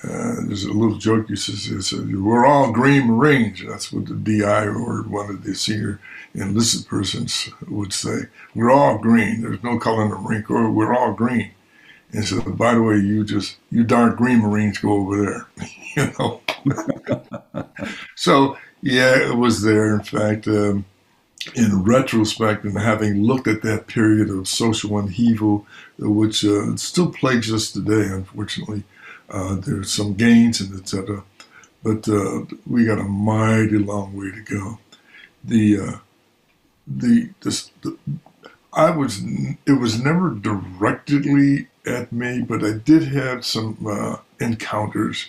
uh, 0.05 0.37
there's 0.47 0.65
a 0.65 0.73
little 0.73 0.97
joke 0.97 1.29
you 1.29 1.37
says, 1.37 1.65
says 1.65 2.05
we're 2.07 2.47
all 2.47 2.73
green 2.73 3.07
Marines. 3.07 3.63
That's 3.65 3.93
what 3.93 4.07
the 4.07 4.15
DI 4.15 4.65
or 4.65 5.03
one 5.03 5.31
of 5.31 5.45
the 5.45 5.55
senior 5.55 6.01
enlisted 6.35 6.89
persons 6.89 7.51
would 7.69 7.93
say. 7.93 8.23
We're 8.55 8.71
all 8.71 8.99
green. 8.99 9.43
There's 9.43 9.63
no 9.63 9.79
color 9.79 10.05
in 10.05 10.11
the 10.11 10.19
Marine 10.19 10.43
Corps. 10.43 10.71
We're 10.71 10.95
all 10.95 11.13
green. 11.13 11.53
And 12.13 12.25
so, 12.25 12.41
by 12.43 12.75
the 12.75 12.83
way, 12.83 12.97
you 12.97 13.25
just 13.25 13.57
you 13.71 13.85
dark 13.85 14.17
green 14.17 14.41
Marines 14.41 14.79
go 14.79 14.93
over 14.93 15.23
there, 15.23 15.47
you 15.97 16.13
know. 16.19 16.41
so 18.17 18.57
yeah, 18.83 19.31
it 19.31 19.37
was 19.37 19.63
there. 19.63 19.95
In 19.95 20.03
fact, 20.03 20.49
um, 20.49 20.85
in 21.55 21.83
retrospect, 21.83 22.65
and 22.65 22.79
having 22.79 23.23
looked 23.23 23.47
at 23.47 23.63
that 23.63 23.87
period 23.87 24.31
of 24.31 24.49
social 24.49 24.99
upheaval, 24.99 25.67
which 25.99 26.45
uh, 26.45 26.77
still 26.77 27.11
plagues 27.11 27.53
us 27.53 27.71
today, 27.71 28.07
unfortunately, 28.07 28.85
uh, 29.31 29.57
there's 29.57 29.91
some 29.91 30.15
gains 30.15 30.61
and 30.61 30.79
etc. 30.79 31.25
But 31.83 32.09
uh, 32.09 32.43
we 32.67 32.85
got 32.85 32.99
a 32.99 33.05
mighty 33.05 33.79
long 33.79 34.17
way 34.17 34.31
to 34.31 34.43
go. 34.43 34.79
The 35.45 35.79
uh, 35.79 35.99
the, 36.87 37.31
this, 37.43 37.71
the 37.83 37.97
I 38.73 38.91
was. 38.91 39.23
It 39.67 39.81
was 39.81 40.03
never 40.03 40.31
directly 40.31 41.69
at 41.87 42.13
me, 42.13 42.43
but 42.43 42.65
I 42.65 42.73
did 42.73 43.09
have 43.09 43.45
some 43.45 43.87
uh, 43.87 44.17
encounters. 44.41 45.29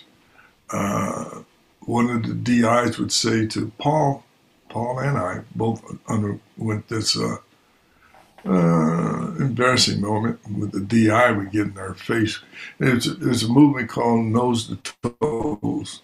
Uh, 0.70 1.42
one 1.80 2.08
of 2.08 2.22
the 2.26 2.34
DIs 2.34 2.98
would 2.98 3.12
say 3.12 3.46
to 3.46 3.70
Paul, 3.78 4.24
Paul 4.74 4.98
and 4.98 5.16
I 5.16 5.42
both 5.54 5.84
underwent 6.08 6.88
this 6.88 7.16
uh, 7.16 7.36
uh, 8.44 9.34
embarrassing 9.38 10.00
moment 10.00 10.40
with 10.50 10.72
the 10.72 10.80
DI 10.80 11.30
we 11.30 11.44
get 11.44 11.68
in 11.68 11.78
our 11.78 11.94
face. 11.94 12.40
There's 12.80 13.44
a, 13.44 13.48
movement 13.48 13.88
called 13.88 14.24
nose 14.24 14.66
to 14.66 15.10
toes, 15.20 16.02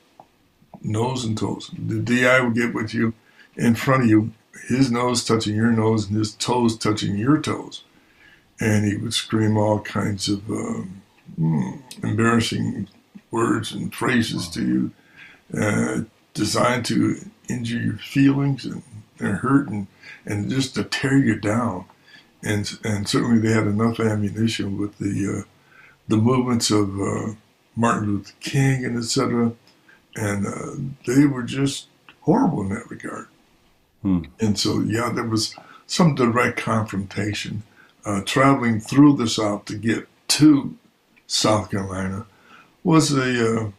nose 0.82 1.24
and 1.24 1.36
toes. 1.36 1.72
The 1.76 1.98
DI 1.98 2.40
would 2.42 2.54
get 2.54 2.72
with 2.72 2.94
you 2.94 3.12
in 3.56 3.74
front 3.74 4.04
of 4.04 4.08
you, 4.08 4.30
his 4.68 4.88
nose 4.88 5.24
touching 5.24 5.56
your 5.56 5.72
nose 5.72 6.06
and 6.06 6.16
his 6.16 6.36
toes 6.36 6.78
touching 6.78 7.18
your 7.18 7.40
toes, 7.40 7.82
and 8.60 8.86
he 8.86 8.96
would 8.96 9.14
scream 9.14 9.56
all 9.56 9.80
kinds 9.80 10.28
of 10.28 10.48
um, 10.48 11.02
embarrassing 12.04 12.86
words 13.32 13.72
and 13.72 13.92
phrases 13.92 14.48
to 14.50 14.64
you, 14.64 14.90
uh, 15.60 16.02
designed 16.34 16.84
to 16.86 17.18
injure 17.50 17.80
your 17.80 17.98
feelings 17.98 18.64
and, 18.64 18.82
and 19.18 19.38
hurt 19.38 19.68
and, 19.68 19.86
and 20.26 20.50
just 20.50 20.74
to 20.74 20.84
tear 20.84 21.18
you 21.18 21.38
down 21.38 21.84
and 22.42 22.78
and 22.84 23.08
certainly 23.08 23.38
they 23.38 23.52
had 23.52 23.66
enough 23.66 24.00
ammunition 24.00 24.78
with 24.78 24.98
the 24.98 25.40
uh, 25.40 25.48
the 26.08 26.16
movements 26.16 26.70
of 26.70 27.00
uh, 27.00 27.34
Martin 27.76 28.08
Luther 28.08 28.32
King 28.40 28.84
and 28.84 28.96
etc. 28.96 29.52
And 30.16 30.46
uh, 30.46 30.72
they 31.06 31.24
were 31.24 31.42
just 31.42 31.86
horrible 32.22 32.62
in 32.62 32.70
that 32.70 32.90
regard. 32.90 33.28
Hmm. 34.02 34.24
And 34.40 34.58
so, 34.58 34.80
yeah, 34.80 35.10
there 35.14 35.24
was 35.24 35.54
some 35.86 36.14
direct 36.14 36.58
confrontation. 36.58 37.62
Uh, 38.04 38.22
traveling 38.22 38.80
through 38.80 39.16
the 39.16 39.28
South 39.28 39.66
to 39.66 39.76
get 39.76 40.08
to 40.28 40.74
South 41.26 41.70
Carolina 41.70 42.26
was 42.82 43.12
a 43.12 43.60
uh, 43.60 43.70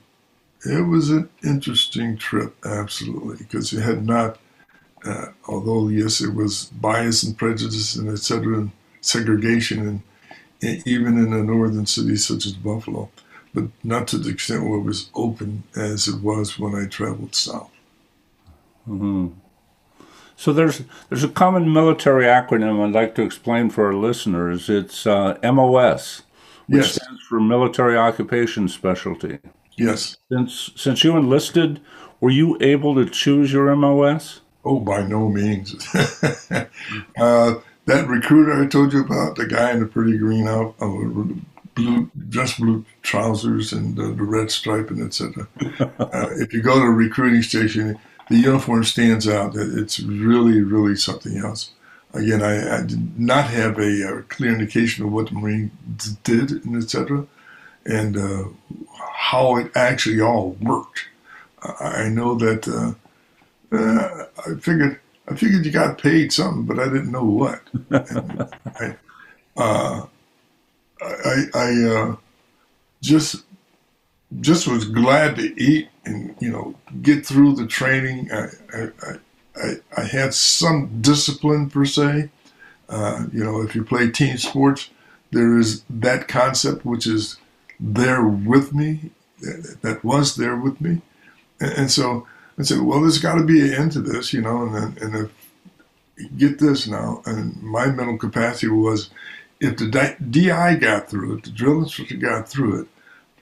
it 0.65 0.87
was 0.87 1.09
an 1.09 1.29
interesting 1.43 2.17
trip, 2.17 2.55
absolutely, 2.65 3.37
because 3.37 3.73
it 3.73 3.81
had 3.81 4.05
not 4.05 4.37
uh, 5.05 5.27
although 5.47 5.87
yes, 5.87 6.21
it 6.21 6.33
was 6.33 6.65
bias 6.65 7.23
and 7.23 7.37
prejudice 7.37 7.95
and 7.95 8.09
etc. 8.09 8.57
and 8.57 8.71
segregation, 9.01 10.03
and 10.61 10.87
even 10.87 11.17
in 11.17 11.33
a 11.33 11.43
northern 11.43 11.85
city 11.85 12.15
such 12.15 12.45
as 12.45 12.53
Buffalo, 12.53 13.09
but 13.53 13.65
not 13.83 14.07
to 14.09 14.17
the 14.17 14.29
extent 14.29 14.63
where 14.63 14.79
it 14.79 14.83
was 14.83 15.09
open 15.15 15.63
as 15.75 16.07
it 16.07 16.21
was 16.21 16.59
when 16.59 16.75
I 16.75 16.87
traveled 16.87 17.35
south. 17.35 17.71
Mm-hmm. 18.87 19.29
So 20.35 20.53
there's 20.53 20.83
there's 21.09 21.23
a 21.23 21.29
common 21.29 21.71
military 21.71 22.25
acronym 22.25 22.85
I'd 22.85 22.93
like 22.93 23.15
to 23.15 23.23
explain 23.23 23.69
for 23.69 23.87
our 23.87 23.93
listeners. 23.93 24.69
It's 24.69 25.07
uh, 25.07 25.37
MOS, 25.43 26.23
which 26.67 26.83
yes. 26.83 26.95
stands 26.95 27.21
for 27.23 27.39
Military 27.39 27.97
Occupation 27.97 28.67
Specialty. 28.67 29.39
Yes. 29.77 30.17
Since 30.31 30.71
since 30.75 31.03
you 31.03 31.15
enlisted, 31.17 31.81
were 32.19 32.29
you 32.29 32.57
able 32.61 32.95
to 32.95 33.09
choose 33.09 33.51
your 33.51 33.75
MOS? 33.75 34.41
Oh, 34.63 34.79
by 34.79 35.01
no 35.01 35.27
means. 35.27 35.75
uh, 37.17 37.55
that 37.85 38.07
recruiter 38.07 38.63
I 38.63 38.67
told 38.67 38.93
you 38.93 39.03
about, 39.03 39.35
the 39.35 39.47
guy 39.47 39.71
in 39.71 39.79
the 39.79 39.87
pretty 39.87 40.17
green 40.17 40.47
out, 40.47 40.75
uh, 40.79 40.87
blue, 41.73 42.11
dress, 42.29 42.57
blue 42.57 42.85
trousers 43.01 43.73
and 43.73 43.97
uh, 43.99 44.09
the 44.09 44.23
red 44.23 44.51
stripe 44.51 44.89
and 44.89 45.01
etc. 45.03 45.47
Uh, 45.99 46.27
if 46.33 46.53
you 46.53 46.61
go 46.61 46.75
to 46.75 46.85
a 46.85 46.89
recruiting 46.91 47.41
station, 47.41 47.97
the 48.29 48.37
uniform 48.37 48.83
stands 48.83 49.27
out. 49.27 49.55
It's 49.55 49.99
really, 49.99 50.61
really 50.61 50.95
something 50.95 51.37
else. 51.37 51.71
Again, 52.13 52.41
I, 52.41 52.79
I 52.79 52.81
did 52.81 53.19
not 53.19 53.45
have 53.45 53.79
a, 53.79 54.19
a, 54.19 54.21
clear 54.23 54.51
indication 54.51 55.05
of 55.05 55.11
what 55.11 55.29
the 55.29 55.35
Marines 55.35 55.71
did 56.23 56.51
and 56.51 56.75
etc. 56.75 57.25
And 57.85 58.17
uh, 58.17 58.43
how 59.31 59.55
it 59.55 59.71
actually 59.75 60.19
all 60.19 60.57
worked. 60.59 61.05
I 61.79 62.09
know 62.09 62.35
that 62.35 62.67
uh, 62.67 62.93
uh, 63.73 64.25
I 64.45 64.59
figured 64.59 64.99
I 65.29 65.35
figured 65.35 65.65
you 65.65 65.71
got 65.71 65.99
paid 65.99 66.33
something, 66.33 66.65
but 66.65 66.79
I 66.79 66.85
didn't 66.85 67.11
know 67.11 67.23
what. 67.23 67.61
I, 67.91 68.97
uh, 69.55 70.05
I, 71.01 71.43
I 71.53 71.83
uh, 71.83 72.15
just 73.01 73.45
just 74.41 74.67
was 74.67 74.83
glad 74.83 75.37
to 75.37 75.61
eat 75.61 75.87
and 76.03 76.35
you 76.41 76.51
know 76.51 76.75
get 77.01 77.25
through 77.25 77.55
the 77.55 77.67
training. 77.67 78.29
I 78.33 78.47
I, 78.73 79.13
I, 79.55 79.75
I 79.97 80.03
had 80.03 80.33
some 80.33 80.99
discipline 80.99 81.69
per 81.69 81.85
se. 81.85 82.29
Uh, 82.89 83.27
you 83.31 83.45
know, 83.45 83.61
if 83.61 83.75
you 83.75 83.85
play 83.85 84.11
team 84.11 84.37
sports, 84.37 84.89
there 85.31 85.57
is 85.57 85.85
that 85.89 86.27
concept 86.27 86.85
which 86.85 87.07
is 87.07 87.37
there 87.79 88.23
with 88.23 88.73
me, 88.73 89.11
that 89.81 90.03
was 90.03 90.35
there 90.35 90.55
with 90.55 90.79
me, 90.81 91.01
and, 91.59 91.71
and 91.73 91.91
so 91.91 92.27
I 92.57 92.63
said, 92.63 92.81
well, 92.81 93.01
there's 93.01 93.17
got 93.17 93.35
to 93.35 93.43
be 93.43 93.61
an 93.61 93.73
end 93.73 93.91
to 93.93 94.01
this, 94.01 94.33
you 94.33 94.41
know, 94.41 94.63
and 94.63 94.75
then, 94.75 94.97
and 95.01 95.15
if, 95.15 96.37
get 96.37 96.59
this 96.59 96.87
now, 96.87 97.21
and 97.25 97.61
my 97.61 97.87
mental 97.87 98.17
capacity 98.17 98.67
was, 98.67 99.09
if 99.59 99.77
the 99.77 100.15
DI 100.29 100.75
got 100.75 101.09
through 101.09 101.37
it, 101.37 101.43
the 101.43 101.49
drill 101.51 101.79
instructor 101.79 102.17
got 102.17 102.49
through 102.49 102.81
it, 102.81 102.87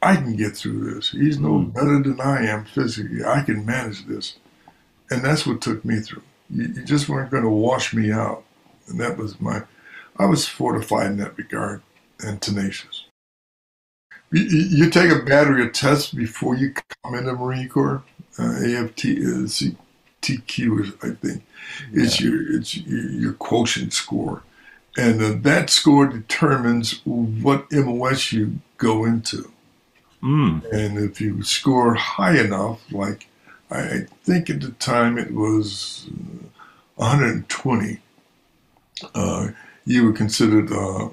I 0.01 0.15
can 0.15 0.35
get 0.35 0.55
through 0.55 0.93
this. 0.93 1.11
He's 1.11 1.39
no 1.39 1.59
mm. 1.59 1.73
better 1.73 2.01
than 2.01 2.21
I 2.21 2.45
am 2.45 2.65
physically. 2.65 3.23
I 3.23 3.41
can 3.41 3.65
manage 3.65 4.05
this. 4.05 4.37
And 5.09 5.23
that's 5.23 5.45
what 5.45 5.61
took 5.61 5.83
me 5.83 5.99
through. 5.99 6.23
You, 6.49 6.67
you 6.67 6.85
just 6.85 7.09
weren't 7.09 7.31
going 7.31 7.43
to 7.43 7.49
wash 7.49 7.93
me 7.93 8.11
out. 8.11 8.43
And 8.87 8.99
that 8.99 9.17
was 9.17 9.41
my, 9.41 9.63
I 10.17 10.25
was 10.25 10.47
fortified 10.47 11.07
in 11.07 11.17
that 11.17 11.37
regard 11.37 11.81
and 12.19 12.41
tenacious. 12.41 13.05
You, 14.31 14.43
you 14.43 14.89
take 14.89 15.11
a 15.11 15.23
battery 15.23 15.65
of 15.65 15.73
tests 15.73 16.11
before 16.11 16.55
you 16.55 16.73
come 16.73 17.15
into 17.15 17.31
the 17.31 17.37
Marine 17.37 17.67
Corps 17.67 18.03
uh, 18.37 18.63
AFT 18.63 19.05
is 19.05 19.61
uh, 19.61 19.71
TQ, 20.21 21.03
I 21.03 21.15
think. 21.15 21.43
It's 21.91 22.21
yeah. 22.21 22.29
your 22.29 22.57
it's 22.57 22.77
your, 22.77 23.09
your, 23.11 23.33
quotient 23.33 23.93
score, 23.93 24.43
and 24.97 25.21
uh, 25.21 25.33
that 25.41 25.69
score 25.69 26.07
determines 26.07 27.01
what 27.05 27.71
MOS 27.71 28.31
you 28.31 28.59
go 28.77 29.05
into. 29.05 29.51
Mm. 30.23 30.63
And 30.71 30.97
if 30.97 31.21
you 31.21 31.43
score 31.43 31.95
high 31.95 32.39
enough, 32.39 32.81
like 32.91 33.27
I 33.71 34.05
think 34.23 34.49
at 34.49 34.61
the 34.61 34.71
time 34.71 35.17
it 35.17 35.33
was 35.33 36.07
120, 36.95 37.99
uh, 39.15 39.49
you 39.85 40.05
were 40.05 40.13
considered 40.13 40.71
uh, 40.71 41.09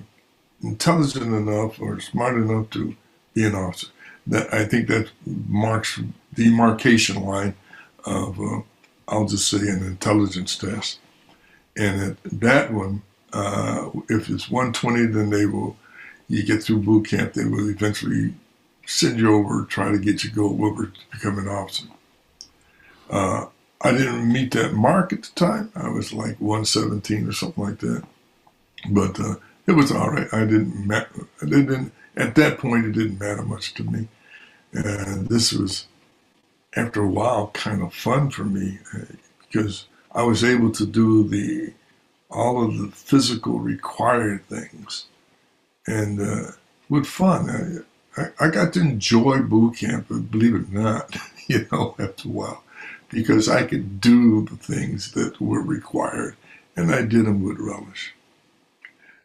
intelligent 0.63 1.35
enough 1.35 1.81
or 1.81 2.01
smart 2.01 2.37
enough 2.37 2.71
to 2.71 2.97
an 3.45 3.55
officer. 3.55 3.89
That 4.27 4.53
I 4.53 4.65
think 4.65 4.89
that 4.89 5.11
marks 5.25 6.01
the 6.33 6.45
demarcation 6.45 7.23
line 7.23 7.55
of, 8.05 8.41
uh, 8.41 8.61
I'll 9.09 9.27
just 9.27 9.49
say, 9.49 9.59
an 9.59 9.85
intelligence 9.85 10.57
test. 10.57 10.99
And 11.77 12.01
at 12.03 12.41
that 12.41 12.73
one, 12.73 13.03
uh, 13.33 13.91
if 14.09 14.29
it's 14.31 14.51
120, 14.51 15.07
then 15.07 15.31
they 15.31 15.47
will, 15.47 15.77
you 16.29 16.43
get 16.43 16.63
through 16.63 16.79
boot 16.79 17.09
camp, 17.09 17.35
they 17.35 17.45
will 17.45 17.69
eventually 17.69 18.35
send 18.87 19.19
you 19.19 19.35
over, 19.35 19.65
try 19.65 19.93
to 19.93 19.99
get 19.99 20.25
you 20.25 20.31
go 20.31 20.47
over 20.65 20.87
to 20.87 21.01
become 21.13 21.39
an 21.39 21.49
officer. 21.49 21.87
Uh, 23.11 23.47
I 23.81 23.93
didn't 23.93 24.33
meet 24.33 24.53
that 24.53 24.73
mark 24.73 25.13
at 25.13 25.25
the 25.25 25.33
time. 25.35 25.71
I 25.77 25.89
was 25.91 26.13
like 26.13 26.41
117 26.41 27.29
or 27.29 27.33
something 27.33 27.63
like 27.63 27.79
that. 27.81 28.05
But 28.91 29.21
uh, 29.21 29.37
it 29.67 29.73
was 29.73 29.93
all 29.93 30.11
right. 30.11 30.33
I 30.33 30.41
didn't, 30.41 30.91
I 30.91 31.05
didn't, 31.45 31.93
at 32.17 32.35
that 32.37 32.59
point, 32.59 32.87
it 32.87 32.93
didn't 32.93 33.21
matter 33.21 33.43
much 33.43 33.75
to 33.75 33.85
me. 33.85 34.09
And 34.73 35.29
this 35.29 35.53
was 35.53 35.87
after 36.75 37.03
a 37.03 37.09
while 37.09 37.49
kind 37.49 37.83
of 37.83 37.95
fun 37.95 38.31
for 38.31 38.45
me 38.45 38.79
uh, 38.95 39.05
because 39.41 39.87
I 40.13 40.23
was 40.23 40.45
able 40.45 40.71
to 40.73 40.87
do 40.87 41.27
the 41.29 41.73
all 42.31 42.65
of 42.65 42.77
the 42.77 42.89
physical 42.89 43.61
required 43.61 44.45
things 44.47 45.07
and 45.87 46.21
uh, 46.21 46.53
with 46.89 47.07
fun. 47.07 47.85
I, 48.17 48.29
I, 48.41 48.51
got 48.51 48.73
to 48.73 48.81
enjoy 48.81 49.41
boot 49.41 49.77
camp, 49.77 50.09
believe 50.09 50.55
it 50.55 50.69
or 50.69 50.83
not, 50.83 51.17
you 51.47 51.67
know, 51.71 51.95
after 51.99 52.29
a 52.29 52.33
while, 52.33 52.65
because 53.11 53.49
I 53.49 53.63
could 53.65 54.01
do 54.01 54.45
the 54.45 54.57
things 54.57 55.13
that 55.13 55.41
were 55.41 55.63
required 55.63 56.37
and 56.75 56.93
I 56.93 57.03
did 57.03 57.27
them 57.27 57.43
with 57.43 57.59
relish. 57.59 58.15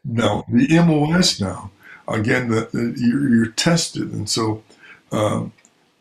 Now, 0.04 0.46
the 0.48 0.68
MOS 0.80 1.42
now, 1.42 1.72
again, 2.14 2.50
the, 2.50 2.70
the, 2.72 2.94
you're, 2.98 3.30
you're, 3.30 3.52
tested. 3.52 4.12
And 4.12 4.30
so 4.30 4.64
um, 5.12 5.54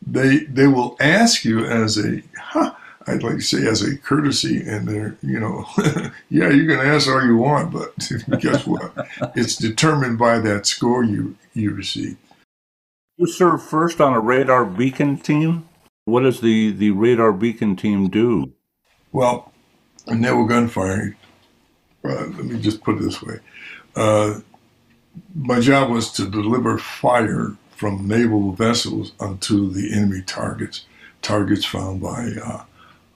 they 0.05 0.39
they 0.39 0.67
will 0.67 0.95
ask 0.99 1.45
you 1.45 1.65
as 1.65 1.97
a 1.97 2.21
huh, 2.37 2.73
I'd 3.07 3.23
like 3.23 3.35
to 3.35 3.41
say 3.41 3.67
as 3.67 3.81
a 3.81 3.97
courtesy, 3.97 4.61
and 4.61 4.87
they're 4.87 5.17
you 5.21 5.39
know, 5.39 5.65
yeah, 6.29 6.49
you 6.49 6.67
can 6.67 6.79
ask 6.79 7.07
all 7.07 7.23
you 7.23 7.37
want, 7.37 7.73
but 7.73 7.93
guess 8.41 8.65
what? 8.65 8.93
it's 9.35 9.55
determined 9.55 10.17
by 10.17 10.39
that 10.39 10.65
score 10.65 11.03
you 11.03 11.35
you 11.53 11.71
receive. 11.71 12.17
You 13.17 13.27
serve 13.27 13.61
first 13.63 14.01
on 14.01 14.13
a 14.13 14.19
radar 14.19 14.65
beacon 14.65 15.17
team. 15.17 15.67
What 16.05 16.21
does 16.21 16.41
the 16.41 16.71
the 16.71 16.91
radar 16.91 17.31
beacon 17.31 17.75
team 17.75 18.09
do? 18.09 18.53
Well, 19.11 19.51
naval 20.07 20.45
gunfire 20.45 21.15
uh, 22.03 22.25
let 22.25 22.45
me 22.45 22.59
just 22.59 22.83
put 22.83 22.97
it 22.97 23.01
this 23.01 23.21
way. 23.21 23.39
Uh, 23.95 24.39
my 25.35 25.59
job 25.59 25.89
was 25.89 26.11
to 26.13 26.29
deliver 26.29 26.77
fire 26.77 27.55
from 27.75 28.07
naval 28.07 28.51
vessels 28.51 29.13
onto 29.19 29.71
the 29.71 29.93
enemy 29.93 30.21
targets, 30.21 30.85
targets 31.21 31.65
found 31.65 32.01
by 32.01 32.29
uh, 32.43 32.63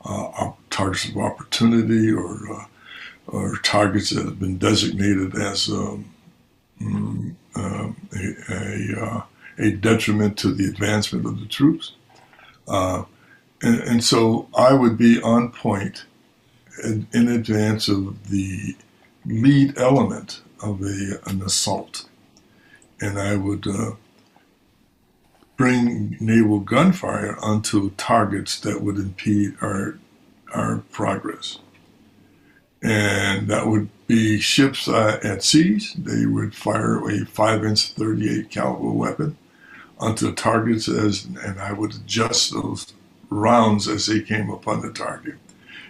uh, 0.04 0.52
targets 0.70 1.10
of 1.10 1.18
opportunity 1.18 2.12
or 2.12 2.40
uh, 2.54 2.66
or 3.28 3.58
targets 3.58 4.12
that 4.12 4.26
have 4.26 4.40
been 4.40 4.58
designated 4.58 5.36
as 5.36 5.70
um, 5.70 6.06
mm, 6.80 7.36
um, 7.56 7.96
a, 8.16 8.54
a, 8.54 9.04
uh, 9.04 9.24
a, 9.58 9.72
detriment 9.72 10.38
to 10.38 10.54
the 10.54 10.66
advancement 10.66 11.26
of 11.26 11.40
the 11.40 11.48
troops. 11.48 11.94
Uh, 12.68 13.04
and, 13.64 13.80
and, 13.82 14.04
so 14.04 14.48
I 14.56 14.74
would 14.74 14.98
be 14.98 15.20
on 15.22 15.52
point 15.52 16.06
in, 16.84 17.08
in 17.14 17.28
advance 17.28 17.88
of 17.88 18.30
the 18.30 18.76
lead 19.26 19.78
element 19.78 20.42
of 20.66 20.82
a, 20.82 21.20
an 21.30 21.42
assault. 21.42 22.06
And 23.00 23.20
I 23.20 23.36
would 23.36 23.68
uh, 23.68 23.92
bring 25.58 26.18
naval 26.20 26.60
gunfire 26.60 27.38
onto 27.42 27.92
targets 27.92 28.60
that 28.60 28.82
would 28.82 28.98
impede 28.98 29.56
our, 29.62 29.98
our 30.54 30.78
progress. 30.92 31.60
And 32.82 33.48
that 33.48 33.68
would 33.68 33.90
be 34.08 34.40
ships 34.40 34.88
uh, 34.88 35.20
at 35.24 35.44
seas. 35.44 35.94
They 35.98 36.26
would 36.26 36.56
fire 36.56 37.08
a 37.10 37.26
5 37.26 37.66
inch 37.66 37.92
38 37.94 38.50
caliber 38.50 38.92
weapon 38.92 39.38
onto 39.98 40.34
targets 40.34 40.88
as, 40.88 41.26
and 41.26 41.60
I 41.60 41.72
would 41.72 41.96
adjust 41.96 42.54
those 42.54 42.94
rounds 43.30 43.88
as 43.88 44.06
they 44.06 44.22
came 44.22 44.50
upon 44.50 44.82
the 44.82 44.92
target 44.92 45.36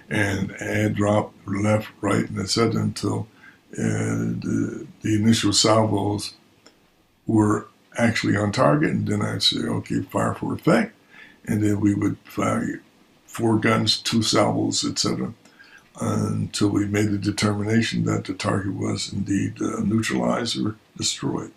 and 0.09 0.51
add, 0.61 0.95
drop, 0.95 1.33
left, 1.45 1.89
right, 2.01 2.29
and 2.29 2.39
etc. 2.39 2.81
until 2.81 3.27
uh, 3.73 4.38
the, 4.41 4.88
the 5.01 5.15
initial 5.15 5.54
salvos 5.54 6.34
were 7.28 7.67
actually 7.97 8.38
on 8.38 8.51
target. 8.51 8.91
And 8.91 9.08
then 9.08 9.21
I'd 9.21 9.43
say, 9.43 9.60
okay, 9.60 10.01
fire 10.01 10.34
for 10.34 10.54
effect. 10.54 10.93
And 11.45 11.63
then 11.63 11.80
we 11.80 11.93
would 11.93 12.17
fire 12.23 12.82
four 13.25 13.58
guns, 13.58 13.97
two 13.97 14.21
salvos, 14.21 14.86
etc. 14.86 15.34
until 15.99 16.69
we 16.69 16.86
made 16.86 17.10
a 17.10 17.17
determination 17.17 18.06
that 18.06 18.25
the 18.25 18.34
target 18.34 18.73
was 18.73 19.12
indeed 19.12 19.62
uh, 19.62 19.82
neutralized 19.82 20.58
or 20.58 20.75
destroyed. 20.97 21.51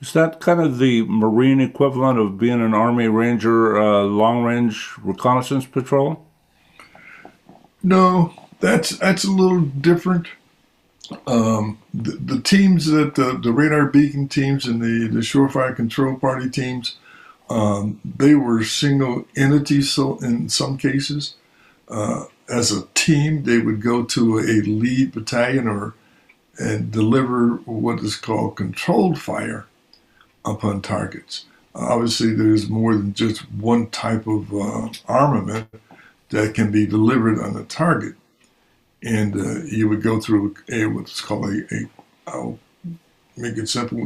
Is 0.00 0.14
that 0.14 0.40
kind 0.40 0.60
of 0.60 0.78
the 0.78 1.02
Marine 1.02 1.60
equivalent 1.60 2.18
of 2.18 2.38
being 2.38 2.62
an 2.62 2.72
Army 2.72 3.08
Ranger 3.08 3.78
uh, 3.78 4.02
long 4.04 4.44
range 4.44 4.94
reconnaissance 5.02 5.66
patrol? 5.66 6.24
No, 7.82 8.32
that's 8.60 8.90
that's 8.98 9.24
a 9.24 9.30
little 9.30 9.60
different. 9.60 10.28
Um, 11.26 11.78
the, 11.92 12.12
the, 12.12 12.40
teams 12.40 12.86
that 12.86 13.16
the, 13.16 13.36
the, 13.42 13.50
radar 13.50 13.86
beacon 13.86 14.28
teams 14.28 14.64
and 14.64 14.80
the, 14.80 15.08
the 15.08 15.18
shorefire 15.18 15.74
control 15.74 16.16
party 16.16 16.48
teams, 16.48 16.98
um, 17.48 18.00
they 18.04 18.36
were 18.36 18.62
single 18.62 19.26
entities. 19.36 19.90
So 19.90 20.18
in 20.18 20.48
some 20.48 20.78
cases, 20.78 21.34
uh, 21.88 22.26
as 22.48 22.70
a 22.70 22.86
team, 22.94 23.42
they 23.42 23.58
would 23.58 23.82
go 23.82 24.04
to 24.04 24.38
a 24.38 24.62
lead 24.62 25.10
battalion 25.10 25.66
or 25.66 25.94
and 26.60 26.92
deliver 26.92 27.56
what 27.64 28.00
is 28.00 28.16
called 28.16 28.56
controlled 28.56 29.18
fire 29.18 29.66
upon 30.44 30.82
targets. 30.82 31.46
obviously, 31.74 32.34
there's 32.34 32.68
more 32.68 32.94
than 32.94 33.14
just 33.14 33.50
one 33.52 33.88
type 33.88 34.26
of 34.26 34.52
uh, 34.54 34.88
armament 35.08 35.68
that 36.28 36.54
can 36.54 36.70
be 36.70 36.86
delivered 36.86 37.38
on 37.38 37.56
a 37.56 37.64
target. 37.64 38.14
And 39.02 39.34
uh, 39.34 39.64
you 39.64 39.88
would 39.88 40.02
go 40.02 40.20
through 40.20 40.56
a, 40.70 40.86
what's 40.86 41.20
called 41.20 41.46
a, 41.46 41.62
a 41.74 41.90
I'll 42.26 42.58
make 43.36 43.56
it 43.56 43.68
simple, 43.68 43.98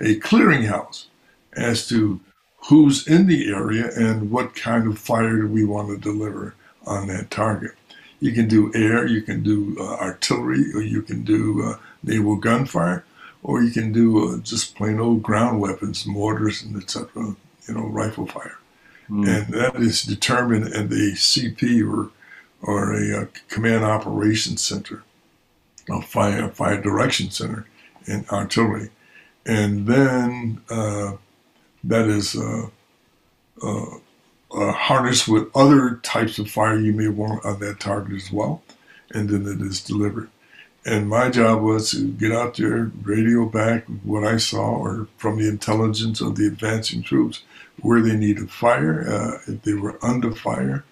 a 0.00 0.18
clearinghouse 0.20 1.06
as 1.52 1.86
to 1.88 2.20
who's 2.68 3.06
in 3.06 3.26
the 3.26 3.50
area 3.50 3.90
and 3.96 4.30
what 4.30 4.54
kind 4.54 4.86
of 4.86 4.98
fire 4.98 5.46
we 5.46 5.64
want 5.64 5.88
to 5.88 5.96
deliver 5.96 6.54
on 6.86 7.06
that 7.08 7.30
target. 7.30 7.72
You 8.20 8.32
can 8.32 8.48
do 8.48 8.72
air, 8.74 9.06
you 9.06 9.22
can 9.22 9.42
do 9.42 9.76
uh, 9.78 9.96
artillery, 9.96 10.64
or 10.74 10.82
you 10.82 11.02
can 11.02 11.22
do 11.22 11.62
uh, 11.62 11.78
naval 12.02 12.36
gunfire, 12.36 13.04
or 13.42 13.62
you 13.62 13.70
can 13.70 13.92
do 13.92 14.34
uh, 14.34 14.38
just 14.38 14.74
plain 14.74 14.98
old 14.98 15.22
ground 15.22 15.60
weapons, 15.60 16.04
mortars, 16.04 16.62
and 16.62 16.76
etc. 16.82 17.36
You 17.68 17.74
know, 17.74 17.86
rifle 17.86 18.26
fire, 18.26 18.58
mm. 19.08 19.28
and 19.28 19.54
that 19.54 19.76
is 19.76 20.02
determined 20.02 20.74
at 20.74 20.88
the 20.88 21.12
CP 21.12 21.86
or 21.88 22.10
or 22.62 22.92
a, 22.92 23.10
a 23.10 23.20
uh, 23.22 23.26
command 23.48 23.84
operations 23.84 24.62
center, 24.62 25.02
a 25.90 26.02
fire 26.02 26.48
fire 26.48 26.80
direction 26.80 27.30
center 27.30 27.66
in 28.06 28.24
artillery, 28.30 28.90
and 29.46 29.86
then 29.86 30.60
uh, 30.70 31.12
that 31.84 32.08
is 32.08 32.36
uh, 32.36 32.68
uh, 33.62 34.72
harnessed 34.72 35.28
with 35.28 35.48
other 35.54 35.96
types 36.02 36.38
of 36.38 36.50
fire 36.50 36.78
you 36.78 36.92
may 36.92 37.08
want 37.08 37.44
on 37.44 37.60
that 37.60 37.80
target 37.80 38.16
as 38.16 38.32
well, 38.32 38.62
and 39.10 39.28
then 39.28 39.46
it 39.46 39.64
is 39.64 39.80
delivered. 39.80 40.28
And 40.86 41.08
my 41.08 41.28
job 41.28 41.62
was 41.62 41.90
to 41.90 42.08
get 42.12 42.32
out 42.32 42.56
there, 42.56 42.90
radio 43.02 43.46
back 43.46 43.84
what 44.04 44.24
I 44.24 44.38
saw 44.38 44.70
or 44.70 45.06
from 45.18 45.36
the 45.36 45.48
intelligence 45.48 46.20
of 46.20 46.36
the 46.36 46.46
advancing 46.46 47.02
troops, 47.02 47.42
where 47.80 48.00
they 48.00 48.16
needed 48.16 48.50
fire, 48.50 49.40
if 49.46 49.62
they 49.62 49.74
were 49.74 49.98
under 50.02 50.32
fire. 50.32 50.84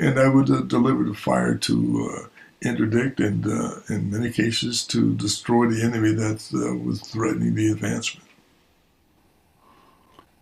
And 0.00 0.18
I 0.18 0.28
would 0.28 0.50
uh, 0.50 0.62
deliver 0.62 1.04
the 1.04 1.14
fire 1.14 1.54
to 1.68 2.10
uh, 2.10 2.28
interdict 2.62 3.20
and, 3.20 3.46
uh, 3.46 3.80
in 3.90 4.10
many 4.10 4.30
cases, 4.30 4.86
to 4.86 5.14
destroy 5.14 5.66
the 5.66 5.82
enemy 5.82 6.12
that 6.14 6.40
uh, 6.54 6.74
was 6.74 7.02
threatening 7.02 7.54
the 7.54 7.70
advancement. 7.70 8.26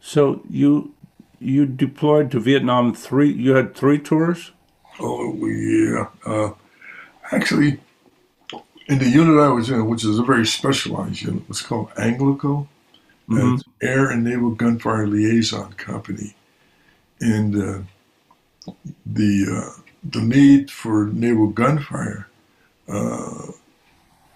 So 0.01 0.43
you 0.49 0.95
you 1.41 1.67
deployed 1.67 2.31
to 2.31 2.41
Vietnam 2.41 2.95
three. 2.95 3.33
You 3.33 3.57
had 3.57 3.75
three 3.75 3.99
tours. 3.99 4.53
Oh 5.01 5.47
yeah. 5.47 6.07
Uh, 6.25 6.53
actually, 7.33 7.81
in 8.87 8.99
the 9.01 9.09
unit 9.09 9.43
I 9.43 9.49
was 9.49 9.71
in, 9.71 9.87
which 9.87 10.05
is 10.05 10.21
a 10.21 10.25
very 10.25 10.47
specialized 10.47 11.23
unit, 11.23 11.49
was 11.49 11.63
called 11.63 11.91
Anglico, 11.97 12.69
mm-hmm. 13.29 13.57
Air 13.83 14.09
and 14.09 14.23
Naval 14.23 14.51
Gunfire 14.51 15.07
Liaison 15.09 15.73
Company, 15.73 16.37
and 17.21 17.57
uh, 17.57 17.79
the 19.07 19.47
uh, 19.51 19.83
the 20.03 20.21
need 20.21 20.71
for 20.71 21.07
naval 21.07 21.49
gunfire. 21.49 22.29
Uh, 22.89 23.53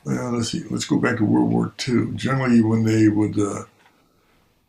let's 0.05 0.51
see. 0.51 0.65
Let's 0.71 0.85
go 0.85 0.99
back 0.99 1.19
to 1.19 1.25
World 1.25 1.51
War 1.51 1.73
II. 1.89 2.13
Generally, 2.15 2.63
when 2.63 2.85
they 2.85 3.09
would 3.09 3.39
uh, 3.39 3.65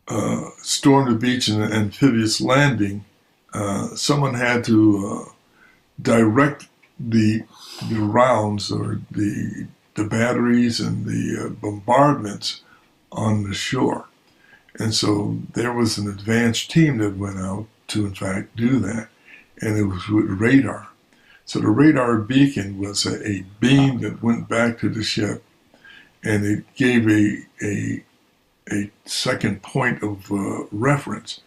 uh, 0.08 0.50
storm 0.62 1.10
the 1.10 1.18
beach 1.18 1.48
in 1.48 1.60
an 1.60 1.72
amphibious 1.72 2.40
landing, 2.40 3.04
uh, 3.52 3.88
someone 3.94 4.34
had 4.34 4.64
to 4.64 5.32
direct 6.00 6.68
the 6.98 7.42
the 7.88 8.00
rounds 8.00 8.70
or 8.70 9.00
the 9.10 9.66
the 9.94 10.04
batteries 10.04 10.80
and 10.80 11.06
the 11.06 11.44
uh, 11.44 11.48
bombardments 11.48 12.62
on 13.12 13.44
the 13.44 13.54
shore. 13.54 14.06
And 14.78 14.94
so 14.94 15.38
there 15.54 15.72
was 15.72 15.98
an 15.98 16.08
advanced 16.08 16.70
team 16.70 16.98
that 16.98 17.16
went 17.16 17.38
out 17.38 17.66
to, 17.88 18.06
in 18.06 18.14
fact, 18.14 18.56
do 18.56 18.80
that. 18.80 19.08
And 19.64 19.78
it 19.78 19.84
was 19.84 20.08
with 20.08 20.26
radar. 20.26 20.88
So 21.46 21.58
the 21.58 21.68
radar 21.68 22.18
beacon 22.18 22.78
was 22.78 23.06
a, 23.06 23.26
a 23.26 23.44
beam 23.60 24.00
that 24.00 24.22
went 24.22 24.48
back 24.48 24.78
to 24.78 24.88
the 24.88 25.02
ship 25.02 25.42
and 26.22 26.44
it 26.44 26.64
gave 26.74 27.08
a, 27.08 27.38
a, 27.62 28.04
a 28.70 28.90
second 29.04 29.62
point 29.62 30.02
of 30.02 30.30
uh, 30.30 30.64
reference. 30.72 31.40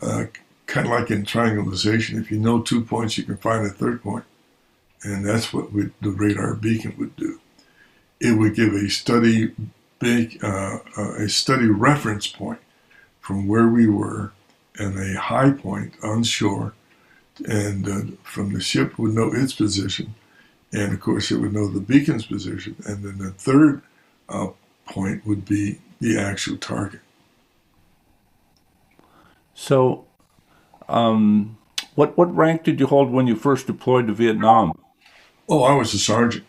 Uh, 0.00 0.24
kind 0.66 0.86
of 0.86 0.92
like 0.92 1.10
in 1.10 1.24
triangulation, 1.24 2.18
if 2.18 2.30
you 2.30 2.38
know 2.38 2.62
two 2.62 2.82
points, 2.82 3.18
you 3.18 3.24
can 3.24 3.36
find 3.36 3.66
a 3.66 3.70
third. 3.70 4.00
And 5.02 5.26
that's 5.26 5.52
what 5.52 5.72
we, 5.72 5.90
the 6.00 6.10
radar 6.10 6.54
beacon 6.54 6.94
would 6.98 7.16
do 7.16 7.40
it 8.22 8.38
would 8.38 8.54
give 8.54 8.72
a 8.72 8.88
study 8.88 9.52
big 9.98 10.42
uh, 10.42 10.78
uh, 10.96 11.14
a 11.14 11.28
study 11.28 11.66
reference 11.66 12.26
point 12.26 12.60
from 13.20 13.48
where 13.48 13.66
we 13.66 13.88
were 13.88 14.32
and 14.78 14.98
a 14.98 15.20
high 15.20 15.50
point 15.50 15.92
on 16.02 16.22
shore 16.22 16.72
and 17.46 17.88
uh, 17.88 18.16
from 18.22 18.52
the 18.52 18.60
ship 18.60 18.98
would 18.98 19.12
know 19.12 19.32
its 19.32 19.54
position 19.54 20.14
and 20.72 20.92
of 20.92 21.00
course 21.00 21.30
it 21.30 21.36
would 21.36 21.52
know 21.52 21.68
the 21.68 21.80
beacon's 21.80 22.26
position 22.26 22.76
and 22.86 23.04
then 23.04 23.18
the 23.18 23.30
third 23.30 23.82
uh, 24.28 24.48
point 24.86 25.26
would 25.26 25.44
be 25.44 25.78
the 26.00 26.18
actual 26.18 26.56
target 26.56 27.00
so 29.54 30.04
um, 30.88 31.56
what 31.94 32.16
what 32.16 32.34
rank 32.34 32.64
did 32.64 32.80
you 32.80 32.86
hold 32.86 33.10
when 33.10 33.26
you 33.26 33.36
first 33.36 33.66
deployed 33.66 34.06
to 34.06 34.12
vietnam 34.12 34.72
oh 35.48 35.62
i 35.62 35.72
was 35.72 35.94
a 35.94 35.98
sergeant 35.98 36.44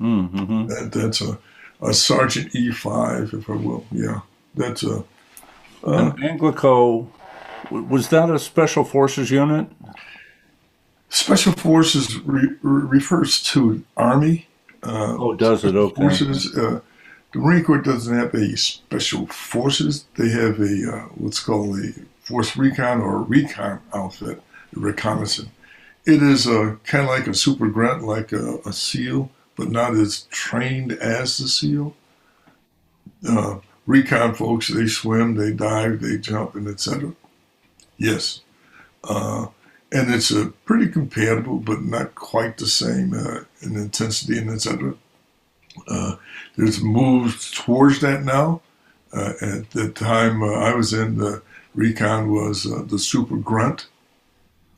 Mm-hmm. 0.00 0.66
That, 0.66 0.92
that's 0.92 1.20
a, 1.20 1.38
a 1.82 1.94
Sergeant 1.94 2.52
E5, 2.52 3.34
if 3.34 3.48
I 3.48 3.54
will. 3.54 3.86
Yeah, 3.90 4.20
that's 4.54 4.82
a. 4.82 5.04
Uh, 5.86 5.92
and 5.92 6.12
Anglico, 6.18 7.06
was 7.70 8.08
that 8.08 8.30
a 8.30 8.38
Special 8.38 8.84
Forces 8.84 9.30
unit? 9.30 9.68
Special 11.08 11.52
Forces 11.52 12.18
re- 12.20 12.56
refers 12.62 13.42
to 13.44 13.84
Army 13.96 14.48
Uh, 14.82 15.16
oh, 15.18 15.34
does 15.34 15.64
it? 15.64 15.74
Okay. 15.74 15.94
Forces. 15.94 16.56
Uh, 16.56 16.80
the 17.32 17.40
Marine 17.40 17.64
Corps 17.64 17.78
doesn't 17.78 18.16
have 18.16 18.32
a 18.34 18.56
special 18.56 19.26
forces. 19.26 20.06
They 20.16 20.28
have 20.28 20.60
a 20.60 20.92
uh, 20.92 21.08
what's 21.16 21.40
called 21.40 21.78
a 21.80 21.92
force 22.20 22.56
recon 22.56 23.00
or 23.00 23.16
a 23.16 23.22
recon 23.22 23.80
outfit, 23.92 24.40
reconnaissance. 24.72 25.48
It 26.06 26.22
is 26.22 26.46
a 26.46 26.78
kind 26.84 27.04
of 27.04 27.10
like 27.10 27.26
a 27.26 27.34
super 27.34 27.68
grunt, 27.68 28.04
like 28.04 28.30
a, 28.32 28.58
a, 28.66 28.72
SEAL, 28.72 29.30
but 29.56 29.70
not 29.70 29.94
as 29.94 30.22
trained 30.30 30.92
as 30.92 31.38
the 31.38 31.48
SEAL. 31.48 31.96
Uh, 33.26 33.58
recon 33.86 34.34
folks, 34.34 34.68
they 34.68 34.86
swim, 34.86 35.34
they 35.34 35.52
dive, 35.52 36.02
they 36.02 36.18
jump, 36.18 36.54
and 36.54 36.68
etc. 36.68 37.14
Yes, 37.96 38.40
uh, 39.04 39.46
and 39.92 40.12
it's 40.12 40.30
a 40.30 40.46
pretty 40.64 40.88
compatible, 40.88 41.58
but 41.58 41.82
not 41.82 42.14
quite 42.14 42.58
the 42.58 42.66
same 42.66 43.14
uh, 43.14 43.44
in 43.62 43.76
intensity 43.76 44.38
and 44.38 44.50
etc. 44.50 44.94
Uh, 45.88 46.16
there's 46.56 46.82
moves 46.82 47.50
towards 47.52 48.00
that 48.00 48.24
now. 48.24 48.60
Uh, 49.12 49.32
at 49.40 49.70
the 49.70 49.90
time 49.90 50.42
uh, 50.42 50.52
I 50.52 50.74
was 50.74 50.92
in, 50.92 51.18
the 51.18 51.40
recon 51.74 52.32
was 52.32 52.66
uh, 52.66 52.82
the 52.84 52.98
super 52.98 53.36
grunt, 53.36 53.86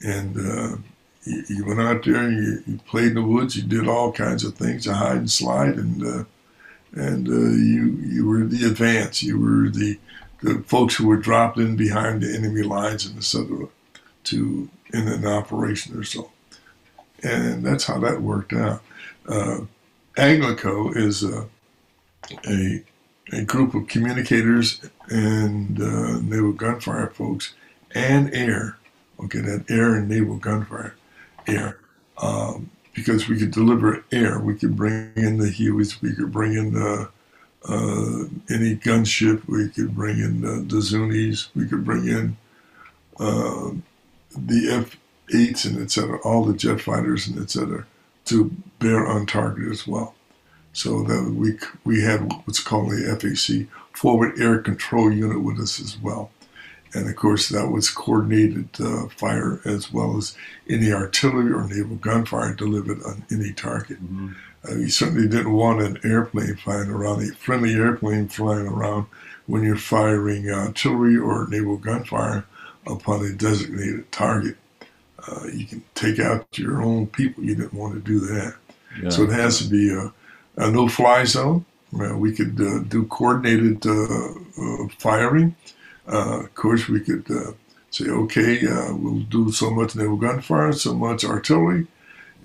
and 0.03 0.37
uh, 0.37 0.77
you, 1.25 1.45
you, 1.49 1.65
went 1.65 1.81
out 1.81 2.05
there 2.05 2.17
and 2.17 2.37
you, 2.37 2.63
you, 2.67 2.79
played 2.87 3.09
in 3.09 3.15
the 3.15 3.23
woods. 3.23 3.57
You 3.57 3.63
did 3.63 3.89
all 3.89 4.13
kinds 4.13 4.45
of 4.45 4.55
things, 4.55 4.85
to 4.85 4.95
hide 4.95 5.17
and 5.17 5.31
slide, 5.31 5.77
and 5.77 6.27
and 6.93 7.27
you 7.27 7.99
you 8.03 8.27
were 8.27 8.45
the 8.45 8.67
advance. 8.67 9.23
You 9.23 9.39
were 9.39 9.71
the 9.71 9.99
the 10.43 10.63
folks 10.67 10.95
who 10.95 11.07
were 11.07 11.17
dropped 11.17 11.59
in 11.59 11.77
behind 11.77 12.23
the 12.23 12.35
enemy 12.35 12.63
lines 12.63 13.07
and 13.07 13.19
etc. 13.19 13.69
to 14.25 14.69
in 14.93 15.09
an 15.09 15.27
operation 15.27 15.99
or 15.99 16.05
so, 16.05 16.31
and 17.23 17.65
that's 17.65 17.85
how 17.85 17.99
that 17.99 18.23
worked 18.23 18.53
out. 18.53 18.83
Anglico 20.17 20.97
is 20.97 21.23
a, 21.23 21.47
a, 22.49 22.83
a 23.33 23.43
group 23.45 23.75
of 23.75 23.87
communicators 23.87 24.81
and 25.09 25.81
uh, 25.81 26.21
naval 26.21 26.53
gunfire 26.53 27.09
folks 27.09 27.55
and 27.95 28.35
air. 28.35 28.77
Okay, 29.21 29.41
that 29.41 29.65
air 29.71 29.95
and 29.95 30.09
naval 30.09 30.37
gunfire, 30.37 30.95
air. 31.47 31.79
Um, 32.19 32.71
because 32.95 33.29
we 33.29 33.39
could 33.39 33.51
deliver 33.51 34.05
air, 34.11 34.39
we 34.39 34.55
could 34.55 34.75
bring 34.75 35.13
in 35.17 35.39
the 35.39 35.51
Hueys, 35.51 36.01
we 36.01 36.15
could 36.15 36.33
bring 36.33 36.55
in 36.55 36.73
the, 36.73 37.11
uh, 37.69 38.25
any 38.51 38.77
gunship, 38.77 39.47
we 39.49 39.69
could 39.69 39.95
bring 39.95 40.19
in 40.19 40.41
the, 40.41 40.63
the 40.63 40.81
Zunis, 40.81 41.49
we 41.55 41.67
could 41.67 41.85
bring 41.85 42.07
in 42.09 42.37
uh, 43.19 43.71
the 44.37 44.71
F-8s 44.71 45.67
and 45.67 45.83
etc., 45.83 46.19
all 46.21 46.45
the 46.45 46.55
jet 46.55 46.81
fighters 46.81 47.27
and 47.27 47.41
etc 47.41 47.87
to 48.27 48.51
bear 48.79 49.07
on 49.07 49.25
target 49.25 49.71
as 49.71 49.87
well. 49.87 50.15
So 50.73 51.03
that 51.05 51.33
we 51.35 51.59
we 51.85 52.03
had 52.03 52.31
what's 52.45 52.63
called 52.63 52.91
the 52.91 53.17
FAC 53.19 53.67
forward 53.97 54.39
air 54.39 54.59
control 54.59 55.11
unit 55.11 55.43
with 55.43 55.59
us 55.59 55.81
as 55.81 55.97
well, 55.99 56.31
and 56.93 57.09
of 57.09 57.17
course 57.17 57.49
that 57.49 57.69
was 57.69 57.89
coordinated 57.89 58.69
uh, 58.79 59.07
fire 59.09 59.63
as 59.65 59.91
well 59.91 60.19
as 60.19 60.37
any 60.69 60.93
artillery 60.93 61.51
or 61.51 61.67
naval 61.67 61.97
gunfire 61.97 62.53
delivered 62.53 63.03
on 63.05 63.25
any 63.33 63.55
target. 63.55 64.05
Mm-hmm. 64.05 64.33
Uh, 64.69 64.75
you 64.75 64.89
certainly 64.89 65.29
didn't 65.29 65.53
want 65.53 65.83
an 65.83 65.99
airplane 66.05 66.57
flying 66.57 66.89
around, 66.89 67.23
a 67.23 67.35
friendly 67.35 67.75
airplane 67.75 68.29
flying 68.29 68.67
around 68.67 69.07
when 69.47 69.63
you're 69.63 69.77
firing 69.77 70.51
artillery 70.51 71.17
or 71.17 71.47
naval 71.49 71.77
gunfire 71.77 72.45
upon 72.87 73.25
a 73.25 73.33
designated 73.33 74.11
target 74.11 74.57
uh, 75.29 75.47
you 75.53 75.67
can 75.67 75.83
take 75.95 76.19
out 76.19 76.47
your 76.59 76.83
own 76.83 77.07
people. 77.09 77.45
You 77.45 77.55
didn't 77.55 77.75
want 77.75 77.95
to 77.95 78.01
do 78.01 78.21
that. 78.21 78.55
Yeah. 79.03 79.09
So 79.09 79.25
it 79.25 79.31
has 79.31 79.59
to 79.59 79.69
be 79.69 79.91
a, 79.93 80.13
a 80.57 80.71
no-fly 80.71 81.25
zone. 81.25 81.65
Uh, 81.99 82.17
we 82.17 82.33
could 82.33 82.61
uh, 82.61 82.81
do 82.81 83.05
coordinated 83.07 83.87
uh, 83.87 84.35
uh, 84.61 84.89
firing. 84.99 85.55
Uh, 86.07 86.41
of 86.41 86.55
course, 86.55 86.89
we 86.89 87.01
could 87.01 87.27
say, 87.91 88.09
okay, 88.09 88.61
we'll 88.93 89.21
do 89.21 89.51
so 89.51 89.71
much 89.71 89.97
naval 89.97 90.17
gunfire, 90.17 90.73
so 90.73 90.95
much 90.95 91.25
artillery, 91.25 91.87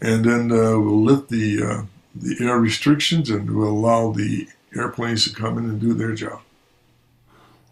and 0.01 0.25
then 0.25 0.49
we'll 0.49 1.03
lift 1.03 1.29
the 1.29 1.85
the 2.15 2.37
air 2.41 2.59
restrictions 2.59 3.29
and 3.29 3.49
we'll 3.55 3.69
allow 3.69 4.11
the 4.11 4.47
airplanes 4.75 5.23
to 5.25 5.33
come 5.33 5.57
in 5.57 5.65
and 5.65 5.79
do 5.79 5.93
their 5.93 6.13
job. 6.13 6.41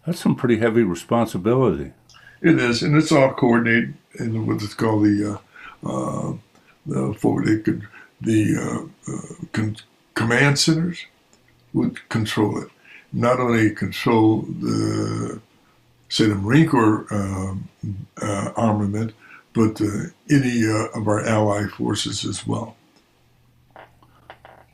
That's 0.06 0.20
some 0.20 0.34
pretty 0.34 0.58
heavy 0.58 0.82
responsibility. 0.82 1.92
It 2.40 2.58
is, 2.58 2.82
and 2.82 2.96
it's 2.96 3.12
all 3.12 3.32
coordinated 3.34 3.94
in 4.18 4.46
what's 4.46 4.72
called 4.74 5.04
the 5.04 5.40
uh, 5.84 5.88
uh, 5.88 6.32
the 6.86 7.14
forward 7.14 7.64
could 7.64 7.86
the 8.20 8.56
uh, 8.56 9.12
uh, 9.12 9.34
con- 9.52 9.76
command 10.14 10.58
centers 10.58 11.06
would 11.72 12.08
control 12.08 12.58
it. 12.62 12.68
Not 13.12 13.40
only 13.40 13.70
control 13.70 14.42
the 14.42 15.40
say 16.08 16.26
the 16.26 16.34
Marine 16.34 16.68
Corps 16.68 17.06
um, 17.10 17.68
uh, 18.20 18.52
armament, 18.56 19.12
but 19.52 19.80
uh, 19.80 20.08
any 20.30 20.64
of 20.94 21.06
our 21.06 21.24
allied 21.24 21.70
forces 21.70 22.24
as 22.24 22.46
well. 22.46 22.76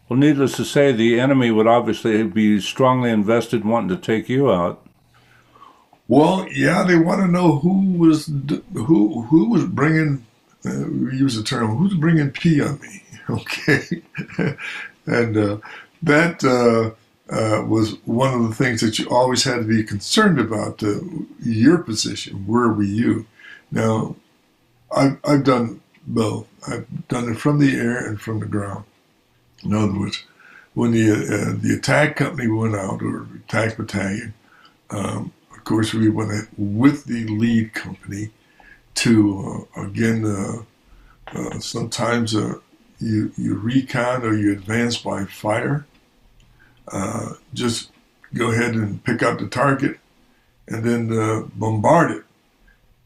Well, 0.09 0.19
needless 0.19 0.57
to 0.57 0.65
say, 0.65 0.93
the 0.93 1.19
enemy 1.19 1.51
would 1.51 1.67
obviously 1.67 2.23
be 2.23 2.61
strongly 2.61 3.11
invested 3.11 3.63
in 3.63 3.69
wanting 3.69 3.89
to 3.89 3.97
take 3.97 4.29
you 4.29 4.51
out. 4.53 4.87
Well, 6.09 6.47
yeah, 6.49 6.85
they 6.85 6.97
want 6.97 7.23
to 7.23 7.27
know 7.27 7.59
who 7.59 7.93
was 7.99 8.27
who 8.27 9.23
who 9.23 9.51
was 9.51 9.65
bringing. 9.65 10.25
Uh, 10.65 10.89
use 11.13 11.37
the 11.37 11.43
term 11.43 11.77
who's 11.77 11.95
bringing 11.95 12.31
pee 12.31 12.61
on 12.61 12.81
me. 12.81 13.03
Okay, 13.29 14.03
and 15.07 15.37
uh, 15.37 15.57
that 16.01 16.45
uh, 16.45 16.93
uh, 17.35 17.65
was 17.65 17.97
one 18.05 18.33
of 18.33 18.49
the 18.49 18.55
things 18.55 18.81
that 18.83 19.01
you 19.01 19.09
always 19.09 19.43
had 19.43 19.57
to 19.57 19.65
be 19.65 19.83
concerned 19.83 20.39
about. 20.39 20.81
Uh, 20.81 21.01
your 21.41 21.79
position, 21.79 22.47
where 22.47 22.69
were 22.69 22.85
you? 22.85 23.27
Now, 23.73 24.15
I've 24.97 25.19
I've 25.25 25.43
done 25.43 25.81
both. 26.07 26.47
I've 26.69 26.87
done 27.09 27.29
it 27.33 27.37
from 27.39 27.59
the 27.59 27.75
air 27.75 28.07
and 28.07 28.21
from 28.21 28.39
the 28.39 28.47
ground. 28.47 28.85
In 29.65 29.75
other 29.75 29.99
words, 29.99 30.23
when 30.75 30.93
the 30.93 31.11
uh, 31.13 31.57
the 31.61 31.75
attack 31.77 32.17
company 32.17 32.49
went 32.49 32.77
out 32.77 33.03
or 33.03 33.27
attack 33.47 33.77
battalion. 33.77 34.35
Um, 34.91 35.33
of 35.51 35.65
course, 35.65 35.93
we 35.93 36.09
went 36.09 36.49
with 36.57 37.07
the 37.07 37.25
lead 37.27 37.75
company 37.75 38.31
to, 38.97 39.69
uh, 39.77 39.83
again, 39.83 40.25
uh, 40.25 40.63
uh, 41.37 41.59
sometimes 41.59 42.35
uh, 42.35 42.55
you, 42.99 43.33
you 43.37 43.55
recon 43.55 44.23
or 44.25 44.35
you 44.35 44.53
advance 44.53 44.97
by 44.97 45.25
fire. 45.25 45.87
Uh, 46.89 47.35
just 47.53 47.91
go 48.35 48.51
ahead 48.51 48.75
and 48.75 49.03
pick 49.05 49.23
out 49.23 49.39
the 49.39 49.49
target 49.49 49.99
and 50.69 50.85
then 50.85 51.51
bombard 51.55 52.11
it. 52.11 52.25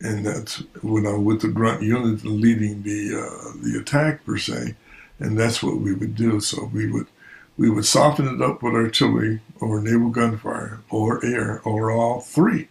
And 0.02 0.24
that's 0.24 0.58
when 0.82 1.06
I'm 1.06 1.24
with 1.24 1.42
the 1.42 1.48
grunt 1.48 1.82
unit 1.82 2.24
leading 2.24 2.82
the 2.82 3.08
the 3.62 3.78
attack 3.78 4.24
per 4.24 4.38
se, 4.38 4.74
and 5.20 5.38
that's 5.38 5.62
what 5.62 5.76
we 5.76 5.92
would 5.92 6.14
do. 6.14 6.40
So 6.40 6.64
we 6.72 6.90
would 6.90 7.06
we 7.56 7.68
would 7.68 7.84
soften 7.84 8.26
it 8.26 8.40
up 8.42 8.62
with 8.62 8.74
artillery 8.74 9.40
or 9.60 9.82
naval 9.82 10.08
gunfire 10.08 10.80
or 10.88 11.24
air 11.24 11.60
or 11.62 11.90
all 11.90 12.20
three. 12.20 12.68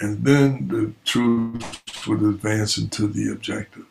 And 0.00 0.24
then 0.24 0.66
the 0.66 0.92
troops 1.04 2.06
would 2.08 2.22
advance 2.22 2.76
into 2.76 3.06
the 3.06 3.30
objective. 3.30 3.86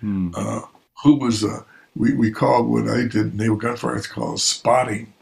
Hmm. 0.00 0.30
Uh, 0.34 0.62
who 1.04 1.16
was, 1.16 1.44
uh, 1.44 1.62
we, 1.94 2.14
we 2.14 2.32
called 2.32 2.66
what 2.66 2.88
I 2.88 3.06
did 3.06 3.36
naval 3.36 3.56
gunfire, 3.56 3.96
it's 3.96 4.08
called 4.08 4.40
spotting. 4.40 5.12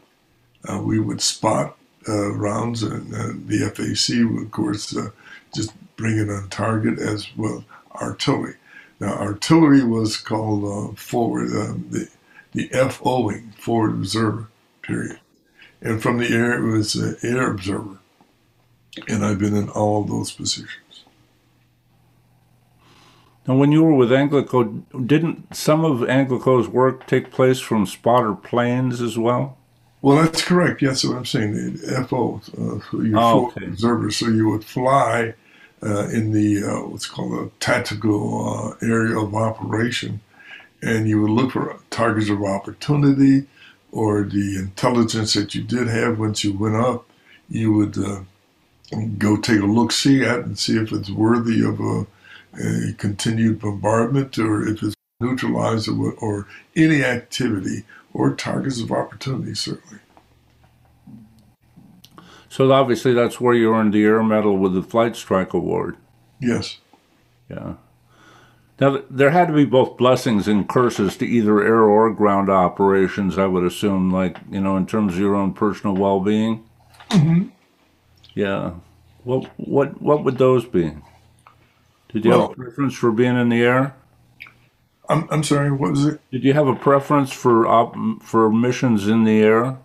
Uh, 0.67 0.81
we 0.81 0.99
would 0.99 1.21
spot 1.21 1.77
uh, 2.07 2.33
rounds, 2.33 2.81
and 2.81 3.13
uh, 3.13 3.33
the 3.45 3.69
FAC 3.69 4.33
would, 4.33 4.45
of 4.45 4.51
course, 4.51 4.95
uh, 4.97 5.09
just 5.53 5.73
bring 5.95 6.17
it 6.17 6.29
on 6.29 6.49
target 6.49 6.97
as 6.97 7.27
well 7.37 7.63
artillery. 7.95 8.55
Now, 9.03 9.15
artillery 9.15 9.83
was 9.83 10.15
called 10.15 10.97
forward, 10.97 11.49
the 11.49 12.07
the 12.53 12.69
FOing, 12.69 13.53
forward 13.55 13.91
observer, 13.91 14.47
period. 14.81 15.19
And 15.81 16.01
from 16.01 16.19
the 16.19 16.29
air, 16.29 16.53
it 16.53 16.61
was 16.61 16.95
an 16.95 17.17
air 17.21 17.51
observer. 17.51 17.97
And 19.09 19.25
I've 19.25 19.39
been 19.39 19.57
in 19.57 19.67
all 19.67 20.03
of 20.03 20.07
those 20.07 20.31
positions. 20.31 21.03
Now, 23.45 23.57
when 23.57 23.73
you 23.73 23.83
were 23.83 23.93
with 23.93 24.09
Anglico, 24.09 24.83
didn't 25.05 25.53
some 25.53 25.83
of 25.83 26.07
Anglico's 26.07 26.69
work 26.69 27.05
take 27.05 27.29
place 27.29 27.59
from 27.59 27.85
spotter 27.85 28.33
planes 28.33 29.01
as 29.01 29.17
well? 29.17 29.57
Well, 30.01 30.23
that's 30.23 30.43
correct. 30.45 30.81
Yes, 30.81 31.03
what 31.03 31.17
I'm 31.17 31.25
saying. 31.25 31.51
The 31.73 32.07
FO, 32.07 32.41
uh, 32.57 32.97
your 32.97 33.19
oh, 33.19 33.47
okay. 33.47 33.65
observers. 33.65 34.15
So 34.15 34.29
you 34.29 34.49
would 34.49 34.63
fly 34.63 35.33
uh, 35.85 36.07
in 36.09 36.31
the 36.31 36.63
uh, 36.63 36.85
what's 36.87 37.05
called 37.05 37.33
a 37.33 37.49
tactical 37.59 38.75
uh, 38.81 38.85
area 38.85 39.17
of 39.17 39.35
operation 39.35 40.21
and 40.83 41.07
you 41.07 41.21
would 41.21 41.31
look 41.31 41.51
for 41.51 41.79
targets 41.89 42.29
of 42.29 42.43
opportunity 42.43 43.45
or 43.91 44.23
the 44.23 44.57
intelligence 44.57 45.33
that 45.33 45.55
you 45.55 45.63
did 45.63 45.87
have 45.87 46.19
once 46.19 46.43
you 46.43 46.51
went 46.51 46.75
up. 46.75 47.05
You 47.49 47.71
would 47.73 47.97
uh, 47.97 48.21
go 49.17 49.37
take 49.37 49.61
a 49.61 49.65
look 49.65 49.91
see 49.91 50.23
at 50.23 50.39
and 50.39 50.59
see 50.59 50.77
if 50.77 50.91
it's 50.91 51.09
worthy 51.09 51.63
of 51.63 51.79
a, 51.79 52.05
a 52.61 52.93
continued 52.97 53.59
bombardment 53.59 54.37
or 54.37 54.67
if 54.67 54.83
it's 54.83 54.95
neutralized 55.21 55.87
or, 55.87 56.13
or 56.13 56.47
any 56.75 57.03
activity 57.03 57.83
or 58.13 58.35
targets 58.35 58.81
of 58.81 58.91
opportunity, 58.91 59.55
certainly. 59.55 59.99
So 62.53 62.71
obviously 62.71 63.13
that's 63.15 63.41
where 63.41 63.55
you 63.55 63.73
earned 63.73 63.95
the 63.95 64.03
Air 64.03 64.21
Medal 64.21 64.55
with 64.59 64.75
the 64.75 64.83
Flight 64.83 65.15
Strike 65.15 65.55
Award. 65.55 65.97
Yes. 66.39 66.77
Yeah. 67.49 67.77
Now, 68.79 69.01
there 69.09 69.31
had 69.31 69.47
to 69.47 69.55
be 69.55 69.65
both 69.65 69.97
blessings 69.97 70.47
and 70.47 70.69
curses 70.69 71.17
to 71.17 71.25
either 71.25 71.63
air 71.63 71.79
or 71.79 72.13
ground 72.13 72.51
operations, 72.51 73.39
I 73.39 73.47
would 73.47 73.63
assume, 73.63 74.11
like, 74.11 74.37
you 74.51 74.61
know, 74.61 74.77
in 74.77 74.85
terms 74.85 75.13
of 75.15 75.19
your 75.19 75.33
own 75.33 75.53
personal 75.53 75.95
well 75.95 76.19
being. 76.19 76.63
Mm-hmm. 77.09 77.47
Yeah. 78.35 78.73
What, 79.23 79.49
what, 79.57 79.99
what 79.99 80.23
would 80.23 80.37
those 80.37 80.63
be? 80.63 80.91
Did 82.09 82.23
you 82.23 82.29
Well- 82.29 82.41
have 82.41 82.51
a 82.51 82.53
preference 82.53 82.93
for 82.93 83.11
being 83.11 83.35
in 83.35 83.49
the 83.49 83.63
air? 83.63 83.95
I'm, 85.09 85.27
I'm 85.31 85.43
sorry, 85.43 85.71
what 85.71 85.89
was 85.89 86.05
it? 86.05 86.21
Did 86.31 86.43
you 86.43 86.53
have 86.53 86.67
a 86.67 86.75
preference 86.75 87.33
for 87.33 87.65
op- 87.65 88.21
for 88.21 88.51
missions 88.51 89.07
in 89.07 89.23
the 89.23 89.41
air? 89.41 89.79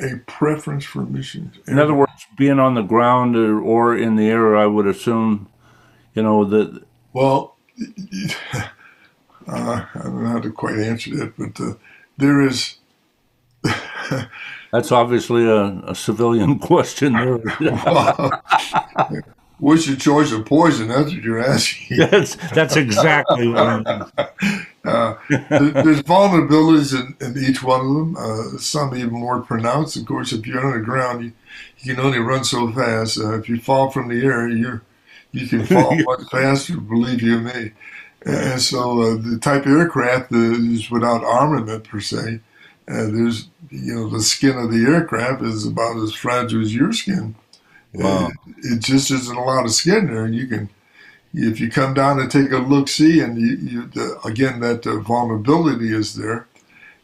A 0.00 0.16
preference 0.26 0.84
for 0.84 1.02
missions? 1.02 1.58
In 1.66 1.78
other 1.78 1.94
words, 1.94 2.26
being 2.36 2.58
on 2.58 2.74
the 2.74 2.82
ground 2.82 3.36
or, 3.36 3.60
or 3.60 3.96
in 3.96 4.16
the 4.16 4.28
air, 4.28 4.56
I 4.56 4.66
would 4.66 4.86
assume, 4.86 5.48
you 6.14 6.22
know, 6.22 6.44
that 6.44 6.82
Well, 7.12 7.56
uh, 9.46 9.84
I 9.94 10.00
don't 10.02 10.22
know 10.22 10.28
how 10.28 10.40
to 10.40 10.52
quite 10.52 10.78
answer 10.78 11.14
that, 11.16 11.36
but 11.36 11.60
uh, 11.60 11.74
there 12.16 12.40
is. 12.40 12.76
that's 14.72 14.90
obviously 14.90 15.44
a, 15.44 15.82
a 15.86 15.94
civilian 15.94 16.58
question 16.70 17.12
there. 17.12 17.40
What's 19.60 19.86
your 19.86 19.96
choice 19.96 20.32
of 20.32 20.46
poison? 20.46 20.88
That's 20.88 21.12
what 21.12 21.22
you're 21.22 21.38
asking. 21.38 21.98
that's 22.10 22.36
that's 22.52 22.76
exactly 22.76 23.48
what. 23.48 24.10
Uh, 24.82 25.14
there's 25.28 26.02
vulnerabilities 26.04 26.98
in, 26.98 27.14
in 27.20 27.44
each 27.44 27.62
one 27.62 27.80
of 27.80 27.86
them. 27.86 28.16
Uh, 28.16 28.56
some 28.56 28.96
even 28.96 29.12
more 29.12 29.42
pronounced. 29.42 29.94
Of 29.94 30.06
course, 30.06 30.32
if 30.32 30.46
you're 30.46 30.64
on 30.64 30.72
the 30.72 30.82
ground, 30.82 31.22
you, 31.22 31.32
you 31.80 31.94
can 31.94 32.02
only 32.02 32.18
run 32.18 32.44
so 32.44 32.72
fast. 32.72 33.18
Uh, 33.18 33.38
if 33.38 33.46
you 33.46 33.60
fall 33.60 33.90
from 33.90 34.08
the 34.08 34.24
air, 34.24 34.48
you 34.48 34.80
you 35.32 35.46
can 35.46 35.66
fall 35.66 35.94
much 35.98 36.22
faster. 36.30 36.78
Believe 36.78 37.20
you 37.20 37.40
me. 37.40 37.72
And 38.24 38.60
so 38.60 39.02
uh, 39.02 39.16
the 39.16 39.38
type 39.38 39.66
of 39.66 39.72
aircraft 39.72 40.32
is 40.32 40.90
without 40.90 41.24
armament 41.24 41.84
per 41.84 42.00
se. 42.00 42.40
Uh, 42.88 43.04
there's 43.04 43.48
you 43.68 43.94
know 43.94 44.08
the 44.08 44.22
skin 44.22 44.56
of 44.56 44.72
the 44.72 44.86
aircraft 44.86 45.42
is 45.42 45.66
about 45.66 46.02
as 46.02 46.14
fragile 46.14 46.62
as 46.62 46.74
your 46.74 46.94
skin. 46.94 47.34
Wow. 47.92 48.26
Uh, 48.26 48.30
it 48.58 48.80
just 48.80 49.10
isn't 49.10 49.36
a 49.36 49.42
lot 49.42 49.64
of 49.64 49.72
skin 49.72 50.06
there, 50.06 50.24
and 50.24 50.34
you 50.34 50.46
can 50.46 50.70
if 51.32 51.60
you 51.60 51.70
come 51.70 51.94
down 51.94 52.18
and 52.18 52.30
take 52.30 52.50
a 52.50 52.58
look 52.58 52.88
see 52.88 53.20
and 53.20 53.40
you, 53.40 53.56
you 53.56 53.86
the, 53.86 54.20
again 54.24 54.60
that 54.60 54.86
uh, 54.86 54.98
vulnerability 54.98 55.94
is 55.94 56.14
there 56.16 56.48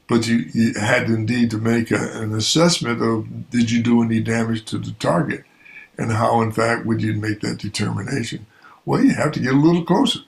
but 0.09 0.27
you, 0.27 0.45
you 0.53 0.75
had 0.75 1.05
indeed 1.05 1.51
to 1.51 1.59
make 1.59 1.91
a, 1.91 2.21
an 2.21 2.33
assessment 2.35 3.03
of 3.03 3.51
did 3.51 3.71
you 3.71 3.83
do 3.83 4.03
any 4.03 4.21
damage 4.21 4.65
to 4.67 4.79
the 4.79 4.93
target? 4.93 5.45
And 5.99 6.13
how 6.13 6.43
in 6.43 6.53
fact 6.53 6.87
would 6.87 7.03
you 7.03 7.15
make 7.15 7.41
that 7.41 7.59
determination? 7.59 8.47
Well 8.85 9.03
you 9.03 9.15
have 9.15 9.33
to 9.33 9.41
get 9.41 9.55
a 9.55 9.59
little 9.59 9.85
closer. 9.85 10.21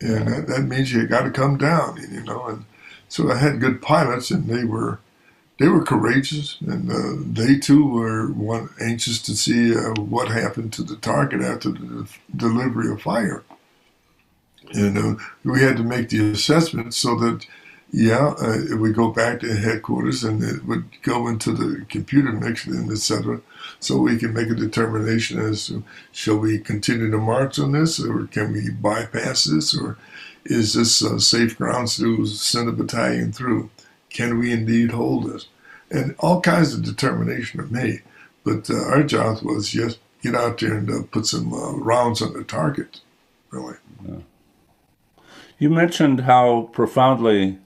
And 0.00 0.28
that, 0.28 0.46
that 0.46 0.62
means 0.62 0.92
you 0.92 1.06
got 1.06 1.22
to 1.22 1.30
come 1.30 1.58
down 1.58 1.98
you 2.10 2.22
know 2.24 2.46
and 2.46 2.64
so 3.08 3.30
i 3.30 3.36
had 3.36 3.60
good 3.60 3.82
pilots 3.82 4.30
and 4.30 4.48
they 4.48 4.64
were 4.64 4.98
they 5.60 5.68
were 5.68 5.84
courageous, 5.84 6.56
and 6.62 6.90
uh, 6.90 7.22
they 7.22 7.58
too 7.58 7.86
were 7.86 8.32
one, 8.32 8.70
anxious 8.80 9.20
to 9.20 9.36
see 9.36 9.76
uh, 9.76 9.92
what 10.00 10.28
happened 10.28 10.72
to 10.72 10.82
the 10.82 10.96
target 10.96 11.42
after 11.42 11.68
the 11.68 12.08
delivery 12.34 12.90
of 12.90 13.02
fire. 13.02 13.42
And 14.72 14.96
uh, 14.96 15.22
we 15.44 15.60
had 15.60 15.76
to 15.76 15.82
make 15.82 16.08
the 16.08 16.30
assessment 16.30 16.94
so 16.94 17.14
that, 17.16 17.46
yeah, 17.92 18.34
uh, 18.40 18.58
it 18.70 18.76
would 18.76 18.94
go 18.94 19.10
back 19.10 19.40
to 19.40 19.54
headquarters 19.54 20.24
and 20.24 20.42
it 20.42 20.64
would 20.64 20.84
go 21.02 21.28
into 21.28 21.52
the 21.52 21.84
computer 21.90 22.32
mix 22.32 22.66
and 22.66 22.90
et 22.90 22.96
cetera, 22.96 23.42
so 23.80 23.98
we 23.98 24.16
can 24.16 24.32
make 24.32 24.48
a 24.48 24.54
determination 24.54 25.38
as 25.38 25.66
to 25.66 25.84
shall 26.10 26.38
we 26.38 26.58
continue 26.58 27.10
to 27.10 27.18
march 27.18 27.58
on 27.58 27.72
this 27.72 28.02
or 28.02 28.26
can 28.28 28.54
we 28.54 28.70
bypass 28.70 29.44
this 29.44 29.76
or 29.76 29.98
is 30.46 30.72
this 30.72 31.04
uh, 31.04 31.18
safe 31.18 31.58
grounds 31.58 31.98
to 31.98 32.24
send 32.24 32.70
a 32.70 32.72
battalion 32.72 33.30
through? 33.30 33.68
Can 34.10 34.38
we 34.38 34.52
indeed 34.52 34.90
hold 34.90 35.30
this? 35.30 35.46
And 35.90 36.14
all 36.18 36.40
kinds 36.40 36.74
of 36.74 36.84
determination 36.84 37.60
are 37.60 37.66
made. 37.66 38.02
But 38.44 38.70
uh, 38.70 38.74
our 38.74 39.02
job 39.02 39.42
was 39.42 39.70
just 39.70 39.98
get 40.22 40.34
out 40.34 40.58
there 40.58 40.74
and 40.74 40.90
uh, 40.90 41.02
put 41.10 41.26
some 41.26 41.52
uh, 41.52 41.72
rounds 41.72 42.22
on 42.22 42.32
the 42.32 42.44
target, 42.44 43.00
really. 43.50 43.76
You 45.58 45.70
mentioned 45.70 46.20
how 46.20 46.70
profoundly 46.72 47.58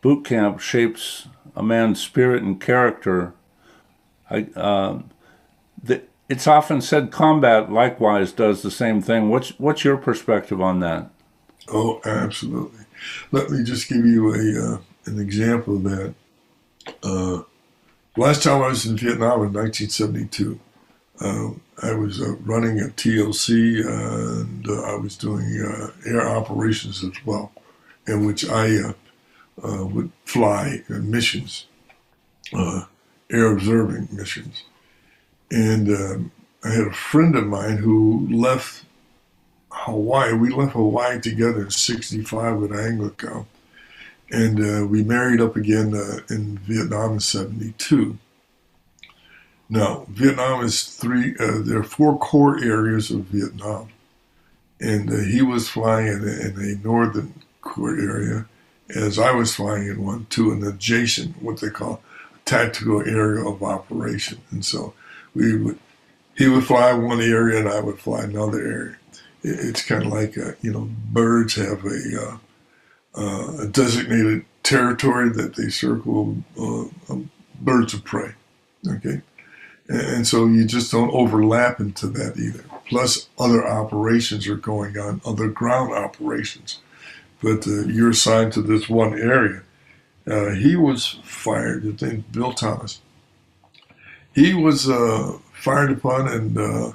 boot 0.00 0.24
camp 0.24 0.60
shapes 0.60 1.28
a 1.54 1.62
man's 1.62 2.00
spirit 2.00 2.42
and 2.42 2.60
character. 2.60 3.32
I, 4.28 4.46
um, 4.56 5.10
the, 5.82 6.02
it's 6.28 6.46
often 6.46 6.80
said 6.80 7.10
combat 7.10 7.70
likewise 7.70 8.32
does 8.32 8.62
the 8.62 8.70
same 8.70 9.02
thing. 9.02 9.28
What's 9.28 9.50
what's 9.58 9.84
your 9.84 9.96
perspective 9.96 10.60
on 10.60 10.80
that? 10.80 11.10
Oh, 11.68 12.00
absolutely. 12.04 12.84
Let 13.32 13.50
me 13.50 13.62
just 13.62 13.88
give 13.88 14.04
you 14.04 14.34
a 14.34 14.74
uh, 14.74 14.78
an 15.06 15.20
example 15.20 15.76
of 15.76 15.82
that. 15.84 16.14
Uh, 17.02 17.42
last 18.16 18.42
time 18.42 18.62
I 18.62 18.68
was 18.68 18.86
in 18.86 18.96
Vietnam 18.96 19.42
in 19.42 19.52
1972, 19.52 20.58
uh, 21.20 21.50
I 21.82 21.92
was 21.92 22.20
uh, 22.20 22.34
running 22.44 22.80
a 22.80 22.84
TLC 22.84 23.86
and 23.86 24.68
uh, 24.68 24.82
I 24.82 24.94
was 24.96 25.16
doing 25.16 25.60
uh, 25.60 25.90
air 26.06 26.28
operations 26.28 27.04
as 27.04 27.12
well, 27.24 27.52
in 28.06 28.26
which 28.26 28.48
I 28.48 28.78
uh, 28.78 29.86
would 29.86 30.10
fly 30.24 30.82
missions, 30.88 31.66
air 32.52 33.52
observing 33.52 34.08
missions. 34.12 34.64
And 35.50 35.88
um, 35.88 36.32
I 36.64 36.70
had 36.70 36.86
a 36.86 36.92
friend 36.92 37.36
of 37.36 37.46
mine 37.46 37.78
who 37.78 38.26
left 38.30 38.84
Hawaii. 39.70 40.32
We 40.32 40.50
left 40.50 40.72
Hawaii 40.72 41.20
together 41.20 41.62
in 41.62 41.70
65 41.70 42.56
with 42.56 42.70
Anglico 42.70 43.46
and 44.30 44.60
uh, 44.60 44.86
we 44.86 45.02
married 45.02 45.40
up 45.40 45.56
again 45.56 45.94
uh, 45.94 46.20
in 46.28 46.58
Vietnam 46.58 47.14
in 47.14 47.20
'72. 47.20 48.18
Now, 49.68 50.04
Vietnam 50.08 50.64
is 50.64 50.84
three. 50.84 51.36
Uh, 51.38 51.60
there 51.62 51.78
are 51.78 51.84
four 51.84 52.18
core 52.18 52.62
areas 52.62 53.10
of 53.10 53.26
Vietnam, 53.26 53.88
and 54.80 55.10
uh, 55.10 55.18
he 55.18 55.42
was 55.42 55.68
flying 55.68 56.08
in 56.08 56.28
a, 56.28 56.46
in 56.46 56.58
a 56.58 56.86
northern 56.86 57.34
core 57.60 57.96
area, 57.96 58.46
as 58.88 59.18
I 59.18 59.32
was 59.32 59.54
flying 59.54 59.86
in 59.86 60.04
one 60.04 60.26
to 60.30 60.52
an 60.52 60.66
adjacent, 60.66 61.40
what 61.42 61.60
they 61.60 61.70
call, 61.70 62.02
tactical 62.44 63.00
area 63.02 63.44
of 63.44 63.62
operation. 63.62 64.40
And 64.50 64.64
so, 64.64 64.92
we 65.34 65.56
would, 65.56 65.78
he 66.36 66.48
would 66.48 66.64
fly 66.64 66.92
one 66.92 67.20
area, 67.20 67.60
and 67.60 67.68
I 67.68 67.80
would 67.80 68.00
fly 68.00 68.22
another 68.22 68.60
area. 68.60 68.96
It, 69.42 69.58
it's 69.60 69.84
kind 69.84 70.04
of 70.04 70.12
like 70.12 70.36
uh, 70.36 70.52
you 70.62 70.72
know, 70.72 70.88
birds 71.12 71.54
have 71.54 71.84
a 71.84 72.22
uh, 72.22 72.36
a 73.14 73.66
designated 73.66 74.44
territory 74.62 75.30
that 75.30 75.56
they 75.56 75.68
circle 75.68 76.36
uh, 76.58 76.84
um, 77.08 77.30
birds 77.60 77.94
of 77.94 78.04
prey. 78.04 78.32
Okay, 78.86 79.20
and, 79.88 80.26
so 80.26 80.46
you 80.46 80.64
just 80.64 80.92
don't 80.92 81.10
overlap 81.10 81.80
into 81.80 82.06
that 82.08 82.38
either. 82.38 82.64
Plus, 82.88 83.28
other 83.38 83.66
operations 83.66 84.48
are 84.48 84.56
going 84.56 84.98
on, 84.98 85.20
other 85.24 85.48
ground 85.48 85.92
operations, 85.92 86.80
but 87.42 87.66
uh, 87.66 87.82
you're 87.86 88.10
assigned 88.10 88.52
to 88.52 88.62
this 88.62 88.88
one 88.88 89.18
area. 89.18 89.62
Uh, 90.26 90.50
he 90.50 90.76
was 90.76 91.18
fired. 91.24 91.82
His 91.82 92.00
name 92.02 92.24
Bill 92.30 92.52
Thomas. 92.52 93.00
He 94.34 94.54
was 94.54 94.88
uh, 94.88 95.38
fired 95.52 95.90
upon 95.90 96.28
and 96.28 96.56
uh, 96.56 96.92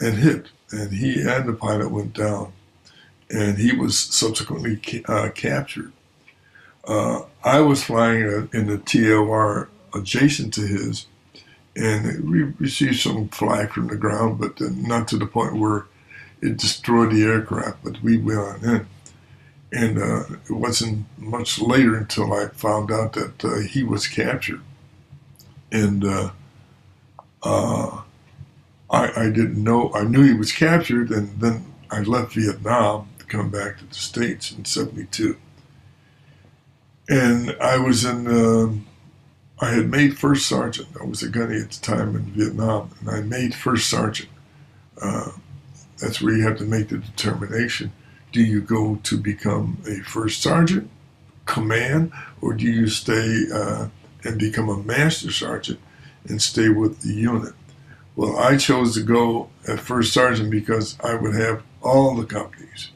and 0.00 0.18
hit, 0.18 0.48
and 0.70 0.92
he 0.92 1.22
and 1.22 1.48
the 1.48 1.54
pilot 1.54 1.90
went 1.90 2.12
down 2.12 2.52
and 3.30 3.58
he 3.58 3.72
was 3.72 3.98
subsequently 3.98 4.80
uh, 5.06 5.30
captured. 5.34 5.92
Uh, 6.86 7.22
I 7.44 7.60
was 7.60 7.84
flying 7.84 8.48
in 8.52 8.66
the 8.66 8.78
TOR 8.78 9.68
adjacent 9.94 10.54
to 10.54 10.62
his, 10.62 11.06
and 11.76 12.30
we 12.30 12.42
received 12.58 13.00
some 13.00 13.28
flak 13.28 13.72
from 13.72 13.88
the 13.88 13.96
ground, 13.96 14.40
but 14.40 14.60
not 14.60 15.08
to 15.08 15.18
the 15.18 15.26
point 15.26 15.56
where 15.56 15.84
it 16.40 16.56
destroyed 16.56 17.12
the 17.12 17.24
aircraft. 17.24 17.84
But 17.84 18.02
we 18.02 18.16
went 18.16 18.38
on 18.38 18.64
in, 18.64 18.86
and 19.72 19.98
uh, 19.98 20.24
it 20.48 20.52
wasn't 20.52 21.04
much 21.18 21.60
later 21.60 21.94
until 21.96 22.32
I 22.32 22.48
found 22.48 22.90
out 22.90 23.12
that 23.12 23.44
uh, 23.44 23.58
he 23.60 23.82
was 23.82 24.06
captured, 24.06 24.62
and 25.70 26.04
uh, 26.04 26.30
uh, 27.42 28.02
I, 28.90 29.24
I 29.24 29.30
didn't 29.30 29.62
know. 29.62 29.92
I 29.94 30.04
knew 30.04 30.22
he 30.22 30.32
was 30.32 30.52
captured, 30.52 31.10
and 31.10 31.38
then 31.38 31.66
I 31.90 32.00
left 32.00 32.32
Vietnam 32.32 33.08
come 33.28 33.50
back 33.50 33.78
to 33.78 33.86
the 33.86 33.94
States 33.94 34.52
in 34.52 34.64
72. 34.64 35.36
And 37.08 37.56
I 37.60 37.78
was 37.78 38.04
in, 38.04 38.26
uh, 38.26 38.72
I 39.64 39.70
had 39.70 39.90
made 39.90 40.18
first 40.18 40.46
sergeant. 40.46 40.88
I 41.00 41.04
was 41.04 41.22
a 41.22 41.28
gunny 41.28 41.60
at 41.60 41.70
the 41.70 41.80
time 41.80 42.14
in 42.14 42.24
Vietnam, 42.32 42.90
and 43.00 43.10
I 43.10 43.20
made 43.20 43.54
first 43.54 43.88
sergeant. 43.88 44.28
Uh, 45.00 45.30
that's 45.98 46.20
where 46.20 46.36
you 46.36 46.44
have 46.44 46.58
to 46.58 46.64
make 46.64 46.88
the 46.88 46.98
determination. 46.98 47.92
Do 48.30 48.42
you 48.42 48.60
go 48.60 48.96
to 49.02 49.16
become 49.16 49.78
a 49.86 50.00
first 50.00 50.42
sergeant, 50.42 50.90
command, 51.46 52.12
or 52.40 52.54
do 52.54 52.64
you 52.64 52.88
stay 52.88 53.44
uh, 53.52 53.88
and 54.22 54.38
become 54.38 54.68
a 54.68 54.82
master 54.82 55.32
sergeant 55.32 55.80
and 56.28 56.40
stay 56.42 56.68
with 56.68 57.00
the 57.00 57.14
unit? 57.14 57.54
Well, 58.16 58.36
I 58.36 58.56
chose 58.56 58.94
to 58.94 59.02
go 59.02 59.48
at 59.66 59.80
first 59.80 60.12
sergeant 60.12 60.50
because 60.50 60.98
I 61.00 61.14
would 61.14 61.34
have 61.34 61.62
all 61.80 62.14
the 62.14 62.26
companies, 62.26 62.90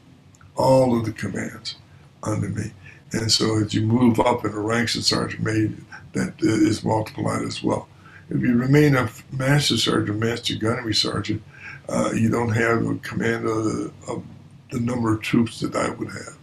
all 0.55 0.97
of 0.97 1.05
the 1.05 1.11
commands 1.11 1.75
under 2.23 2.49
me. 2.49 2.71
And 3.11 3.31
so 3.31 3.59
as 3.59 3.73
you 3.73 3.81
move 3.81 4.19
up 4.19 4.43
in 4.43 4.51
the 4.51 4.59
ranks 4.59 4.95
of 4.95 5.03
sergeant 5.03 5.43
major, 5.43 5.75
that 6.13 6.33
is 6.39 6.83
multiplied 6.83 7.43
as 7.43 7.63
well. 7.63 7.87
If 8.29 8.41
you 8.41 8.55
remain 8.57 8.95
a 8.95 9.09
master 9.31 9.77
sergeant, 9.77 10.19
master 10.19 10.55
gunnery 10.55 10.95
sergeant, 10.95 11.43
uh, 11.89 12.11
you 12.13 12.29
don't 12.29 12.51
have 12.53 12.85
a 12.85 12.95
command 12.95 13.45
of 13.45 13.65
the, 13.65 13.93
of 14.07 14.23
the, 14.71 14.79
number 14.79 15.13
of 15.13 15.21
troops 15.21 15.59
that 15.59 15.75
I 15.75 15.89
would 15.89 16.09
have 16.09 16.37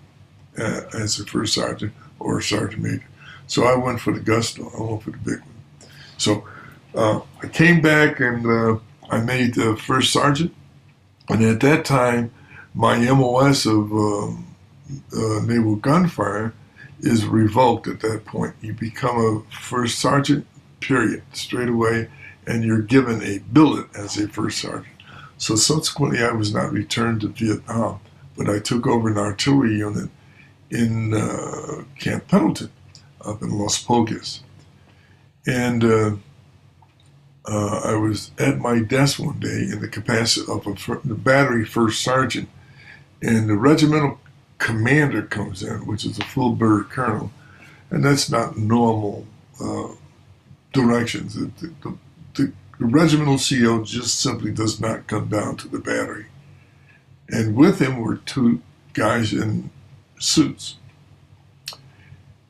uh, 0.59 0.99
as 0.99 1.19
a 1.19 1.27
first 1.27 1.55
sergeant 1.55 1.93
or 2.19 2.39
a 2.39 2.43
sergeant 2.43 2.83
major. 2.83 3.07
So 3.47 3.65
I 3.65 3.75
went 3.75 4.01
for 4.01 4.13
the 4.13 4.21
gusto. 4.21 4.71
I 4.79 4.83
went 4.83 5.03
for 5.03 5.11
the 5.11 5.19
big 5.19 5.41
one. 5.41 5.91
So 6.19 6.47
uh, 6.95 7.21
I 7.43 7.49
came 7.49 7.81
back 7.81 8.21
and 8.21 8.47
uh, 8.47 8.79
I 9.11 9.21
made 9.21 9.55
the 9.55 9.77
first 9.77 10.13
sergeant. 10.13 10.55
And 11.29 11.43
at 11.43 11.61
that 11.61 11.85
time, 11.85 12.33
my 12.75 12.99
MOS 12.99 13.67
of 13.67 13.93
um, 13.93 14.47
uh, 15.13 15.41
naval 15.45 15.77
gunfire 15.77 16.55
is 17.01 17.27
revoked 17.27 17.89
at 17.89 18.01
that 18.01 18.25
point. 18.25 18.55
You 18.61 18.75
become 18.75 19.17
a 19.17 19.55
first 19.55 19.99
sergeant, 19.99 20.47
period, 20.81 21.23
straight 21.33 21.69
away, 21.69 22.09
and 22.47 22.65
you're 22.65 22.83
given 22.83 23.23
a 23.23 23.39
billet 23.39 23.87
as 23.95 24.19
a 24.19 24.29
first 24.29 24.59
sergeant. 24.59 24.87
So 25.39 25.57
subsequently, 25.57 26.23
I 26.23 26.33
was 26.33 26.53
not 26.53 26.73
returned 26.73 27.23
to 27.23 27.29
Vietnam, 27.29 28.01
but 28.37 28.49
I 28.49 28.59
took 28.59 28.87
over 28.87 29.09
an 29.09 29.19
artillery 29.19 29.77
unit 29.77 30.11
in 30.71 31.15
uh, 31.15 31.85
Camp 31.99 32.29
Pendleton 32.29 32.71
up 33.25 33.43
in 33.43 33.59
Los 33.59 33.83
Pulgas. 33.83 34.41
And 35.47 35.83
uh, 35.85 36.17
uh, 37.47 37.81
I 37.85 37.95
was 37.95 38.31
at 38.39 38.59
my 38.59 38.81
desk 38.81 39.19
one 39.19 39.41
day 39.41 39.67
in 39.73 39.81
the 39.81 39.89
capacity 39.89 40.51
of 40.51 40.67
a 40.67 41.01
the 41.05 41.15
battery 41.15 41.65
first 41.65 42.03
sergeant, 42.03 42.49
and 43.23 43.49
the 43.49 43.57
regimental 43.57 44.19
commander 44.59 45.23
comes 45.23 45.63
in, 45.63 45.87
which 45.87 46.05
is 46.05 46.19
a 46.19 46.25
full 46.25 46.53
bird 46.53 46.91
colonel, 46.91 47.31
and 47.91 48.05
that's 48.05 48.31
not 48.31 48.57
normal 48.57 49.27
uh, 49.63 49.89
directions. 50.73 51.35
The, 51.35 51.51
the, 51.61 51.97
the, 52.35 52.53
the 52.79 52.87
regimental 52.87 53.39
CO 53.39 53.85
just 53.85 54.21
simply 54.21 54.53
does 54.53 54.81
not 54.81 55.07
come 55.07 55.29
down 55.29 55.57
to 55.57 55.69
the 55.69 55.79
battery. 55.79 56.27
And 57.29 57.55
with 57.55 57.81
him 57.81 58.01
were 58.01 58.17
two 58.17 58.63
guys 58.93 59.33
in 59.33 59.71
suits. 60.19 60.77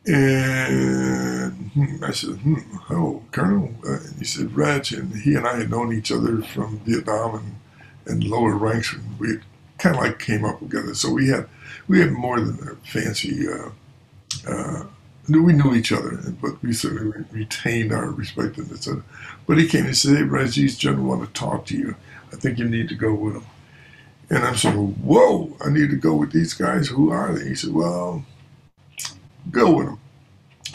And 0.07 1.53
hmm, 1.73 2.03
I 2.03 2.13
said, 2.13 2.37
hmm, 2.37 2.57
oh, 2.89 3.23
Colonel. 3.33 3.75
Uh, 3.87 3.99
and 4.01 4.19
he 4.19 4.25
said, 4.25 4.57
Reg. 4.57 4.93
And 4.93 5.15
he 5.15 5.35
and 5.35 5.47
I 5.47 5.59
had 5.59 5.71
known 5.71 5.93
each 5.93 6.11
other 6.11 6.43
from 6.43 6.81
Vietnam 6.81 7.35
and, 7.35 7.57
and 8.07 8.25
lower 8.25 8.55
ranks. 8.55 8.95
And 8.95 9.19
we 9.19 9.39
kind 9.81 9.97
of 9.97 10.03
like 10.03 10.19
came 10.19 10.45
up 10.45 10.61
together. 10.61 10.95
So 10.95 11.11
we 11.11 11.29
had 11.29 11.49
we 11.89 12.01
had 12.01 12.13
more 12.13 12.41
than 12.41 12.69
a 12.69 12.77
fancy. 12.87 13.49
Uh, 13.49 13.71
uh, 14.47 14.85
we 15.29 15.53
knew 15.53 15.75
each 15.75 15.93
other, 15.93 16.19
but 16.41 16.63
we 16.63 16.73
certainly 16.73 17.25
retained 17.31 17.93
our 17.93 18.11
respect 18.11 18.59
and 18.59 18.71
etc. 18.71 19.03
But 19.47 19.59
he 19.59 19.67
came 19.67 19.87
and 19.87 19.97
said, 19.97 20.17
"Hey, 20.17 20.23
Reggie's 20.23 20.77
general 20.77 21.07
want 21.07 21.23
to 21.23 21.41
talk 21.41 21.67
to 21.67 21.77
you. 21.77 21.97
I 22.33 22.37
think 22.37 22.59
you 22.59 22.69
need 22.69 22.89
to 22.91 22.95
go 22.95 23.15
with 23.15 23.37
him." 23.37 23.45
And 24.29 24.45
I'm 24.45 24.57
saying, 24.57 24.77
"Whoa, 24.77 25.57
I 25.65 25.71
need 25.71 25.91
to 25.91 25.97
go 25.97 26.15
with 26.15 26.33
these 26.33 26.55
guys. 26.55 26.89
Who 26.89 27.11
are 27.11 27.33
they?" 27.33 27.49
He 27.49 27.55
said, 27.55 27.73
"Well, 27.73 28.25
go 29.51 29.73
with 29.73 29.87
them." 29.87 29.99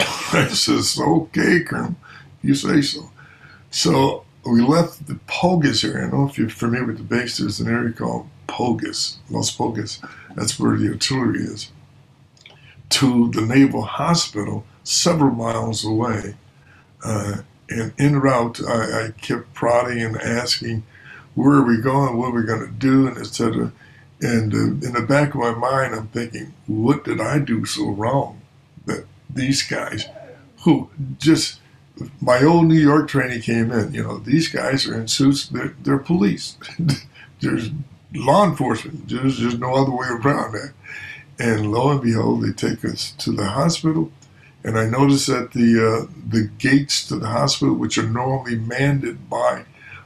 I 0.32 0.48
says, 0.48 0.98
"Okay, 1.00 1.60
Colonel, 1.60 1.96
you 2.42 2.54
say 2.54 2.80
so." 2.82 3.10
So 3.70 4.24
we 4.44 4.62
left 4.62 5.06
the 5.06 5.18
Pulgas 5.28 5.84
area. 5.84 6.06
I 6.06 6.10
don't 6.10 6.20
know 6.20 6.28
if 6.28 6.38
you're 6.38 6.48
familiar 6.48 6.86
with 6.86 6.98
the 6.98 7.04
base. 7.04 7.38
There's 7.38 7.60
an 7.60 7.68
area 7.68 7.92
called 7.92 8.28
Pulgas, 8.46 9.16
Las 9.30 9.54
Pulgas. 9.54 10.06
That's 10.34 10.58
where 10.58 10.76
the 10.76 10.90
artillery 10.90 11.40
is. 11.40 11.70
To 12.90 13.30
the 13.30 13.42
Naval 13.42 13.82
Hospital, 13.82 14.64
several 14.84 15.32
miles 15.32 15.84
away. 15.84 16.36
Uh, 17.04 17.38
and 17.68 17.92
en 17.98 18.20
route, 18.20 18.60
I, 18.66 19.06
I, 19.06 19.10
kept 19.20 19.52
prodding 19.52 20.00
and 20.00 20.16
asking, 20.16 20.84
where 21.34 21.56
are 21.56 21.64
we 21.64 21.80
going? 21.80 22.16
What 22.16 22.28
are 22.28 22.36
we 22.36 22.44
going 22.44 22.64
to 22.64 22.72
do? 22.72 23.08
And 23.08 23.18
etc. 23.18 23.72
And 24.20 24.54
uh, 24.54 24.86
in 24.86 24.92
the 24.92 25.04
back 25.06 25.30
of 25.30 25.40
my 25.40 25.52
mind, 25.52 25.94
I'm 25.94 26.06
thinking, 26.08 26.54
what 26.66 27.04
did 27.04 27.20
I 27.20 27.38
do 27.40 27.64
so 27.64 27.90
wrong 27.90 28.40
that 28.86 29.04
these 29.28 29.62
guys, 29.62 30.06
who 30.62 30.88
just 31.18 31.60
my 32.20 32.42
old 32.42 32.66
New 32.66 32.78
York 32.78 33.08
training 33.08 33.40
came 33.40 33.70
in. 33.72 33.94
You 33.94 34.02
know, 34.02 34.18
these 34.18 34.48
guys 34.48 34.86
are 34.86 34.98
in 34.98 35.08
suits. 35.08 35.48
They're, 35.48 35.74
they're 35.82 35.98
police. 35.98 36.56
There's 37.40 37.70
law 38.18 38.44
enforcement. 38.44 39.08
There's 39.08 39.38
just 39.38 39.58
no 39.58 39.74
other 39.74 39.90
way 39.90 40.08
around 40.08 40.52
that. 40.52 40.72
And 41.38 41.70
lo 41.70 41.90
and 41.90 42.00
behold, 42.00 42.42
they 42.42 42.52
take 42.52 42.84
us 42.84 43.12
to 43.18 43.32
the 43.32 43.46
hospital. 43.46 44.10
And 44.64 44.78
I 44.78 44.86
noticed 44.86 45.28
that 45.28 45.52
the 45.52 46.08
uh, 46.08 46.12
the 46.28 46.50
gates 46.58 47.06
to 47.08 47.16
the 47.16 47.28
hospital, 47.28 47.74
which 47.74 47.98
are 47.98 48.08
normally 48.08 48.56
manned 48.56 49.30
by 49.30 49.64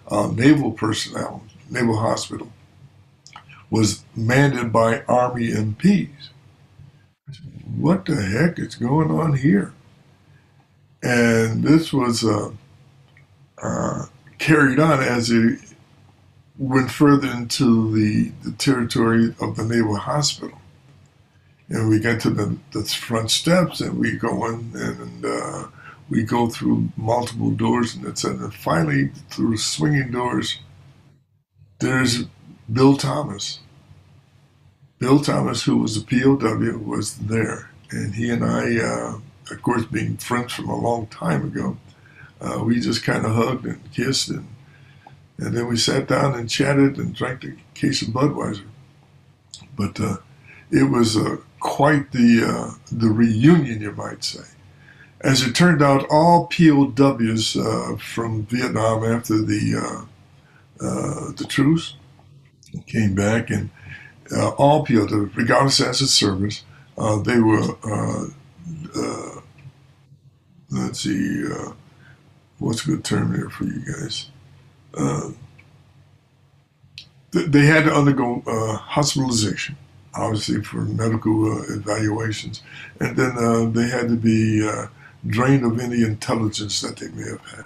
uh, 0.09 0.31
naval 0.35 0.73
personnel, 0.73 1.45
naval 1.71 1.97
hospital, 1.97 2.53
was 3.71 4.05
manned 4.15 4.73
by 4.73 5.03
Army 5.03 5.49
MPs. 5.49 6.29
What 7.77 8.05
the 8.05 8.21
heck 8.21 8.59
is 8.59 8.75
going 8.75 9.11
on 9.11 9.37
here? 9.37 9.73
And 11.03 11.63
this 11.63 11.93
was 11.93 12.25
uh, 12.25 12.51
uh, 13.63 14.07
carried 14.39 14.79
on 14.79 15.01
as 15.01 15.31
it 15.31 15.61
went 16.61 16.91
further 16.91 17.29
into 17.29 17.93
the, 17.95 18.31
the 18.45 18.53
territory 18.53 19.35
of 19.41 19.57
the 19.57 19.65
Naval 19.65 19.97
Hospital. 19.97 20.59
And 21.69 21.89
we 21.89 22.01
get 22.01 22.21
to 22.21 22.31
the, 22.31 22.59
the 22.73 22.85
front 22.85 23.31
steps 23.31 23.81
and 23.81 23.99
we 23.99 24.13
go 24.13 24.47
in 24.47 24.73
and 24.75 25.25
uh, 25.25 25.69
we 26.09 26.23
go 26.23 26.49
through 26.49 26.91
multiple 26.97 27.51
doors 27.51 27.95
and 27.95 28.05
it's 28.07 28.25
and 28.25 28.53
finally 28.53 29.11
through 29.31 29.57
swinging 29.57 30.11
doors, 30.11 30.59
there's 31.79 32.25
Bill 32.71 32.97
Thomas. 32.97 33.61
Bill 34.99 35.21
Thomas, 35.21 35.63
who 35.63 35.79
was 35.79 35.97
a 35.97 36.03
POW, 36.03 36.79
was 36.79 37.17
there. 37.17 37.71
And 37.91 38.15
he 38.15 38.31
and 38.31 38.45
I 38.45 38.77
uh, 38.79 39.21
of 39.51 39.63
course, 39.63 39.85
being 39.85 40.17
friends 40.17 40.53
from 40.53 40.69
a 40.69 40.77
long 40.79 41.07
time 41.09 41.45
ago, 41.45 41.77
uh, 42.41 42.63
we 42.65 42.81
just 42.81 43.03
kind 43.03 43.25
of 43.25 43.35
hugged 43.35 43.67
and 43.67 43.93
kissed, 43.93 44.31
and 44.31 44.47
and 45.41 45.57
then 45.57 45.67
we 45.67 45.77
sat 45.77 46.09
down 46.09 46.35
and 46.35 46.49
chatted 46.49 46.99
and 46.99 47.15
drank 47.15 47.45
a 47.45 47.53
case 47.75 48.03
of 48.03 48.09
Budweiser. 48.09 48.67
But 49.77 50.01
uh, 50.01 50.19
it 50.71 50.91
was 50.91 51.17
uh, 51.17 51.39
quite 51.59 52.13
the 52.13 52.45
uh, 52.47 52.75
the 52.93 53.09
reunion, 53.09 53.81
you 53.81 53.93
might 53.93 54.23
say. 54.25 54.45
As 55.23 55.43
it 55.43 55.55
turned 55.55 55.83
out, 55.83 56.07
all 56.11 56.47
POWs 56.47 57.57
uh, 57.57 57.97
from 57.97 58.47
Vietnam 58.47 59.05
after 59.05 59.43
the 59.43 60.07
uh, 60.81 61.33
the 61.37 61.47
truce 61.49 61.97
came 62.87 63.15
back, 63.15 63.51
and 63.51 63.71
all 64.57 64.85
POWs, 64.85 65.37
regardless 65.37 65.81
of 65.81 65.95
service, 65.97 66.65
they 67.25 67.39
were 67.39 67.77
uh, 67.85 69.41
let's 70.71 71.01
see, 71.01 71.45
uh, 71.53 71.73
what's 72.59 72.85
a 72.85 72.91
good 72.91 73.05
term 73.05 73.35
here 73.35 73.51
for 73.51 73.65
you 73.65 73.81
guys? 73.81 74.31
Uh, 74.95 75.31
th- 77.33 77.47
they 77.47 77.67
had 77.67 77.85
to 77.85 77.93
undergo 77.93 78.43
uh, 78.47 78.77
hospitalization, 78.77 79.77
obviously 80.15 80.63
for 80.63 80.79
medical 80.79 81.53
uh, 81.53 81.63
evaluations, 81.75 82.63
and 83.01 83.17
then 83.17 83.37
uh, 83.39 83.65
they 83.71 83.89
had 83.89 84.09
to 84.09 84.17
be 84.17 84.69
drained 85.27 85.65
of 85.65 85.79
any 85.79 86.03
intelligence 86.03 86.81
that 86.81 86.97
they 86.97 87.09
may 87.09 87.29
have 87.29 87.47
had. 87.47 87.65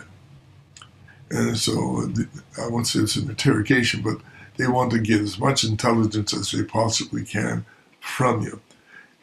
And 1.31 1.57
so 1.57 2.13
I 2.61 2.69
won't 2.69 2.87
say 2.87 3.01
it's 3.01 3.17
an 3.17 3.29
interrogation, 3.29 4.03
but 4.03 4.19
they 4.57 4.67
want 4.67 4.93
to 4.93 4.99
get 4.99 5.21
as 5.21 5.39
much 5.39 5.65
intelligence 5.65 6.35
as 6.35 6.51
they 6.53 6.63
possibly 6.63 7.25
can 7.25 7.65
from 8.01 8.43
you 8.43 8.61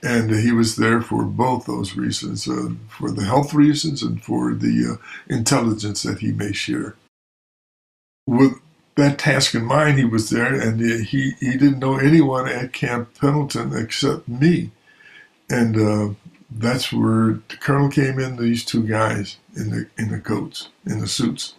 and 0.04 0.32
he 0.32 0.52
was 0.52 0.76
there 0.76 1.02
for 1.02 1.24
both 1.24 1.66
those 1.66 1.96
reasons 1.96 2.48
uh, 2.48 2.70
for 2.90 3.12
the 3.12 3.24
health 3.24 3.54
reasons 3.54 4.02
and 4.02 4.24
for 4.24 4.54
the 4.54 4.94
uh, 4.98 5.34
intelligence 5.34 6.04
that 6.04 6.20
he 6.20 6.32
may 6.32 6.52
share 6.52 6.96
with 8.26 8.54
that 8.96 9.18
task 9.18 9.56
in 9.56 9.66
mind 9.66 9.98
he 9.98 10.06
was 10.06 10.30
there 10.30 10.54
and 10.54 10.80
he, 10.80 11.32
he 11.40 11.52
didn't 11.52 11.80
know 11.80 11.98
anyone 11.98 12.48
at 12.48 12.74
camp 12.74 13.10
pendleton 13.20 13.76
except 13.76 14.28
me. 14.28 14.72
And 15.50 15.78
uh, 15.78 16.14
that's 16.50 16.92
where 16.92 17.40
the 17.50 17.58
colonel 17.60 17.90
came 17.90 18.20
in 18.20 18.38
these 18.38 18.64
two 18.64 18.84
guys 18.84 19.38
in 19.56 19.70
the 19.70 19.88
in 19.98 20.10
the 20.10 20.20
coats 20.20 20.70
in 20.86 21.00
the 21.00 21.08
suits 21.08 21.56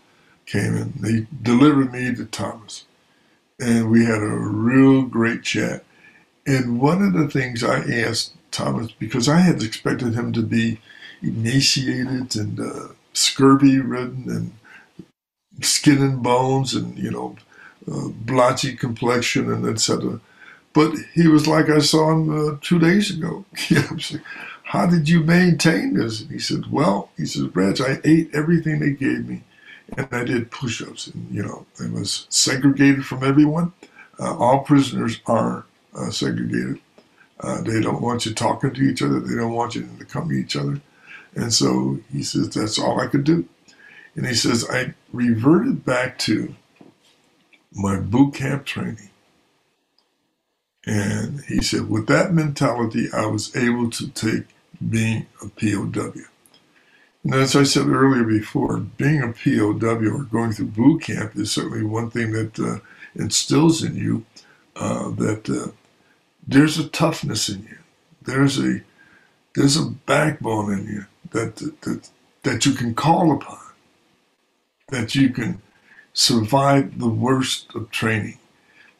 came 0.46 0.76
in. 0.76 0.92
They 1.00 1.26
delivered 1.42 1.92
me 1.92 2.14
to 2.14 2.24
thomas. 2.26 2.84
And 3.60 3.90
we 3.90 4.04
had 4.04 4.22
a 4.22 4.26
real 4.26 5.02
great 5.02 5.42
chat. 5.42 5.84
And 6.46 6.80
one 6.80 7.02
of 7.02 7.12
the 7.12 7.28
things 7.28 7.62
I 7.62 7.80
asked 7.84 8.32
Thomas, 8.50 8.92
because 8.92 9.28
I 9.28 9.40
had 9.40 9.62
expected 9.62 10.14
him 10.14 10.32
to 10.34 10.42
be 10.42 10.78
emaciated 11.22 12.36
and 12.36 12.60
uh, 12.60 12.88
scurvy 13.12 13.78
ridden 13.78 14.24
and 14.28 14.52
skin 15.60 16.02
and 16.02 16.22
bones 16.22 16.74
and, 16.74 16.98
you 16.98 17.10
know, 17.10 17.36
uh, 17.90 18.08
blotchy 18.08 18.74
complexion 18.76 19.52
and 19.52 19.66
etc. 19.66 20.20
But 20.72 20.94
he 21.14 21.28
was 21.28 21.46
like 21.46 21.68
I 21.68 21.80
saw 21.80 22.12
him 22.12 22.30
uh, 22.30 22.56
two 22.60 22.78
days 22.78 23.10
ago. 23.10 23.44
How 24.64 24.86
did 24.86 25.08
you 25.08 25.20
maintain 25.20 25.94
this? 25.94 26.22
And 26.22 26.30
he 26.30 26.38
said, 26.38 26.70
Well, 26.70 27.10
he 27.16 27.26
said, 27.26 27.54
Reg, 27.54 27.80
I 27.80 28.00
ate 28.04 28.30
everything 28.34 28.78
they 28.78 28.92
gave 28.92 29.28
me 29.28 29.42
and 29.96 30.08
I 30.10 30.24
did 30.24 30.50
push 30.50 30.82
ups. 30.82 31.08
And, 31.08 31.28
you 31.30 31.42
know, 31.42 31.66
I 31.80 31.88
was 31.90 32.26
segregated 32.28 33.04
from 33.04 33.24
everyone. 33.24 33.72
Uh, 34.18 34.36
all 34.36 34.60
prisoners 34.60 35.20
are 35.26 35.64
uh, 35.94 36.10
segregated. 36.10 36.80
Uh, 37.40 37.60
they 37.62 37.80
don't 37.80 38.02
want 38.02 38.24
you 38.24 38.32
talking 38.32 38.72
to 38.72 38.82
each 38.82 39.02
other, 39.02 39.20
they 39.20 39.34
don't 39.34 39.52
want 39.52 39.74
you 39.74 39.88
to 39.98 40.04
come 40.04 40.28
to 40.28 40.34
each 40.34 40.56
other. 40.56 40.80
And 41.34 41.52
so 41.52 41.98
he 42.12 42.22
says, 42.22 42.50
That's 42.50 42.78
all 42.78 43.00
I 43.00 43.06
could 43.06 43.24
do. 43.24 43.48
And 44.14 44.26
he 44.26 44.34
says, 44.34 44.68
I 44.68 44.94
reverted 45.12 45.84
back 45.84 46.18
to 46.20 46.54
my 47.72 47.98
boot 47.98 48.34
camp 48.34 48.66
training. 48.66 49.10
And 50.84 51.42
he 51.44 51.62
said, 51.62 51.88
with 51.88 52.06
that 52.08 52.34
mentality, 52.34 53.08
I 53.12 53.26
was 53.26 53.54
able 53.54 53.88
to 53.90 54.08
take 54.08 54.44
being 54.90 55.26
a 55.40 55.48
POW. 55.48 56.12
And 57.24 57.34
as 57.34 57.54
I 57.54 57.62
said 57.62 57.86
earlier 57.86 58.24
before, 58.24 58.78
being 58.78 59.22
a 59.22 59.32
POW 59.32 60.10
or 60.10 60.24
going 60.24 60.52
through 60.52 60.66
boot 60.66 61.02
camp 61.02 61.36
is 61.36 61.52
certainly 61.52 61.84
one 61.84 62.10
thing 62.10 62.32
that 62.32 62.58
uh, 62.58 62.78
instills 63.14 63.82
in 63.82 63.94
you 63.94 64.26
uh, 64.74 65.10
that 65.10 65.48
uh, 65.48 65.70
there's 66.46 66.78
a 66.78 66.88
toughness 66.88 67.48
in 67.48 67.62
you. 67.62 67.78
There's 68.22 68.58
a 68.58 68.80
there's 69.54 69.76
a 69.76 69.90
backbone 69.90 70.72
in 70.72 70.86
you 70.86 71.06
that 71.30 71.56
that 71.82 72.10
that 72.42 72.66
you 72.66 72.72
can 72.72 72.94
call 72.94 73.32
upon. 73.32 73.58
That 74.92 75.14
you 75.14 75.30
can 75.30 75.62
survive 76.12 76.98
the 76.98 77.08
worst 77.08 77.74
of 77.74 77.90
training. 77.90 78.38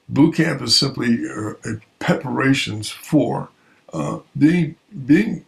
Boot 0.09 0.36
camp 0.36 0.62
is 0.62 0.74
simply 0.74 1.28
uh, 1.28 1.53
preparations 1.99 2.88
for 2.90 3.51
uh, 3.93 4.20
being 4.36 4.76
being 5.07 5.45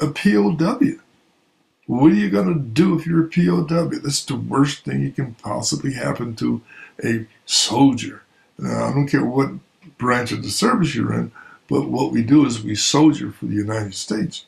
a 0.00 0.06
POW. 0.06 1.00
What 1.86 2.12
are 2.12 2.14
you 2.14 2.30
going 2.30 2.52
to 2.54 2.60
do 2.60 2.96
if 2.96 3.06
you're 3.06 3.24
a 3.24 3.28
POW? 3.28 3.90
That's 4.02 4.24
the 4.24 4.36
worst 4.36 4.84
thing 4.84 5.02
you 5.02 5.10
can 5.10 5.34
possibly 5.34 5.94
happen 5.94 6.36
to 6.36 6.62
a 7.04 7.26
soldier. 7.44 8.22
Now, 8.58 8.86
I 8.86 8.92
don't 8.92 9.08
care 9.08 9.24
what 9.24 9.50
branch 9.98 10.30
of 10.32 10.42
the 10.42 10.50
service 10.50 10.94
you're 10.94 11.14
in, 11.14 11.32
but 11.68 11.88
what 11.88 12.12
we 12.12 12.22
do 12.22 12.46
is 12.46 12.62
we 12.62 12.74
soldier 12.76 13.32
for 13.32 13.46
the 13.46 13.54
United 13.54 13.94
States. 13.94 14.46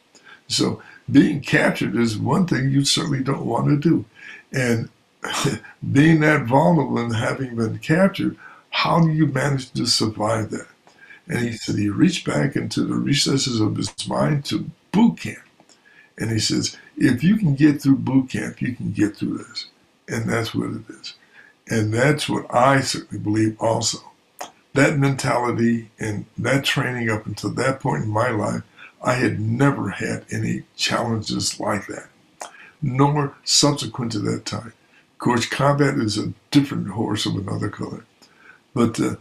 So 0.48 0.82
being 1.10 1.40
captured 1.40 1.96
is 1.96 2.16
one 2.16 2.46
thing 2.46 2.70
you 2.70 2.84
certainly 2.84 3.22
don't 3.22 3.46
want 3.46 3.66
to 3.68 3.76
do. 3.76 4.04
And 4.52 4.88
being 5.92 6.20
that 6.20 6.46
vulnerable 6.46 6.98
and 6.98 7.14
having 7.14 7.56
been 7.56 7.78
captured, 7.78 8.36
how 8.70 9.00
do 9.00 9.10
you 9.10 9.26
manage 9.26 9.70
to 9.72 9.86
survive 9.86 10.50
that? 10.50 10.66
And 11.28 11.40
he 11.40 11.52
said 11.52 11.76
he 11.76 11.88
reached 11.88 12.26
back 12.26 12.56
into 12.56 12.84
the 12.84 12.94
recesses 12.94 13.60
of 13.60 13.76
his 13.76 14.08
mind 14.08 14.44
to 14.46 14.70
boot 14.92 15.18
camp. 15.20 15.42
And 16.18 16.30
he 16.30 16.38
says, 16.38 16.76
if 16.96 17.22
you 17.22 17.36
can 17.36 17.54
get 17.54 17.80
through 17.80 17.96
boot 17.96 18.30
camp, 18.30 18.60
you 18.60 18.74
can 18.74 18.92
get 18.92 19.16
through 19.16 19.38
this. 19.38 19.66
And 20.08 20.28
that's 20.28 20.54
what 20.54 20.70
it 20.70 20.82
is. 20.88 21.14
And 21.68 21.94
that's 21.94 22.28
what 22.28 22.52
I 22.52 22.80
certainly 22.80 23.22
believe 23.22 23.56
also. 23.60 23.98
That 24.74 24.98
mentality 24.98 25.90
and 25.98 26.26
that 26.36 26.64
training 26.64 27.10
up 27.10 27.26
until 27.26 27.50
that 27.50 27.80
point 27.80 28.04
in 28.04 28.10
my 28.10 28.30
life, 28.30 28.62
I 29.02 29.14
had 29.14 29.40
never 29.40 29.90
had 29.90 30.26
any 30.30 30.64
challenges 30.76 31.58
like 31.58 31.86
that, 31.86 32.08
nor 32.82 33.34
subsequent 33.44 34.12
to 34.12 34.18
that 34.20 34.44
time. 34.44 34.72
Course, 35.20 35.44
combat 35.44 35.98
is 35.98 36.16
a 36.16 36.32
different 36.50 36.88
horse 36.88 37.26
of 37.26 37.36
another 37.36 37.68
color. 37.68 38.06
But 38.74 38.98
uh, 38.98 39.16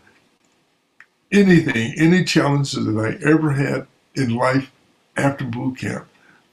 anything, 1.30 1.94
any 1.98 2.24
challenges 2.24 2.86
that 2.86 2.98
I 2.98 3.22
ever 3.30 3.52
had 3.52 3.86
in 4.16 4.34
life 4.34 4.72
after 5.18 5.44
boot 5.44 5.78
camp, 5.78 6.08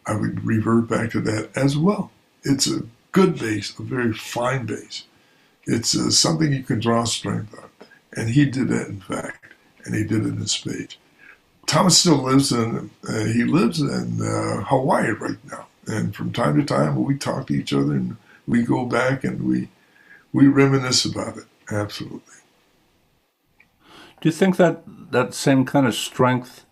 I 0.05 0.17
would 0.17 0.45
revert 0.45 0.89
back 0.89 1.13
to 1.13 1.21
that 1.21 1.57
as 1.57 1.77
well. 1.77 2.11
It's 2.43 2.69
a 2.69 2.83
good 3.13 3.39
base, 3.39 3.73
a 3.79 3.83
very 3.83 4.13
fine 4.13 4.67
base. 4.67 5.05
It's 5.65 5.97
uh, 5.97 6.11
something 6.11 6.53
you 6.53 6.65
can 6.65 6.81
draw 6.81 7.05
strength 7.05 7.57
on. 7.57 7.71
And 8.17 8.31
he 8.31 8.47
did 8.47 8.67
that, 8.69 8.89
in 8.89 9.01
fact, 9.01 9.45
and 9.85 9.95
he 9.95 10.03
did 10.03 10.27
it 10.27 10.35
in 10.35 10.47
spades. 10.49 10.97
Thomas 11.67 11.99
still 11.99 12.23
lives 12.23 12.51
in, 12.51 12.91
uh, 13.09 13.25
he 13.27 13.45
lives 13.45 13.81
in 13.81 14.21
uh, 14.21 14.65
Hawaii 14.65 15.11
right 15.11 15.39
now. 15.53 15.69
And 15.87 16.17
from 16.17 16.33
time 16.33 16.57
to 16.57 16.65
time, 16.67 17.01
we 17.05 17.17
talk 17.17 17.47
to 17.47 17.55
each 17.55 17.73
other 17.73 17.93
and 17.93 18.17
we 18.47 18.63
go 18.63 18.85
back 18.85 19.25
and 19.25 19.43
we, 19.43 19.69
we 20.33 20.47
reminisce 20.47 21.05
about 21.05 21.37
it. 21.37 21.45
Absolutely. 21.71 22.35
Do 24.21 24.29
you 24.29 24.33
think 24.33 24.57
that 24.57 24.83
that 25.11 25.35
same 25.35 25.65
kind 25.65 25.87
of 25.87 25.95
strength 25.95 26.65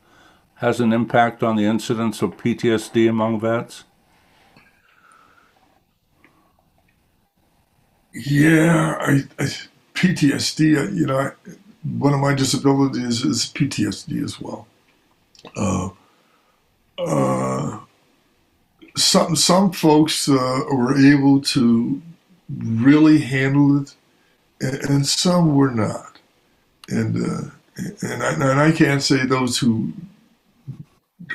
has 0.56 0.80
an 0.80 0.92
impact 0.92 1.42
on 1.42 1.56
the 1.56 1.64
incidence 1.64 2.22
of 2.22 2.36
PTSD 2.36 3.08
among 3.08 3.40
vets? 3.40 3.84
Yeah, 8.12 8.96
I, 9.00 9.22
I, 9.38 9.48
PTSD. 9.94 10.94
You 10.94 11.06
know, 11.06 11.18
I, 11.18 11.30
one 11.98 12.14
of 12.14 12.20
my 12.20 12.34
disabilities 12.34 13.24
is 13.24 13.52
PTSD 13.54 14.22
as 14.22 14.40
well. 14.40 14.66
Uh, 15.56 15.90
uh, 16.98 17.43
some 18.97 19.36
some 19.36 19.72
folks 19.72 20.28
uh, 20.28 20.61
were 20.72 20.97
able 20.97 21.40
to 21.40 22.01
really 22.49 23.18
handle 23.18 23.82
it, 23.82 23.95
and, 24.61 24.76
and 24.90 25.07
some 25.07 25.55
were 25.55 25.70
not. 25.70 26.18
And 26.88 27.16
uh, 27.16 27.51
and 28.03 28.22
I, 28.22 28.32
and 28.34 28.61
I 28.61 28.72
can't 28.72 29.03
say 29.03 29.26
those 29.26 29.59
who 29.59 29.92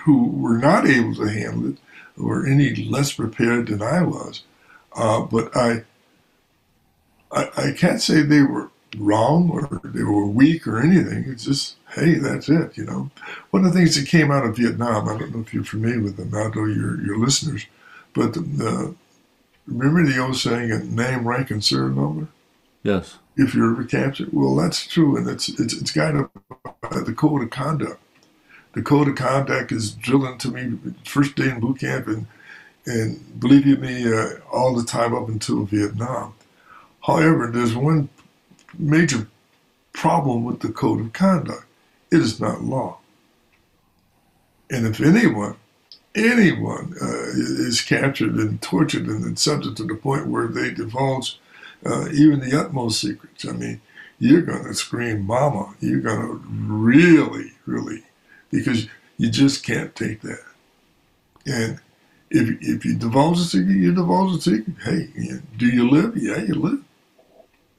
who 0.04 0.28
were 0.28 0.58
not 0.58 0.88
able 0.88 1.16
to 1.16 1.30
handle 1.30 1.72
it 1.72 1.78
were 2.18 2.46
any 2.46 2.76
less 2.76 3.14
prepared 3.14 3.68
than 3.68 3.82
I 3.82 4.04
was. 4.04 4.44
Uh, 4.96 5.22
but 5.22 5.56
I, 5.56 5.84
I, 7.32 7.50
I 7.58 7.72
can't 7.72 8.02
say 8.02 8.22
they 8.22 8.42
were 8.42 8.70
wrong 8.98 9.50
or 9.50 9.82
they 9.84 10.04
were 10.04 10.26
weak 10.26 10.68
or 10.68 10.80
anything. 10.80 11.26
It's 11.28 11.46
just, 11.46 11.76
hey, 12.00 12.16
that's 12.16 12.50
it, 12.50 12.78
you 12.78 12.86
know. 12.86 13.10
One 13.52 13.66
of 13.66 13.74
the 13.74 13.80
things 13.80 13.96
that 13.96 14.08
came 14.08 14.32
out 14.32 14.46
of 14.46 14.58
Vietnam, 14.58 15.08
I 15.08 15.18
don't 15.18 15.34
know 15.34 15.42
if 15.42 15.54
you're 15.54 15.64
familiar 15.64 16.02
with 16.02 16.18
them, 16.18 16.32
not 16.32 16.56
or 16.56 16.70
your, 16.70 17.02
your 17.04 17.18
listeners, 17.18 17.66
but 18.14 18.34
the, 18.34 18.96
remember 19.68 20.06
the 20.06 20.20
old 20.20 20.38
saying, 20.38 20.96
name, 20.96 21.28
rank, 21.28 21.52
and 21.52 21.64
serial 21.64 21.90
number? 21.90 22.28
Yes. 22.84 23.18
If 23.36 23.54
you're 23.54 23.72
ever 23.72 23.84
captured? 23.84 24.30
Well, 24.34 24.56
that's 24.56 24.86
true, 24.88 25.18
and 25.18 25.28
it's, 25.28 25.50
it's, 25.50 25.74
it's 25.74 25.92
guided 25.92 26.28
by 26.64 27.02
the 27.02 27.14
code 27.14 27.44
of 27.44 27.50
conduct 27.50 28.02
the 28.74 28.82
code 28.84 29.08
of 29.08 29.16
conduct 29.16 29.72
is 29.72 29.92
drilled 29.92 30.26
into 30.26 30.52
me 30.52 30.78
first 31.04 31.36
day 31.36 31.50
in 31.50 31.60
boot 31.60 31.80
camp 31.80 32.08
and 32.08 32.28
and 32.86 33.40
believe 33.40 33.68
you 33.68 33.76
me, 33.78 34.12
uh, 34.12 34.40
all 34.52 34.74
the 34.74 34.84
time 34.84 35.14
up 35.14 35.28
until 35.28 35.64
Vietnam. 35.66 36.34
However, 37.06 37.52
there's 37.54 37.76
one 37.76 38.10
major 38.78 39.28
problem 39.94 40.44
with 40.44 40.62
the 40.62 40.70
code 40.70 41.02
of 41.02 41.14
conduct. 41.14 41.66
It 42.12 42.20
is 42.20 42.40
not 42.40 42.64
law. 42.64 42.98
And 44.70 44.86
if 44.86 45.02
anyone, 45.02 45.56
anyone 46.16 46.96
uh, 47.02 47.30
is 47.34 47.82
captured 47.82 48.36
and 48.36 48.62
tortured 48.62 49.08
and 49.08 49.38
subject 49.38 49.78
to 49.78 49.84
the 49.84 49.96
point 49.96 50.28
where 50.28 50.48
they 50.48 50.72
divulge 50.72 51.40
uh, 51.86 52.10
even 52.12 52.40
the 52.40 52.60
utmost 52.60 53.02
secrets, 53.02 53.48
I 53.48 53.54
mean, 53.54 53.82
you're 54.20 54.42
going 54.42 54.66
to 54.66 54.74
scream, 54.74 55.26
mama. 55.26 55.76
You're 55.80 56.02
going 56.02 56.22
to 56.28 56.44
really, 56.48 57.54
really 57.66 58.04
because 58.52 58.88
you 59.18 59.30
just 59.30 59.64
can't 59.64 59.96
take 59.96 60.22
that. 60.22 60.44
And 61.46 61.80
if, 62.30 62.58
if 62.62 62.86
you 62.86 62.96
divulge 62.96 63.40
a 63.40 63.44
secret, 63.44 63.76
you 63.76 63.94
divulge 63.94 64.38
a 64.38 64.42
secret. 64.42 64.76
Hey, 64.84 65.10
do 65.58 65.66
you 65.66 65.90
live? 65.90 66.18
Yeah, 66.18 66.38
you 66.38 66.56
live. 66.56 66.84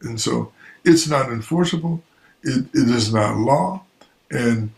And 0.03 0.21
so 0.21 0.53
it's 0.85 1.09
not 1.09 1.31
enforceable. 1.31 2.03
It, 2.43 2.67
it 2.73 2.89
is 2.89 3.13
not 3.13 3.37
law. 3.37 3.85
And 4.31 4.71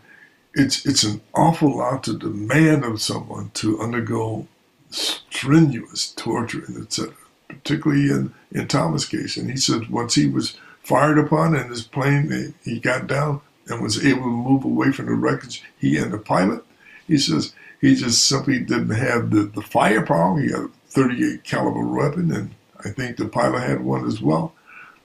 it's, 0.54 0.84
it's 0.86 1.04
an 1.04 1.20
awful 1.34 1.78
lot 1.78 2.04
to 2.04 2.18
demand 2.18 2.84
of 2.84 3.00
someone 3.00 3.50
to 3.54 3.80
undergo 3.80 4.46
strenuous 4.90 6.12
torture 6.12 6.64
and 6.66 6.82
etc. 6.84 7.14
Particularly 7.48 8.10
in, 8.10 8.34
in 8.50 8.68
Thomas' 8.68 9.06
case. 9.06 9.36
And 9.36 9.50
he 9.50 9.56
said 9.56 9.90
once 9.90 10.14
he 10.14 10.26
was 10.26 10.58
fired 10.82 11.18
upon 11.18 11.54
and 11.54 11.70
his 11.70 11.82
plane, 11.82 12.32
eh, 12.32 12.52
he 12.64 12.80
got 12.80 13.06
down, 13.06 13.40
and 13.68 13.80
was 13.80 14.04
able 14.04 14.22
to 14.22 14.28
move 14.28 14.64
away 14.64 14.90
from 14.92 15.06
the 15.06 15.12
wreckage, 15.12 15.62
he 15.78 15.96
and 15.96 16.12
the 16.12 16.18
pilot. 16.18 16.64
He 17.06 17.18
says 17.18 17.54
he 17.80 17.94
just 17.94 18.24
simply 18.24 18.58
didn't 18.58 18.90
have 18.90 19.30
the, 19.30 19.42
the 19.42 19.62
firepower. 19.62 20.40
He 20.40 20.50
had 20.50 20.62
a 20.62 20.70
38 20.88 21.44
caliber 21.44 21.84
weapon, 21.84 22.32
and 22.32 22.54
I 22.84 22.90
think 22.90 23.16
the 23.16 23.28
pilot 23.28 23.60
had 23.60 23.82
one 23.82 24.06
as 24.06 24.20
well. 24.20 24.54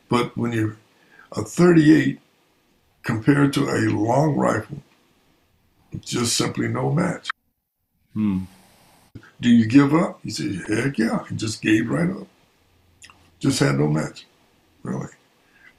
But 0.09 0.35
when 0.37 0.53
you're 0.53 0.77
a 1.31 1.43
38 1.43 2.19
compared 3.07 3.53
to 3.53 3.69
a 3.69 3.87
long 3.89 4.35
rifle, 4.35 4.79
just 6.01 6.35
simply 6.35 6.67
no 6.67 6.91
match. 6.91 7.29
Hmm. 8.13 8.41
Do 9.39 9.49
you 9.49 9.65
give 9.65 9.95
up? 9.95 10.19
He 10.23 10.29
said, 10.29 10.61
heck 10.67 10.97
yeah. 10.97 11.25
He 11.29 11.35
just 11.35 11.61
gave 11.61 11.89
right 11.89 12.09
up. 12.09 12.27
Just 13.39 13.59
had 13.59 13.79
no 13.79 13.87
match, 13.87 14.25
really. 14.83 15.07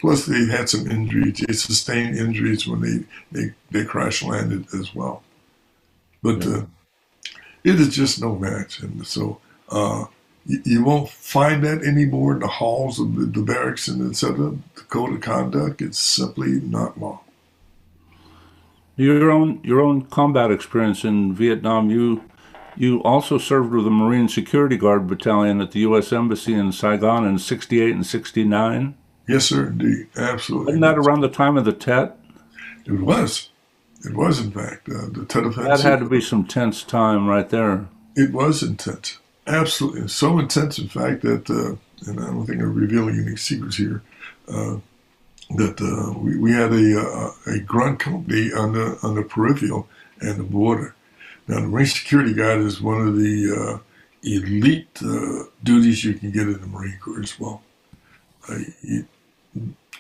Plus, 0.00 0.24
they 0.24 0.46
had 0.46 0.70
some 0.70 0.90
injuries. 0.90 1.44
They 1.46 1.52
sustained 1.52 2.16
injuries 2.16 2.66
when 2.66 2.80
they, 2.80 3.04
they, 3.30 3.54
they 3.70 3.84
crash 3.84 4.22
landed 4.22 4.66
as 4.72 4.94
well. 4.94 5.22
But 6.22 6.44
yeah. 6.44 6.56
uh, 6.56 6.66
it 7.62 7.78
is 7.78 7.94
just 7.94 8.22
no 8.22 8.36
match. 8.36 8.80
And 8.80 9.06
so 9.06 9.40
uh, 9.68 10.06
you, 10.48 10.82
won't 10.82 11.10
find 11.10 11.62
that 11.64 11.84
anymore 11.84 12.32
in 12.32 12.40
the 12.40 12.48
halls 12.48 12.98
of 12.98 13.14
the, 13.14 13.26
the 13.26 13.42
barracks 13.42 13.86
and 13.86 14.10
etc. 14.10 14.54
The 14.74 14.82
code 14.82 15.14
of 15.14 15.20
conduct, 15.20 15.82
it's 15.82 15.98
simply 15.98 16.60
not 16.60 16.98
law. 16.98 17.20
Your 18.96 19.30
own 19.30 19.60
your 19.62 19.80
own 19.80 20.06
combat 20.06 20.50
experience 20.50 21.04
in 21.04 21.32
Vietnam, 21.32 21.90
you 21.90 22.24
you 22.76 23.02
also 23.02 23.38
served 23.38 23.72
with 23.72 23.84
the 23.84 23.90
Marine 23.90 24.28
Security 24.28 24.76
Guard 24.76 25.06
Battalion 25.06 25.60
at 25.60 25.72
the 25.72 25.80
U.S. 25.80 26.12
Embassy 26.12 26.54
in 26.54 26.72
Saigon 26.72 27.24
in 27.24 27.38
'68 27.38 27.94
and 27.94 28.06
'69. 28.06 28.96
Yes, 29.28 29.44
sir, 29.44 29.68
indeed, 29.68 30.08
absolutely. 30.16 30.66
Wasn't 30.66 30.82
that 30.82 30.98
around 30.98 31.20
the 31.20 31.28
time 31.28 31.58
of 31.58 31.64
the 31.64 31.72
Tet? 31.72 32.18
It 32.86 33.00
was. 33.00 33.50
It 34.04 34.14
was, 34.14 34.40
in 34.40 34.50
fact, 34.50 34.88
uh, 34.88 35.08
the 35.10 35.26
Tet 35.28 35.44
Offensive. 35.44 35.64
That 35.64 35.80
had 35.80 35.98
to 35.98 36.08
be 36.08 36.20
some 36.20 36.46
tense 36.46 36.82
time 36.82 37.26
right 37.26 37.48
there. 37.48 37.88
It 38.16 38.32
was 38.32 38.62
intense, 38.62 39.18
absolutely, 39.48 40.08
so 40.08 40.38
intense, 40.38 40.78
in 40.78 40.88
fact, 40.88 41.22
that, 41.22 41.48
uh, 41.50 41.76
and 42.08 42.20
I 42.20 42.26
don't 42.26 42.46
think 42.46 42.60
I'm 42.60 42.74
revealing 42.74 43.18
any 43.18 43.36
secrets 43.36 43.76
here, 43.76 44.02
uh, 44.48 44.76
that 45.56 45.80
uh, 45.80 46.18
we, 46.18 46.36
we 46.38 46.52
had 46.52 46.72
a, 46.72 47.00
uh, 47.00 47.30
a 47.46 47.58
grunt 47.60 47.98
company 48.00 48.52
on 48.52 48.72
the, 48.72 48.98
on 49.02 49.14
the 49.14 49.22
peripheral 49.22 49.88
and 50.20 50.38
the 50.38 50.44
border. 50.44 50.94
Now, 51.46 51.60
the 51.60 51.66
Marine 51.68 51.86
Security 51.86 52.34
Guard 52.34 52.60
is 52.60 52.80
one 52.82 53.00
of 53.06 53.16
the 53.16 53.52
uh, 53.52 53.78
elite 54.22 54.88
uh, 55.02 55.44
duties 55.62 56.04
you 56.04 56.14
can 56.14 56.30
get 56.30 56.42
in 56.42 56.60
the 56.60 56.66
Marine 56.66 56.98
Corps 57.00 57.22
as 57.22 57.40
well. 57.40 57.62
Uh, 58.48 58.58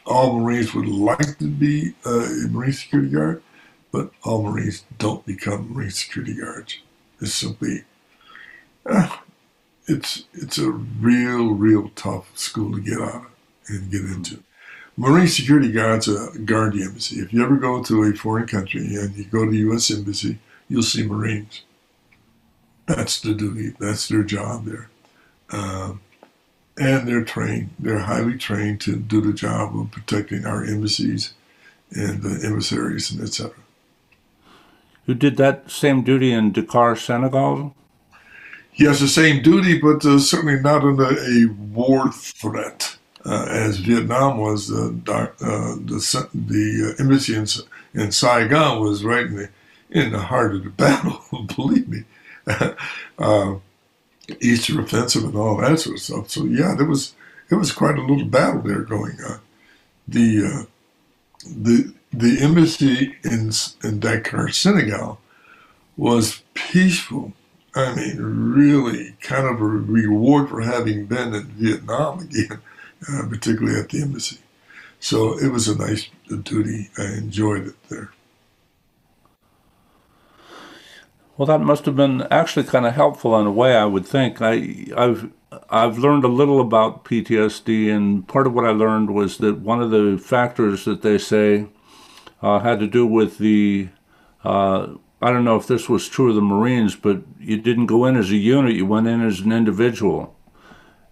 all 0.04 0.38
Marines 0.38 0.74
would 0.74 0.86
like 0.86 1.38
to 1.38 1.48
be 1.48 1.94
uh, 2.04 2.24
a 2.24 2.48
Marine 2.48 2.72
Security 2.72 3.10
Guard, 3.10 3.42
but 3.92 4.10
all 4.24 4.42
Marines 4.42 4.84
don't 4.98 5.24
become 5.24 5.72
Marine 5.72 5.90
Security 5.90 6.34
Guards. 6.34 6.78
It's 7.20 7.34
simply, 7.34 7.84
it's 9.88 10.24
it's 10.34 10.58
a 10.58 10.70
real, 10.70 11.54
real 11.54 11.90
tough 11.96 12.36
school 12.38 12.72
to 12.72 12.80
get 12.80 13.00
out 13.00 13.14
of 13.14 13.26
and 13.68 13.90
get 13.90 14.02
into. 14.02 14.42
Marine 14.96 15.28
security 15.28 15.72
guards 15.72 16.08
uh, 16.08 16.30
guard 16.44 16.74
the 16.74 16.82
embassy. 16.82 17.20
If 17.20 17.32
you 17.32 17.42
ever 17.42 17.56
go 17.56 17.82
to 17.82 18.02
a 18.04 18.12
foreign 18.12 18.46
country 18.46 18.94
and 18.96 19.16
you 19.16 19.24
go 19.24 19.44
to 19.44 19.50
the 19.50 19.58
U.S. 19.58 19.90
embassy, 19.90 20.38
you'll 20.68 20.82
see 20.82 21.06
Marines. 21.06 21.62
That's 22.86 23.20
the 23.20 23.34
duty. 23.34 23.74
That's 23.78 24.08
their 24.08 24.22
job 24.22 24.64
there, 24.64 24.90
um, 25.50 26.00
and 26.78 27.06
they're 27.06 27.24
trained. 27.24 27.70
They're 27.78 28.00
highly 28.00 28.36
trained 28.38 28.80
to 28.82 28.96
do 28.96 29.20
the 29.20 29.32
job 29.32 29.78
of 29.78 29.90
protecting 29.90 30.44
our 30.44 30.64
embassies 30.64 31.34
and 31.90 32.22
the 32.22 32.46
emissaries 32.46 33.10
and 33.10 33.22
etc. 33.22 33.52
Who 35.06 35.14
did 35.14 35.36
that 35.38 35.70
same 35.70 36.02
duty 36.02 36.32
in 36.32 36.52
Dakar, 36.52 36.96
Senegal? 36.96 37.74
He 38.78 38.84
has 38.84 39.00
the 39.00 39.08
same 39.08 39.42
duty, 39.42 39.76
but 39.76 40.06
uh, 40.06 40.20
certainly 40.20 40.60
not 40.60 40.84
under 40.84 41.10
a 41.10 41.46
war 41.46 42.12
threat 42.12 42.96
uh, 43.26 43.46
as 43.50 43.78
Vietnam 43.78 44.38
was, 44.38 44.70
uh, 44.72 44.92
uh, 45.08 45.26
the 45.40 46.28
the 46.32 46.94
uh, 46.94 47.02
embassy 47.02 47.34
in, 47.34 47.44
in, 48.00 48.12
Saigon 48.12 48.80
was 48.80 49.02
right 49.02 49.26
in 49.26 49.34
the 49.34 49.48
in 49.90 50.12
the 50.12 50.20
heart 50.20 50.54
of 50.54 50.62
the 50.62 50.70
battle. 50.84 51.20
believe 51.56 51.88
me, 51.88 52.04
uh, 53.18 53.56
Eastern 54.40 54.78
Offensive 54.78 55.24
and 55.24 55.34
all 55.34 55.56
that 55.56 55.80
sort 55.80 55.96
of 55.96 56.02
stuff. 56.02 56.30
So 56.30 56.44
yeah, 56.44 56.76
there 56.76 56.86
was 56.86 57.14
it 57.50 57.56
was 57.56 57.72
quite 57.72 57.98
a 57.98 58.02
little 58.02 58.26
battle 58.26 58.62
there 58.62 58.82
going 58.82 59.20
on. 59.28 59.40
The 60.06 60.68
the 61.44 61.92
the 62.12 62.38
embassy 62.40 63.16
in 63.24 63.50
in 63.82 63.98
Dakar, 63.98 64.50
Senegal, 64.50 65.18
was 65.96 66.42
peaceful. 66.54 67.32
I 67.74 67.94
mean, 67.94 68.18
really 68.18 69.16
kind 69.20 69.46
of 69.46 69.60
a 69.60 69.64
reward 69.64 70.48
for 70.48 70.62
having 70.62 71.06
been 71.06 71.34
in 71.34 71.44
Vietnam 71.44 72.20
again 72.20 72.60
uh, 73.08 73.22
particularly 73.28 73.78
at 73.78 73.88
the 73.90 74.02
embassy. 74.02 74.38
So 75.00 75.38
it 75.38 75.48
was 75.48 75.68
a 75.68 75.78
nice 75.78 76.08
duty. 76.42 76.90
I 76.98 77.04
enjoyed 77.04 77.68
it 77.68 77.88
there. 77.88 78.10
Well, 81.36 81.46
that 81.46 81.60
must 81.60 81.86
have 81.86 81.94
been 81.94 82.22
actually 82.32 82.64
kind 82.64 82.84
of 82.84 82.94
helpful 82.94 83.38
in 83.38 83.46
a 83.46 83.52
way. 83.52 83.76
I 83.76 83.84
would 83.84 84.04
think. 84.04 84.42
I, 84.42 84.86
I've 84.96 85.30
I've 85.70 85.98
learned 85.98 86.24
a 86.24 86.28
little 86.28 86.60
about 86.60 87.04
PTSD, 87.04 87.94
and 87.94 88.26
part 88.26 88.48
of 88.48 88.54
what 88.54 88.64
I 88.64 88.70
learned 88.70 89.14
was 89.14 89.38
that 89.38 89.60
one 89.60 89.80
of 89.80 89.90
the 89.90 90.18
factors 90.18 90.84
that 90.84 91.02
they 91.02 91.16
say 91.16 91.68
uh, 92.42 92.58
had 92.58 92.80
to 92.80 92.88
do 92.88 93.06
with 93.06 93.38
the 93.38 93.88
uh, 94.42 94.94
I 95.20 95.32
don't 95.32 95.44
know 95.44 95.56
if 95.56 95.66
this 95.66 95.88
was 95.88 96.08
true 96.08 96.30
of 96.30 96.36
the 96.36 96.40
Marines, 96.40 96.94
but 96.94 97.22
you 97.40 97.58
didn't 97.58 97.86
go 97.86 98.04
in 98.04 98.16
as 98.16 98.30
a 98.30 98.36
unit; 98.36 98.76
you 98.76 98.86
went 98.86 99.08
in 99.08 99.20
as 99.20 99.40
an 99.40 99.52
individual. 99.52 100.36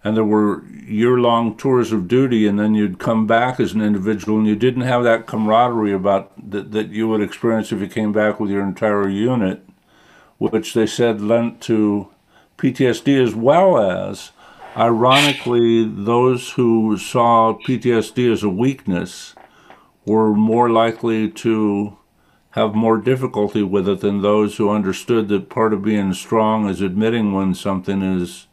And 0.03 0.15
there 0.15 0.23
were 0.23 0.63
year 0.65 1.19
long 1.19 1.57
tours 1.57 1.91
of 1.91 2.07
duty, 2.07 2.47
and 2.47 2.57
then 2.57 2.73
you'd 2.73 2.99
come 2.99 3.27
back 3.27 3.59
as 3.59 3.73
an 3.73 3.81
individual, 3.81 4.37
and 4.37 4.47
you 4.47 4.55
didn't 4.55 4.83
have 4.83 5.03
that 5.03 5.27
camaraderie 5.27 5.91
about 5.91 6.31
that, 6.51 6.71
that 6.71 6.89
you 6.89 7.09
would 7.09 7.21
experience 7.21 7.71
if 7.73 7.81
you 7.81 7.87
came 7.87 8.13
back 8.13 8.39
with 8.39 8.49
your 8.49 8.63
entire 8.63 9.09
unit, 9.09 9.67
which 10.37 10.73
they 10.73 10.87
said 10.87 11.19
lent 11.19 11.59
to 11.61 12.07
PTSD 12.57 13.21
as 13.21 13.35
well 13.35 13.77
as, 13.77 14.31
ironically, 14.77 15.83
those 15.83 16.51
who 16.51 16.97
saw 16.97 17.57
PTSD 17.67 18.31
as 18.31 18.43
a 18.43 18.49
weakness 18.49 19.35
were 20.05 20.33
more 20.33 20.69
likely 20.69 21.29
to 21.29 21.97
have 22.51 22.73
more 22.73 22.97
difficulty 22.97 23.63
with 23.63 23.87
it 23.87 24.01
than 24.01 24.21
those 24.21 24.57
who 24.57 24.69
understood 24.69 25.27
that 25.27 25.49
part 25.49 25.73
of 25.73 25.83
being 25.83 26.13
strong 26.13 26.69
is 26.69 26.81
admitting 26.81 27.33
when 27.33 27.53
something 27.53 28.01
is 28.01 28.47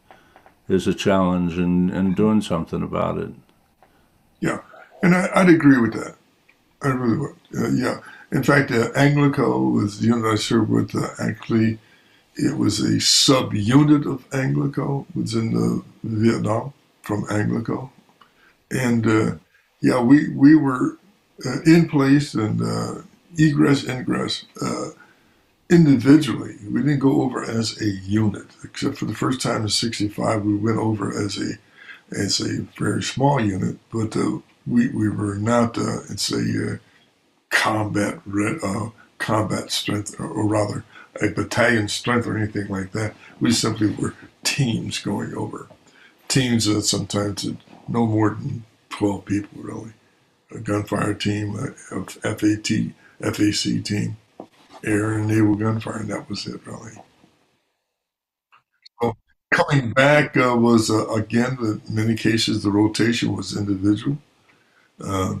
is 0.67 0.87
a 0.87 0.93
challenge 0.93 1.57
and, 1.57 1.91
and 1.91 2.15
doing 2.15 2.41
something 2.41 2.81
about 2.81 3.19
it. 3.19 3.29
Yeah, 4.39 4.61
and 5.03 5.15
I, 5.15 5.43
would 5.43 5.53
agree 5.53 5.79
with 5.79 5.93
that. 5.93 6.15
I 6.81 6.87
really 6.87 7.17
would. 7.17 7.35
Uh, 7.55 7.69
yeah. 7.69 7.99
In 8.31 8.43
fact, 8.43 8.71
uh, 8.71 8.89
Anglico 8.91 9.71
was 9.71 9.99
the 9.99 10.07
unit 10.07 10.25
I 10.25 10.35
served 10.35 10.69
with. 10.69 10.95
Uh, 10.95 11.09
actually, 11.19 11.77
it 12.35 12.57
was 12.57 12.79
a 12.79 12.95
subunit 12.97 14.11
of 14.11 14.27
Anglico. 14.31 15.05
Was 15.15 15.35
in 15.35 15.53
the 15.53 15.83
Vietnam 16.03 16.73
from 17.01 17.25
Anglico, 17.25 17.91
and 18.71 19.05
uh, 19.07 19.35
yeah, 19.81 20.01
we 20.01 20.29
we 20.29 20.55
were 20.55 20.97
uh, 21.45 21.61
in 21.65 21.87
place 21.87 22.33
and 22.33 22.61
uh, 22.61 23.01
egress 23.37 23.87
ingress 23.87 24.45
individually. 25.69 26.55
We 26.69 26.81
didn't 26.81 26.99
go 26.99 27.21
over 27.21 27.43
as 27.43 27.81
a 27.81 27.89
unit, 27.89 28.47
except 28.63 28.97
for 28.97 29.05
the 29.05 29.15
first 29.15 29.41
time 29.41 29.63
in 29.63 29.69
'65. 29.69 30.43
We 30.43 30.55
went 30.55 30.77
over 30.77 31.11
as 31.17 31.37
a 31.37 31.53
as 32.15 32.39
a 32.39 32.61
very 32.77 33.01
small 33.01 33.41
unit, 33.41 33.77
but 33.91 34.15
uh, 34.15 34.39
we 34.67 34.89
we 34.89 35.09
were 35.09 35.35
not. 35.35 35.77
Uh, 35.77 36.01
it's 36.09 36.31
a 36.31 36.73
uh, 36.73 36.77
combat 37.49 38.19
uh, 38.63 38.89
combat 39.17 39.71
strength, 39.71 40.19
or, 40.19 40.27
or, 40.27 40.45
rather 40.45 40.83
a 41.21 41.29
battalion 41.29 41.87
strength, 41.87 42.27
or 42.27 42.37
anything 42.37 42.67
like 42.67 42.91
that. 42.91 43.15
We 43.39 43.51
simply 43.51 43.87
were 43.87 44.13
teams 44.43 44.99
going 44.99 45.33
over. 45.33 45.67
Teams 46.27 46.65
that 46.65 46.83
sometimes 46.83 47.43
had 47.43 47.57
no 47.87 48.05
more 48.05 48.31
than 48.31 48.65
twelve 48.89 49.25
people, 49.25 49.61
really. 49.61 49.93
A 50.51 50.59
gunfire 50.59 51.13
team, 51.15 51.55
a 51.55 52.35
FAT, 52.35 52.93
FAC 53.21 53.81
team 53.83 54.17
air 54.83 55.13
and 55.13 55.27
naval 55.27 55.55
gunfire, 55.55 55.99
and 55.99 56.09
that 56.09 56.29
was 56.29 56.47
it, 56.47 56.65
really. 56.65 56.93
So 59.01 59.15
coming 59.51 59.93
back 59.93 60.35
uh, 60.37 60.55
was, 60.57 60.89
uh, 60.89 61.07
again, 61.09 61.57
in 61.59 61.81
many 61.89 62.15
cases, 62.15 62.63
the 62.63 62.71
rotation 62.71 63.35
was 63.35 63.55
individual. 63.57 64.17
Uh, 65.03 65.35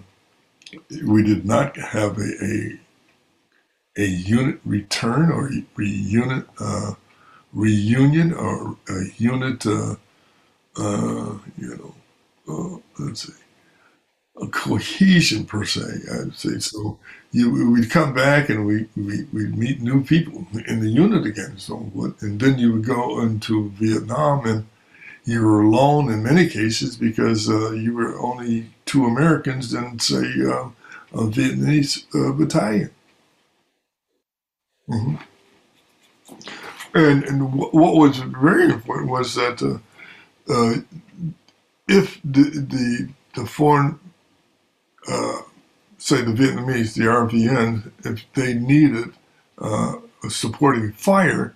we 1.05 1.23
did 1.23 1.45
not 1.45 1.77
have 1.77 2.17
a, 2.17 2.31
a, 2.43 2.79
a 3.97 4.05
unit 4.05 4.59
return 4.65 5.31
or 5.31 5.49
a 5.49 5.83
unit 5.83 6.45
uh, 6.59 6.93
reunion 7.53 8.33
or 8.33 8.77
a 8.89 9.03
unit, 9.17 9.65
uh, 9.65 9.95
uh, 10.77 11.37
you 11.57 11.77
know, 11.77 11.95
let's 12.99 13.27
see, 13.27 13.33
cohesion 14.51 15.45
per 15.45 15.63
se. 15.65 15.81
I'd 16.11 16.35
say 16.35 16.59
so. 16.59 16.97
You, 17.31 17.71
we'd 17.71 17.89
come 17.89 18.13
back 18.13 18.49
and 18.49 18.65
we 18.65 18.87
we 18.95 19.25
we'd 19.33 19.57
meet 19.57 19.81
new 19.81 20.03
people 20.03 20.47
in 20.67 20.79
the 20.79 20.89
unit 20.89 21.25
again. 21.25 21.57
So? 21.57 21.91
And 22.21 22.39
then 22.39 22.59
you 22.59 22.73
would 22.73 22.85
go 22.85 23.21
into 23.21 23.71
Vietnam 23.71 24.45
and 24.45 24.65
you 25.25 25.41
were 25.41 25.61
alone 25.61 26.11
in 26.11 26.23
many 26.23 26.47
cases 26.47 26.95
because 26.95 27.49
uh, 27.49 27.71
you 27.71 27.93
were 27.93 28.19
only 28.19 28.67
two 28.85 29.05
Americans 29.05 29.73
and 29.73 30.01
say 30.01 30.25
uh, 30.45 30.69
a 31.13 31.27
Vietnamese 31.27 32.05
uh, 32.13 32.31
battalion. 32.33 32.91
Mm-hmm. 34.87 35.15
And, 36.93 37.23
and 37.25 37.53
what 37.53 37.95
was 37.95 38.17
very 38.19 38.65
important 38.65 39.09
was 39.09 39.35
that 39.35 39.61
uh, 39.61 39.79
uh, 40.53 40.75
if 41.87 42.19
the, 42.23 42.43
the, 42.43 43.09
the 43.35 43.45
foreign, 43.45 43.99
say 45.97 46.21
the 46.21 46.33
Vietnamese, 46.33 46.95
the 46.95 47.05
RVN, 47.05 47.91
if 48.03 48.25
they 48.33 48.53
needed 48.53 49.13
uh, 49.57 49.95
supporting 50.29 50.91
fire, 50.91 51.55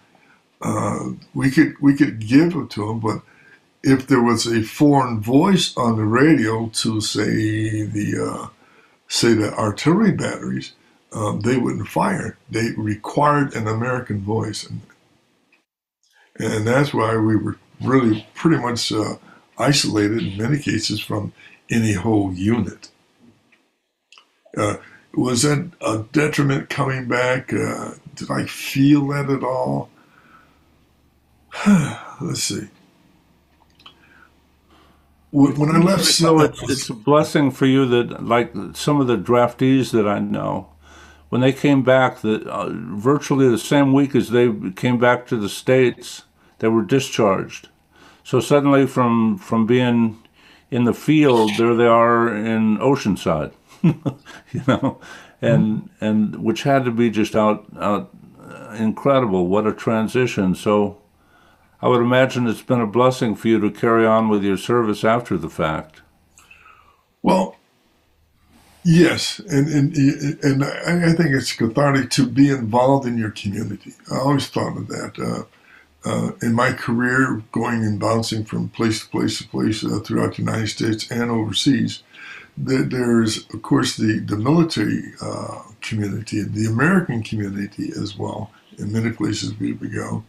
uh, 0.62 1.10
we 1.34 1.50
could 1.52 1.80
we 1.80 1.95
could 1.95 2.20
give 2.20 2.56
it 2.56 2.70
to 2.72 2.88
them, 2.88 3.00
but 3.00 3.22
if 3.84 4.08
there 4.08 4.22
was 4.22 4.45
a 4.45 4.62
foreign 4.62 5.22
voice 5.22 5.76
on 5.78 5.95
the 5.97 6.04
radio 6.04 6.68
to 6.68 7.00
say 7.00 7.86
the 7.86 8.30
uh, 8.32 8.47
say 9.08 9.34
the 9.34 9.54
artillery 9.54 10.12
batteries, 10.12 10.74
um, 11.14 11.41
they 11.41 11.58
wouldn't 11.58 11.88
fire. 11.88 12.38
They 12.50 12.72
required 12.78 13.56
an 13.56 13.68
American 13.68 14.22
voice, 14.22 14.66
and 14.66 14.82
and 16.38 16.68
that's 16.68 16.93
why 16.93 17.16
we 17.18 17.36
were 17.36 17.58
really 17.82 18.28
pretty 18.36 18.62
much 18.62 18.91
uh, 18.91 19.16
isolated 19.58 20.24
in 20.24 20.38
many 20.38 20.60
cases 20.60 21.00
from 21.00 21.32
any 21.70 21.93
whole 21.93 22.34
unit. 22.34 22.89
Uh, 24.56 24.78
was 25.14 25.43
that 25.43 25.72
a 25.82 26.06
detriment 26.12 26.70
coming 26.70 27.08
back? 27.08 27.54
Uh, 27.54 27.93
did 28.16 28.30
I 28.32 28.45
feel 28.45 29.08
that 29.08 29.30
at 29.30 29.43
all? 29.43 29.89
Let's 32.22 32.43
see. 32.43 32.68
When 35.32 35.76
I 35.76 35.78
left, 35.78 36.06
so 36.06 36.41
it's, 36.41 36.62
it's 36.70 36.89
a 36.89 36.93
blessing 36.93 37.52
for 37.52 37.68
you 37.68 37.86
that, 37.86 38.26
like 38.26 38.52
some 38.74 39.00
of 39.00 39.06
the 39.06 39.18
draftees 39.18 39.91
that 39.91 40.08
I 40.08 40.18
know, 40.18 40.70
when 41.30 41.41
they 41.41 41.54
came 41.54 41.84
back, 41.84 42.22
that 42.22 42.47
uh, 42.47 42.70
virtually 42.70 43.47
the 43.47 43.60
same 43.60 43.93
week 43.93 44.16
as 44.16 44.32
they 44.32 44.52
came 44.76 44.97
back 44.97 45.28
to 45.28 45.38
the 45.38 45.50
states, 45.50 46.24
they 46.58 46.68
were 46.68 46.82
discharged. 46.82 47.70
So 48.24 48.39
suddenly, 48.39 48.88
from 48.88 49.38
from 49.38 49.68
being 49.68 50.18
in 50.72 50.86
the 50.86 50.93
field, 50.93 51.52
there 51.58 51.76
they 51.76 51.86
are 51.86 52.36
in 52.36 52.80
Oceanside, 52.80 53.54
you 54.51 54.61
know, 54.67 54.99
and 55.41 55.84
mm-hmm. 55.84 56.05
and 56.05 56.43
which 56.43 56.63
had 56.63 56.86
to 56.86 56.91
be 56.91 57.09
just 57.09 57.36
out 57.36 57.65
out 57.80 58.13
uh, 58.41 58.75
incredible. 58.77 59.47
What 59.47 59.67
a 59.67 59.73
transition! 59.73 60.55
So 60.55 60.99
I 61.82 61.88
would 61.88 62.01
imagine 62.01 62.47
it's 62.47 62.61
been 62.61 62.82
a 62.82 62.88
blessing 62.88 63.36
for 63.36 63.47
you 63.47 63.59
to 63.59 63.71
carry 63.71 64.05
on 64.05 64.30
with 64.30 64.43
your 64.43 64.57
service 64.57 65.03
after 65.03 65.38
the 65.38 65.49
fact. 65.49 66.01
Well, 67.21 67.55
yes, 68.84 69.39
and 69.39 69.67
and 69.67 69.95
and 69.95 70.63
I 70.63 71.13
think 71.13 71.30
it's 71.36 71.53
cathartic 71.53 72.09
to 72.11 72.27
be 72.27 72.49
involved 72.49 73.07
in 73.07 73.17
your 73.17 73.32
community. 73.32 73.93
I 74.11 74.17
always 74.17 74.47
thought 74.47 74.77
of 74.77 74.88
that. 74.88 75.19
Uh, 75.19 75.43
uh, 76.05 76.32
in 76.41 76.53
my 76.53 76.71
career, 76.71 77.43
going 77.51 77.84
and 77.84 77.99
bouncing 77.99 78.45
from 78.45 78.69
place 78.69 79.01
to 79.01 79.09
place 79.09 79.39
to 79.39 79.47
place 79.47 79.84
uh, 79.84 79.99
throughout 79.99 80.36
the 80.36 80.43
United 80.43 80.67
States 80.67 81.09
and 81.11 81.30
overseas, 81.30 82.03
there's 82.58 83.47
of 83.54 83.62
course 83.62 83.97
the 83.97 84.20
the 84.20 84.38
military 84.38 85.14
uh, 85.22 85.62
community, 85.82 86.43
the 86.43 86.66
American 86.66 87.24
community 87.24 87.91
as 87.91 88.18
well. 88.18 88.52
In 88.78 88.93
many 88.93 89.12
places 89.12 89.60
we 89.60 89.74
would 89.74 89.93
go, 89.93 90.24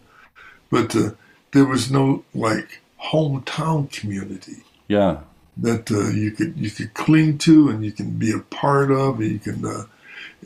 but 0.70 0.94
uh, 0.96 1.10
there 1.52 1.64
was 1.64 1.90
no 1.90 2.24
like 2.34 2.80
hometown 3.12 3.90
community. 3.92 4.62
Yeah. 4.88 5.20
That 5.56 5.90
uh, 5.90 6.08
you 6.10 6.30
could 6.30 6.56
you 6.56 6.70
could 6.70 6.94
cling 6.94 7.38
to 7.38 7.68
and 7.68 7.84
you 7.84 7.92
can 7.92 8.18
be 8.18 8.32
a 8.32 8.38
part 8.38 8.90
of. 8.90 9.20
And 9.20 9.32
you 9.32 9.38
can 9.38 9.64
uh, 9.64 9.84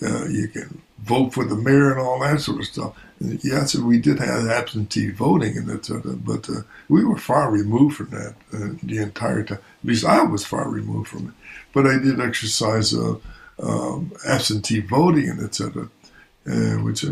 uh, 0.02 0.26
you 0.26 0.48
can 0.48 0.82
vote 0.98 1.34
for 1.34 1.44
the 1.44 1.56
mayor 1.56 1.92
and 1.92 2.00
all 2.00 2.18
that 2.20 2.40
sort 2.40 2.60
of 2.60 2.66
stuff. 2.66 2.96
Yes, 3.42 3.74
we 3.74 3.98
did 3.98 4.18
have 4.18 4.48
absentee 4.48 5.10
voting 5.10 5.56
and 5.56 5.66
that 5.68 5.84
sort 5.84 6.04
of, 6.04 6.24
but 6.24 6.48
uh, 6.48 6.62
we 6.88 7.04
were 7.04 7.18
far 7.18 7.50
removed 7.50 7.96
from 7.96 8.10
that 8.10 8.34
uh, 8.52 8.76
the 8.82 8.98
entire 8.98 9.42
time. 9.42 9.58
At 9.58 9.88
least 9.88 10.04
I 10.04 10.22
was 10.22 10.44
far 10.44 10.68
removed 10.68 11.08
from 11.08 11.28
it. 11.28 11.34
But 11.72 11.86
I 11.86 11.98
did 11.98 12.20
exercise 12.20 12.94
uh, 12.94 13.16
um, 13.62 14.12
absentee 14.26 14.80
voting 14.80 15.28
and 15.28 15.42
etc., 15.42 15.88
which 16.82 17.04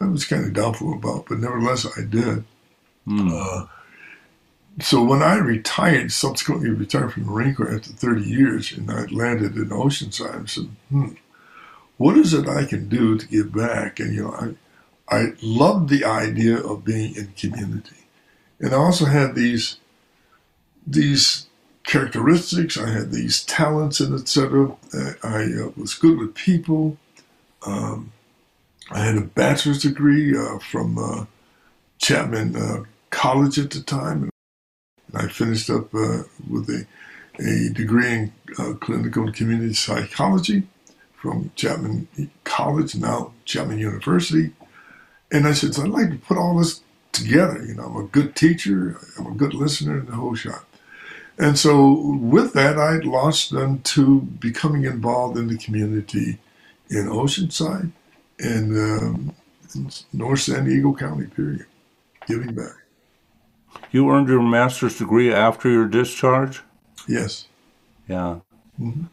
I 0.00 0.06
was 0.06 0.24
kind 0.24 0.44
of 0.44 0.52
doubtful 0.52 0.94
about, 0.94 1.26
but 1.28 1.38
nevertheless 1.38 1.86
I 1.86 2.02
did. 2.02 2.44
Mm. 3.06 3.32
Uh, 3.32 3.66
so 4.80 5.02
when 5.02 5.22
I 5.22 5.36
retired, 5.36 6.12
subsequently 6.12 6.70
retired 6.70 7.12
from 7.12 7.24
the 7.24 7.30
Marine 7.30 7.54
Corps 7.54 7.74
after 7.74 7.92
30 7.92 8.22
years, 8.22 8.72
and 8.72 8.90
I 8.90 9.04
landed 9.06 9.56
in 9.56 9.68
Oceanside, 9.68 10.42
I 10.42 10.46
said, 10.46 10.68
hmm, 10.88 11.12
what 11.98 12.16
is 12.16 12.32
it 12.32 12.48
I 12.48 12.64
can 12.64 12.88
do 12.88 13.18
to 13.18 13.26
give 13.26 13.52
back? 13.52 14.00
And, 14.00 14.14
you 14.14 14.24
know, 14.24 14.32
I, 14.32 14.54
I 15.12 15.34
loved 15.42 15.90
the 15.90 16.06
idea 16.06 16.56
of 16.56 16.86
being 16.86 17.14
in 17.14 17.34
community. 17.36 18.06
And 18.58 18.72
I 18.72 18.78
also 18.78 19.04
had 19.04 19.34
these, 19.34 19.76
these 20.86 21.46
characteristics, 21.84 22.78
I 22.78 22.88
had 22.90 23.12
these 23.12 23.44
talents 23.44 24.00
and 24.00 24.18
etc. 24.18 24.74
I 25.22 25.42
uh, 25.44 25.70
was 25.76 25.92
good 25.92 26.18
with 26.18 26.34
people. 26.34 26.96
Um, 27.66 28.12
I 28.90 29.00
had 29.00 29.18
a 29.18 29.20
bachelor's 29.20 29.82
degree 29.82 30.34
uh, 30.34 30.58
from 30.58 30.96
uh, 30.96 31.26
Chapman 31.98 32.56
uh, 32.56 32.84
college 33.10 33.58
at 33.58 33.70
the 33.70 33.82
time. 33.82 34.30
And 35.12 35.22
I 35.22 35.28
finished 35.28 35.68
up 35.68 35.94
uh, 35.94 36.22
with 36.48 36.70
a, 36.70 36.86
a 37.38 37.70
degree 37.74 38.08
in 38.08 38.32
uh, 38.58 38.72
clinical 38.80 39.24
and 39.24 39.34
community 39.34 39.74
psychology 39.74 40.62
from 41.14 41.50
Chapman 41.54 42.08
College, 42.44 42.96
now 42.96 43.32
Chapman 43.44 43.78
University. 43.78 44.52
And 45.32 45.48
I 45.48 45.52
said, 45.52 45.74
so 45.74 45.82
I'd 45.82 45.88
like 45.88 46.10
to 46.10 46.18
put 46.18 46.36
all 46.36 46.58
this 46.58 46.82
together. 47.10 47.64
You 47.64 47.74
know, 47.74 47.84
I'm 47.84 47.96
a 47.96 48.08
good 48.08 48.36
teacher, 48.36 48.98
I'm 49.18 49.26
a 49.26 49.34
good 49.34 49.54
listener, 49.54 49.98
and 49.98 50.06
the 50.06 50.12
whole 50.12 50.34
shot. 50.34 50.64
And 51.38 51.58
so 51.58 51.92
with 52.20 52.52
that, 52.52 52.78
I 52.78 52.96
launched 52.98 53.52
into 53.52 54.20
becoming 54.20 54.84
involved 54.84 55.38
in 55.38 55.48
the 55.48 55.56
community 55.56 56.38
in 56.90 57.06
Oceanside 57.06 57.90
and 58.38 58.76
um, 58.76 59.34
in 59.74 59.90
North 60.12 60.40
San 60.40 60.66
Diego 60.66 60.94
County, 60.94 61.26
period, 61.26 61.64
giving 62.26 62.54
back. 62.54 62.76
You 63.90 64.10
earned 64.10 64.28
your 64.28 64.42
master's 64.42 64.98
degree 64.98 65.32
after 65.32 65.70
your 65.70 65.86
discharge? 65.86 66.62
Yes. 67.08 67.46
Yeah. 68.06 68.40
Mm-hmm. 68.78 69.04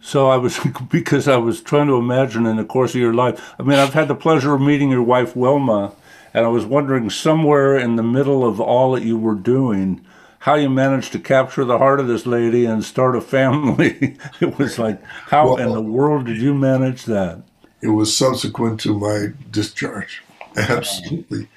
So 0.00 0.28
I 0.28 0.36
was, 0.36 0.58
because 0.90 1.28
I 1.28 1.36
was 1.36 1.60
trying 1.60 1.86
to 1.88 1.96
imagine 1.96 2.46
in 2.46 2.56
the 2.56 2.64
course 2.64 2.94
of 2.94 3.00
your 3.00 3.14
life. 3.14 3.54
I 3.58 3.62
mean, 3.62 3.78
I've 3.78 3.94
had 3.94 4.08
the 4.08 4.14
pleasure 4.14 4.54
of 4.54 4.60
meeting 4.60 4.90
your 4.90 5.02
wife, 5.02 5.36
Wilma, 5.36 5.94
and 6.32 6.44
I 6.44 6.48
was 6.48 6.64
wondering 6.64 7.10
somewhere 7.10 7.76
in 7.76 7.96
the 7.96 8.02
middle 8.02 8.44
of 8.44 8.60
all 8.60 8.92
that 8.92 9.04
you 9.04 9.18
were 9.18 9.34
doing, 9.34 10.04
how 10.40 10.54
you 10.54 10.70
managed 10.70 11.12
to 11.12 11.18
capture 11.18 11.64
the 11.64 11.78
heart 11.78 12.00
of 12.00 12.06
this 12.06 12.24
lady 12.26 12.64
and 12.64 12.84
start 12.84 13.16
a 13.16 13.20
family. 13.20 14.16
it 14.40 14.58
was 14.58 14.78
like, 14.78 15.02
how 15.04 15.54
well, 15.54 15.56
in 15.56 15.72
the 15.72 15.82
world 15.82 16.26
did 16.26 16.38
you 16.38 16.54
manage 16.54 17.04
that? 17.04 17.42
It 17.82 17.88
was 17.88 18.16
subsequent 18.16 18.80
to 18.80 18.98
my 18.98 19.28
discharge. 19.50 20.22
Absolutely. 20.56 21.48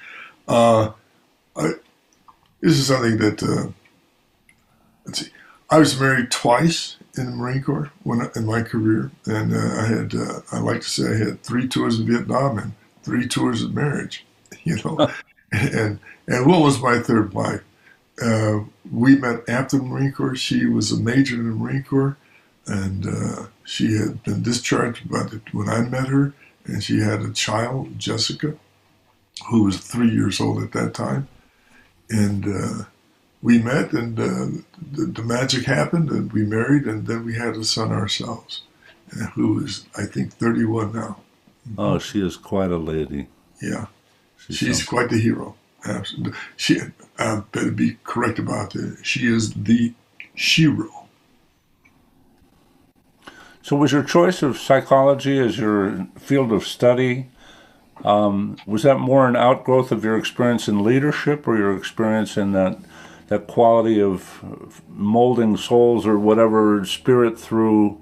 Uh, 0.46 0.92
I, 1.56 1.72
this 2.60 2.78
is 2.78 2.86
something 2.86 3.18
that 3.18 3.42
uh, 3.42 3.70
let's 5.06 5.20
see. 5.20 5.30
I 5.70 5.78
was 5.78 5.98
married 5.98 6.30
twice 6.30 6.96
in 7.16 7.26
the 7.26 7.32
Marine 7.32 7.62
Corps 7.62 7.90
when 8.02 8.28
in 8.34 8.46
my 8.46 8.62
career, 8.62 9.10
and 9.26 9.54
uh, 9.54 9.80
I 9.80 9.86
had 9.86 10.14
uh, 10.14 10.40
I 10.52 10.58
like 10.58 10.80
to 10.80 10.88
say 10.88 11.12
I 11.12 11.18
had 11.18 11.42
three 11.42 11.68
tours 11.68 12.00
of 12.00 12.06
Vietnam 12.06 12.58
and 12.58 12.72
three 13.02 13.26
tours 13.26 13.62
of 13.62 13.74
marriage. 13.74 14.24
You 14.66 14.76
know, 14.82 15.10
and 15.52 15.98
and 16.26 16.46
what 16.46 16.62
was 16.62 16.80
my 16.80 16.98
third 16.98 17.34
wife? 17.34 17.60
Uh, 18.22 18.60
we 18.90 19.14
met 19.16 19.46
after 19.46 19.76
the 19.76 19.82
Marine 19.82 20.12
Corps. 20.12 20.36
She 20.36 20.64
was 20.64 20.90
a 20.90 20.98
major 20.98 21.34
in 21.34 21.44
the 21.44 21.54
Marine 21.54 21.82
Corps, 21.82 22.16
and 22.66 23.06
uh, 23.06 23.46
she 23.64 23.96
had 23.96 24.22
been 24.22 24.42
discharged 24.42 25.10
by 25.10 25.24
the, 25.24 25.42
when 25.52 25.68
I 25.68 25.82
met 25.82 26.06
her, 26.08 26.32
and 26.64 26.82
she 26.82 27.00
had 27.00 27.20
a 27.20 27.32
child, 27.32 27.98
Jessica, 27.98 28.54
who 29.50 29.64
was 29.64 29.76
three 29.76 30.10
years 30.10 30.40
old 30.40 30.62
at 30.62 30.72
that 30.72 30.94
time 30.94 31.28
and 32.10 32.46
uh, 32.46 32.84
we 33.44 33.58
met, 33.58 33.92
and 33.92 34.18
uh, 34.18 34.46
the, 34.92 35.04
the, 35.04 35.22
magic 35.22 35.66
happened, 35.66 36.08
and 36.08 36.32
we 36.32 36.44
married, 36.44 36.86
and 36.86 37.06
then 37.06 37.26
we 37.26 37.34
had 37.34 37.54
a 37.56 37.62
son 37.62 37.92
ourselves, 37.92 38.62
uh, 39.12 39.26
who 39.34 39.62
is 39.62 39.84
I 39.98 40.06
think 40.06 40.32
31 40.32 40.94
now. 40.94 41.18
Oh, 41.76 41.98
she 41.98 42.26
is 42.26 42.38
quite 42.38 42.70
a 42.70 42.78
lady. 42.78 43.28
Yeah, 43.60 43.86
she's, 44.38 44.56
she's 44.56 44.82
quite 44.82 45.10
the 45.10 45.18
hero. 45.18 45.56
Absolutely. 45.84 46.32
She, 46.56 46.80
I 47.18 47.42
better 47.52 47.70
be 47.70 47.98
correct 48.02 48.38
about 48.38 48.72
that. 48.72 49.00
She 49.02 49.26
is 49.26 49.52
the 49.52 49.92
shero. 50.34 51.04
So, 53.60 53.76
was 53.76 53.92
your 53.92 54.02
choice 54.02 54.42
of 54.42 54.56
psychology 54.56 55.38
as 55.38 55.58
your 55.58 56.06
field 56.18 56.50
of 56.50 56.66
study 56.66 57.26
um, 58.04 58.56
was 58.66 58.84
that 58.84 58.98
more 58.98 59.28
an 59.28 59.36
outgrowth 59.36 59.92
of 59.92 60.02
your 60.02 60.16
experience 60.16 60.66
in 60.66 60.82
leadership 60.82 61.46
or 61.46 61.58
your 61.58 61.76
experience 61.76 62.38
in 62.38 62.52
that 62.52 62.78
that 63.28 63.46
quality 63.46 64.00
of 64.00 64.82
molding 64.88 65.56
souls 65.56 66.06
or 66.06 66.18
whatever 66.18 66.84
spirit 66.84 67.38
through 67.38 68.00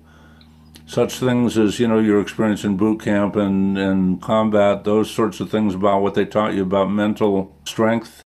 such 0.87 1.15
things 1.15 1.57
as 1.57 1.81
you 1.81 1.89
know 1.89 1.99
your 1.99 2.21
experience 2.21 2.65
in 2.65 2.77
boot 2.77 3.01
camp 3.01 3.37
and 3.37 3.79
and 3.79 4.21
combat, 4.21 4.85
those 4.85 5.11
sorts 5.11 5.41
of 5.41 5.51
things 5.51 5.75
about 5.75 6.03
what 6.03 6.15
they 6.15 6.25
taught 6.25 6.55
you 6.55 6.63
about 6.63 6.91
mental 6.91 7.57
strength? 7.65 8.23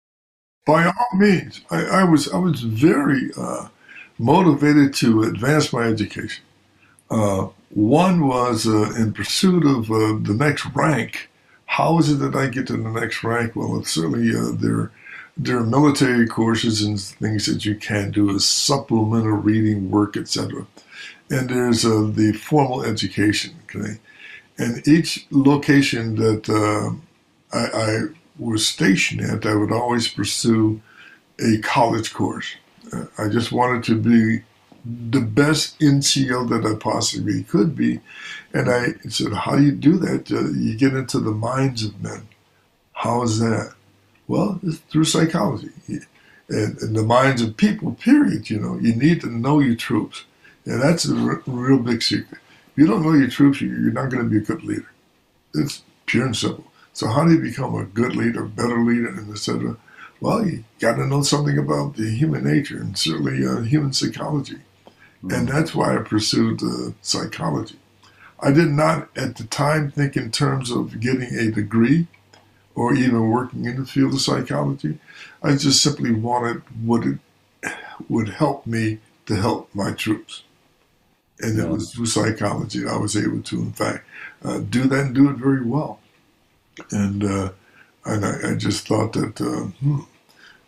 By 0.67 0.87
all 0.87 1.19
means, 1.19 1.61
I, 1.71 1.85
I 1.85 2.05
was 2.05 2.33
I 2.33 2.39
was 2.39 2.63
very 2.63 3.31
uh, 3.37 3.69
motivated 4.19 4.95
to 4.95 5.23
advance 5.23 5.73
my 5.73 5.85
education. 5.85 6.45
Uh, 7.11 7.49
one 7.71 8.27
was 8.27 8.67
uh, 8.67 8.93
in 8.97 9.13
pursuit 9.13 9.65
of 9.65 9.91
uh, 9.91 10.19
the 10.23 10.35
next 10.37 10.67
rank. 10.75 11.31
How 11.67 11.99
is 11.99 12.11
it 12.11 12.17
that 12.17 12.35
I 12.35 12.49
get 12.49 12.67
to 12.69 12.77
the 12.77 12.91
next 12.91 13.23
rank? 13.23 13.55
Well, 13.55 13.79
it's 13.79 13.93
certainly 13.93 14.35
uh, 14.35 14.53
there 14.53 14.91
there 15.37 15.59
are 15.59 15.65
military 15.65 16.27
courses 16.27 16.83
and 16.83 16.99
things 16.99 17.47
that 17.47 17.65
you 17.65 17.75
can 17.75 18.11
do 18.11 18.35
as 18.35 18.45
supplemental 18.45 19.33
reading 19.33 19.91
work, 19.91 20.17
etc. 20.17 20.67
And 21.31 21.51
there's 21.51 21.85
uh, 21.85 22.11
the 22.13 22.33
formal 22.33 22.85
education. 22.85 23.55
Okay, 23.65 23.99
and 24.59 24.87
each 24.89 25.27
location 25.31 26.17
that 26.17 26.49
uh, 26.49 27.57
I, 27.57 27.67
I, 27.83 28.01
was 28.39 28.67
stationed 28.67 29.23
at, 29.23 29.47
I 29.47 29.55
would 29.55 29.73
always 29.73 30.09
pursue 30.09 30.83
a 31.41 31.57
college 31.63 32.13
course. 32.13 32.55
Uh, 32.93 33.07
I 33.17 33.29
just 33.29 33.51
wanted 33.51 33.83
to 33.85 33.95
be 33.95 34.43
the 34.85 35.23
best 35.23 35.79
NCO 35.81 36.47
that 36.51 36.71
I 36.71 36.79
possibly 36.79 37.45
could 37.45 37.75
be. 37.75 38.01
And 38.53 38.71
I 38.71 38.95
said, 39.09 39.33
How 39.33 39.57
do 39.57 39.65
you 39.65 39.73
do 39.73 39.97
that? 39.99 40.31
Uh, 40.31 40.51
you 40.51 40.77
get 40.77 40.95
into 40.95 41.19
the 41.19 41.33
minds 41.33 41.85
of 41.85 42.01
men. 42.03 42.29
How 42.93 43.23
is 43.23 43.39
that? 43.41 43.75
Well, 44.29 44.61
it's 44.63 44.79
through 44.79 45.05
psychology 45.05 45.71
and, 46.49 46.79
and, 46.81 46.97
the 46.97 47.03
minds 47.03 47.43
of 47.43 47.57
people, 47.57 47.93
period. 47.93 48.51
You 48.51 48.61
know, 48.61 48.79
you 48.79 48.95
need 48.95 49.21
to 49.21 49.29
know 49.29 49.61
your 49.61 49.77
troops. 49.77 50.25
And 50.65 50.83
that's 50.83 51.09
a 51.09 51.17
r- 51.17 51.43
real 51.47 51.79
big 51.79 52.03
secret. 52.03 52.41
If 52.73 52.79
you 52.79 52.87
don't 52.87 53.03
know 53.03 53.13
your 53.13 53.29
troops, 53.29 53.61
you're 53.61 53.93
not 53.93 54.11
going 54.11 54.25
to 54.25 54.29
be 54.31 54.39
a 54.39 54.41
good 54.41 54.65
leader. 54.65 54.91
It's 55.55 55.83
pure 56.07 56.27
and 56.27 56.37
simple. 56.37 56.65
So 56.93 57.09
how 57.09 57.25
do 57.25 57.33
you 57.33 57.41
become 57.41 57.75
a 57.75 57.85
good 57.85 58.17
leader, 58.17 58.45
better 58.45 58.83
leader, 58.83 59.09
and 59.09 59.31
etc.? 59.31 59.77
Well, 60.21 60.47
you 60.47 60.65
got 60.81 60.97
to 60.97 61.07
know 61.07 61.23
something 61.23 61.59
about 61.59 61.97
the 61.97 62.11
human 62.11 62.45
nature 62.45 62.79
and 62.79 62.97
certainly 62.97 63.47
uh, 63.47 63.61
human 63.61 63.93
psychology. 63.93 64.57
Mm-hmm. 64.57 65.31
And 65.31 65.49
that's 65.49 65.75
why 65.75 65.97
I 65.97 66.03
pursued 66.03 66.63
uh, 66.63 66.93
psychology. 67.03 67.79
I 68.41 68.51
did 68.51 68.69
not 68.69 69.09
at 69.17 69.37
the 69.37 69.45
time 69.45 69.91
think 69.91 70.17
in 70.17 70.31
terms 70.31 70.71
of 70.71 71.01
getting 71.01 71.35
a 71.35 71.51
degree 71.51 72.07
or 72.77 72.95
even 72.95 73.31
working 73.31 73.65
in 73.65 73.81
the 73.81 73.87
field 73.87 74.13
of 74.13 74.21
psychology. 74.21 74.99
I 75.43 75.57
just 75.57 75.83
simply 75.83 76.13
wanted 76.13 76.63
what 76.85 77.05
it 77.05 77.19
would 78.09 78.29
help 78.29 78.67
me 78.67 78.99
to 79.25 79.35
help 79.35 79.75
my 79.75 79.93
troops. 79.93 80.45
And 81.41 81.59
it 81.59 81.69
was 81.69 81.93
through 81.93 82.07
psychology 82.07 82.87
I 82.87 82.97
was 82.97 83.17
able 83.17 83.43
to, 83.43 83.61
in 83.61 83.73
fact, 83.73 84.07
uh, 84.45 84.59
do 84.59 84.85
that 84.85 85.07
and 85.07 85.15
do 85.15 85.29
it 85.31 85.37
very 85.37 85.65
well. 85.65 86.01
And 86.91 87.25
uh, 87.25 87.51
and 88.05 88.25
I, 88.25 88.51
I, 88.51 88.55
just 88.55 88.87
thought 88.87 89.15
that 89.15 89.41
uh, 89.41 89.65
hmm, 89.81 90.01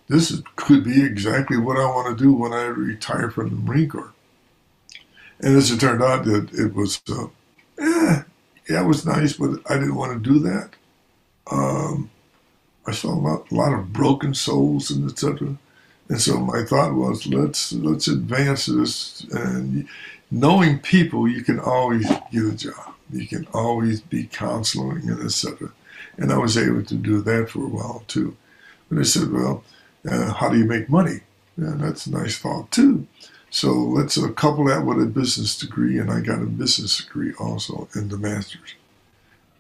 this 0.09 0.31
is, 0.31 0.43
could 0.57 0.85
be 0.85 1.05
exactly 1.05 1.57
what 1.57 1.77
I 1.77 1.85
want 1.85 2.19
to 2.19 2.25
do 2.25 2.33
when 2.33 2.53
I 2.53 2.65
retire 2.65 3.31
from 3.31 3.51
the 3.51 3.57
Marine 3.57 3.89
Corps. 3.89 4.13
And 5.41 5.57
as 5.57 5.71
it 5.71 5.79
turned 5.79 6.03
out, 6.03 6.25
that 6.25 6.53
it 6.53 6.75
was, 6.75 7.01
uh, 7.09 7.27
eh, 7.79 8.23
yeah, 8.69 8.83
it 8.83 8.87
was 8.87 9.07
nice, 9.07 9.35
but 9.35 9.61
I 9.71 9.75
didn't 9.75 9.95
want 9.95 10.13
to 10.13 10.31
do 10.33 10.41
that. 10.41 10.71
Um, 11.51 12.11
I 12.87 12.93
saw 12.93 13.13
a 13.13 13.21
lot, 13.21 13.51
a 13.51 13.55
lot 13.55 13.73
of 13.75 13.93
broken 13.93 14.35
souls 14.35 14.91
and 14.91 15.11
etc. 15.11 15.57
And 16.09 16.21
so 16.21 16.39
my 16.39 16.65
thought 16.65 16.95
was, 16.95 17.27
let's 17.27 17.73
let's 17.73 18.09
advance 18.09 18.67
this. 18.67 19.27
And 19.31 19.87
knowing 20.31 20.79
people, 20.79 21.29
you 21.29 21.43
can 21.43 21.61
always 21.61 22.09
get 22.33 22.45
a 22.45 22.57
job. 22.57 22.95
You 23.13 23.27
can 23.27 23.47
always 23.53 24.01
be 24.01 24.25
counseling 24.25 25.09
and 25.09 25.23
etc. 25.23 25.71
And 26.17 26.33
I 26.33 26.39
was 26.39 26.57
able 26.57 26.83
to 26.85 26.95
do 26.95 27.21
that 27.23 27.51
for 27.51 27.65
a 27.65 27.69
while 27.69 28.05
too. 28.09 28.37
But 28.89 28.99
I 28.99 29.03
said, 29.03 29.31
well, 29.31 29.65
uh, 30.11 30.33
how 30.33 30.49
do 30.49 30.59
you 30.59 30.65
make 30.65 30.89
money? 30.89 31.21
Yeah, 31.57 31.75
that's 31.77 32.07
a 32.07 32.11
nice 32.11 32.39
thought 32.39 32.71
too. 32.71 33.07
So 33.51 33.73
let's 33.73 34.19
uh, 34.19 34.29
couple 34.29 34.65
that 34.67 34.85
with 34.85 35.03
a 35.03 35.07
business 35.07 35.59
degree, 35.59 35.99
and 35.99 36.11
I 36.11 36.21
got 36.21 36.43
a 36.43 36.47
business 36.47 36.99
degree 36.99 37.33
also 37.39 37.89
in 37.95 38.09
the 38.09 38.19
master's 38.19 38.75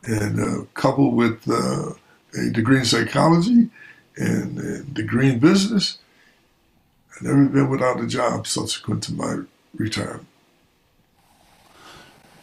and 0.04 0.40
uh, 0.40 0.64
coupled 0.74 1.14
with 1.14 1.42
uh, 1.48 1.92
a 2.38 2.50
degree 2.50 2.78
in 2.78 2.84
psychology 2.84 3.68
and 4.16 4.58
a 4.58 4.82
degree 4.82 5.30
in 5.30 5.38
business, 5.38 5.98
I've 7.16 7.22
never 7.22 7.44
been 7.46 7.70
without 7.70 8.00
a 8.00 8.06
job 8.06 8.46
subsequent 8.46 9.02
to 9.04 9.12
my 9.12 9.42
retirement. 9.74 10.26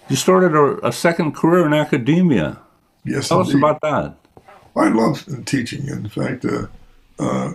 You 0.09 0.15
started 0.15 0.55
a, 0.55 0.87
a 0.87 0.91
second 0.91 1.35
career 1.35 1.65
in 1.65 1.73
academia. 1.73 2.59
Yes, 3.03 3.29
tell 3.29 3.41
indeed. 3.41 3.55
us 3.55 3.55
about 3.55 3.81
that. 3.81 4.15
I 4.75 4.89
love 4.89 5.25
teaching. 5.45 5.87
In 5.87 6.09
fact, 6.09 6.45
uh, 6.45 6.67
uh, 7.17 7.53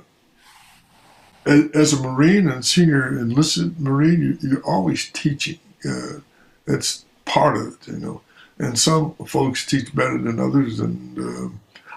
as 1.46 1.92
a 1.92 2.02
Marine 2.02 2.48
and 2.48 2.64
senior 2.64 3.18
enlisted 3.18 3.78
Marine, 3.78 4.38
you, 4.40 4.58
are 4.58 4.62
always 4.64 5.10
teaching. 5.10 5.58
Uh, 5.88 6.20
that's 6.66 7.04
part 7.24 7.56
of 7.56 7.74
it, 7.74 7.88
you 7.88 7.98
know 7.98 8.20
and 8.60 8.78
some 8.78 9.14
folks 9.26 9.64
teach 9.64 9.94
better 9.94 10.18
than 10.18 10.38
others. 10.38 10.80
And 10.80 11.18
uh, 11.18 11.48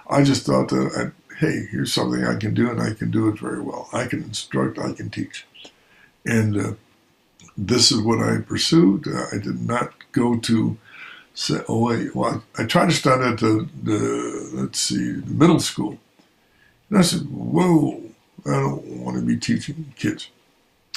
I 0.09 0.23
just 0.23 0.45
thought 0.45 0.69
that, 0.69 0.91
I, 0.97 1.35
hey, 1.35 1.67
here's 1.69 1.93
something 1.93 2.23
I 2.23 2.35
can 2.35 2.53
do, 2.53 2.69
and 2.71 2.81
I 2.81 2.93
can 2.93 3.11
do 3.11 3.27
it 3.27 3.37
very 3.37 3.61
well. 3.61 3.89
I 3.91 4.05
can 4.05 4.23
instruct, 4.23 4.79
I 4.79 4.93
can 4.93 5.09
teach, 5.09 5.45
and 6.25 6.57
uh, 6.57 6.73
this 7.57 7.91
is 7.91 8.01
what 8.01 8.19
I 8.19 8.37
pursued. 8.39 9.07
Uh, 9.07 9.25
I 9.33 9.37
did 9.37 9.67
not 9.67 9.93
go 10.13 10.37
to 10.39 10.77
say, 11.35 11.59
oh 11.67 11.87
wait, 11.87 12.15
well, 12.15 12.43
I, 12.57 12.63
tried 12.63 12.89
to 12.89 12.95
start 12.95 13.21
at 13.21 13.39
the, 13.39 13.67
the 13.83 14.49
let's 14.53 14.79
see, 14.79 15.13
the 15.13 15.31
middle 15.31 15.59
school, 15.59 15.99
and 16.89 16.97
I 16.97 17.01
said, 17.01 17.21
whoa, 17.29 18.01
I 18.45 18.51
don't 18.51 18.85
want 19.03 19.17
to 19.17 19.23
be 19.23 19.37
teaching 19.37 19.93
kids. 19.97 20.29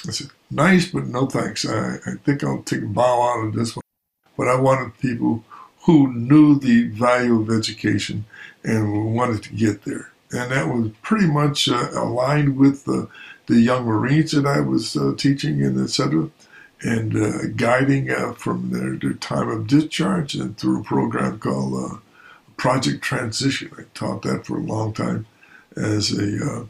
I 0.06 0.12
said, 0.12 0.28
nice, 0.50 0.86
but 0.92 1.06
no 1.06 1.26
thanks. 1.26 1.66
I, 1.66 1.96
I 2.06 2.12
think 2.24 2.44
I'll 2.44 2.62
take 2.62 2.82
a 2.82 2.86
bow 2.86 3.22
out 3.22 3.46
of 3.46 3.54
this 3.54 3.74
one. 3.74 3.82
But 4.36 4.48
I 4.48 4.56
wanted 4.56 4.98
people 4.98 5.42
who 5.86 6.12
knew 6.12 6.58
the 6.58 6.88
value 6.88 7.40
of 7.40 7.48
education 7.48 8.24
and 8.64 9.14
wanted 9.14 9.40
to 9.44 9.54
get 9.54 9.84
there. 9.84 10.10
And 10.32 10.50
that 10.50 10.66
was 10.66 10.90
pretty 11.00 11.28
much 11.28 11.68
uh, 11.68 11.90
aligned 11.92 12.56
with 12.56 12.84
the, 12.84 13.08
the 13.46 13.60
young 13.60 13.84
Marines 13.84 14.32
that 14.32 14.46
I 14.46 14.58
was 14.58 14.96
uh, 14.96 15.14
teaching 15.16 15.62
and 15.62 15.80
etc. 15.80 16.28
And 16.82 17.16
uh, 17.16 17.46
guiding 17.54 18.10
uh, 18.10 18.32
from 18.32 18.70
their, 18.70 18.96
their 18.96 19.12
time 19.14 19.48
of 19.48 19.68
discharge 19.68 20.34
and 20.34 20.58
through 20.58 20.80
a 20.80 20.84
program 20.84 21.38
called 21.38 21.92
uh, 21.92 21.96
Project 22.56 23.02
Transition. 23.02 23.70
I 23.78 23.82
taught 23.94 24.22
that 24.22 24.44
for 24.44 24.58
a 24.58 24.62
long 24.62 24.92
time 24.92 25.26
as 25.76 26.12
a 26.12 26.44
uh, 26.44 26.64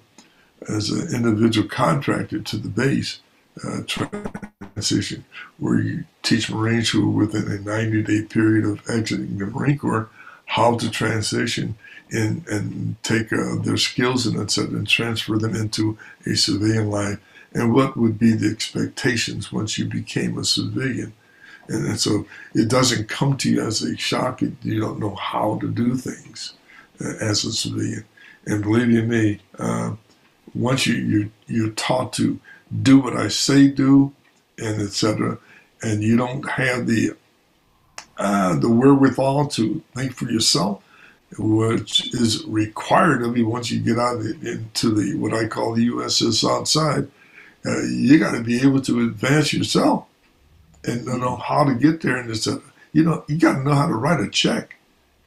as 0.69 0.91
an 0.91 1.15
individual 1.15 1.69
contractor 1.69 2.41
to 2.41 2.57
the 2.57 2.69
base 2.69 3.21
transition, 4.77 5.25
where 5.59 5.81
you 5.81 6.05
teach 6.23 6.51
Marines 6.51 6.91
who 6.91 7.09
are 7.09 7.25
within 7.25 7.51
a 7.51 7.59
90 7.59 8.03
day 8.03 8.23
period 8.23 8.67
of 8.67 8.83
exiting 8.91 9.39
the 9.39 9.47
Marine 9.47 9.79
Corps 9.79 10.11
how 10.45 10.77
to 10.77 10.91
transition 10.91 11.77
in, 12.11 12.45
and 12.49 13.03
take 13.03 13.33
uh, 13.33 13.57
their 13.63 13.79
skills 13.79 14.27
and, 14.27 14.39
etc., 14.39 14.77
and 14.77 14.87
transfer 14.87 15.39
them 15.39 15.57
into 15.57 15.99
a 16.27 16.35
civilian 16.35 16.91
life, 16.91 17.19
and 17.55 17.73
what 17.73 17.97
would 17.97 18.19
be 18.19 18.33
the 18.33 18.51
expectations 18.51 19.51
once 19.51 19.79
you 19.79 19.87
became 19.87 20.39
a 20.39 20.45
civilian. 20.45 21.13
And, 21.69 21.87
and 21.87 21.99
so 21.99 22.27
it 22.55 22.69
doesn't 22.69 23.09
come 23.09 23.37
to 23.39 23.51
you 23.51 23.61
as 23.61 23.83
a 23.83 23.97
shock. 23.97 24.43
You 24.43 24.81
don't 24.81 25.01
know 25.01 25.15
how 25.17 25.59
to 25.61 25.69
do 25.69 25.97
things 25.97 26.53
uh, 27.01 27.15
as 27.21 27.45
a 27.45 27.53
civilian. 27.53 28.05
And 28.45 28.63
believe 28.63 28.91
you 28.91 29.03
me, 29.03 29.41
uh, 29.59 29.95
once 30.55 30.87
you, 30.87 30.95
you, 30.95 31.31
you're 31.49 31.71
taught 31.71 32.13
to 32.15 32.39
do 32.83 33.01
what 33.01 33.17
I 33.17 33.27
say 33.29 33.67
do, 33.67 34.13
and 34.59 34.81
etc. 34.83 35.39
And 35.83 36.03
you 36.03 36.17
don't 36.17 36.49
have 36.49 36.87
the 36.87 37.13
uh, 38.19 38.57
the 38.57 38.71
wherewithal 38.71 39.49
to 39.49 39.83
think 39.95 40.13
for 40.13 40.31
yourself, 40.31 40.83
which 41.39 42.15
is 42.15 42.45
required 42.47 43.23
of 43.23 43.37
you 43.37 43.47
once 43.47 43.71
you 43.71 43.81
get 43.81 43.99
out 43.99 44.21
into 44.21 44.91
the 44.91 45.17
what 45.17 45.35
I 45.35 45.47
call 45.47 45.75
the 45.75 45.89
USS 45.89 46.49
outside. 46.49 47.09
Uh, 47.65 47.83
you 47.83 48.19
got 48.19 48.33
to 48.33 48.43
be 48.43 48.61
able 48.61 48.81
to 48.83 49.01
advance 49.01 49.53
yourself 49.53 50.07
and 50.85 51.05
know 51.05 51.37
how 51.37 51.65
to 51.65 51.75
get 51.75 52.01
there. 52.01 52.17
And 52.17 52.31
etc. 52.31 52.63
You 52.93 53.05
know, 53.05 53.25
you 53.29 53.39
got 53.39 53.55
to 53.55 53.63
know 53.65 53.75
how 53.75 53.89
to 53.89 53.95
write 53.95 54.21
a 54.21 54.31
check. 54.31 54.77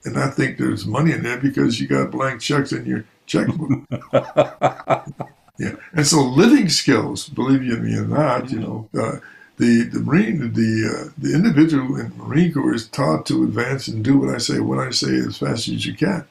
And 0.05 0.17
I 0.17 0.29
think 0.29 0.57
there's 0.57 0.85
money 0.85 1.11
in 1.11 1.23
there 1.23 1.37
because 1.37 1.79
you 1.79 1.87
got 1.87 2.11
blank 2.11 2.41
checks 2.41 2.71
in 2.71 2.85
your 2.85 3.05
checkbook. 3.25 3.83
Yeah, 5.59 5.75
and 5.91 6.07
so 6.07 6.21
living 6.21 6.69
skills, 6.69 7.27
believe 7.27 7.63
you 7.63 7.75
me 7.75 7.97
or 7.97 8.05
not, 8.05 8.49
you 8.49 8.59
know, 8.59 8.89
uh, 8.97 9.17
the 9.57 9.83
the 9.83 9.99
Marine, 9.99 10.53
the 10.53 10.89
uh, 10.89 11.11
the 11.17 11.35
individual 11.35 11.99
in 11.99 12.17
Marine 12.17 12.53
Corps 12.53 12.73
is 12.73 12.87
taught 12.87 13.25
to 13.25 13.43
advance 13.43 13.89
and 13.89 14.03
do 14.03 14.17
what 14.17 14.33
I 14.33 14.37
say 14.37 14.59
when 14.61 14.79
I 14.79 14.91
say 14.91 15.17
as 15.17 15.37
fast 15.37 15.67
as 15.67 15.85
you 15.85 15.93
can, 15.93 16.23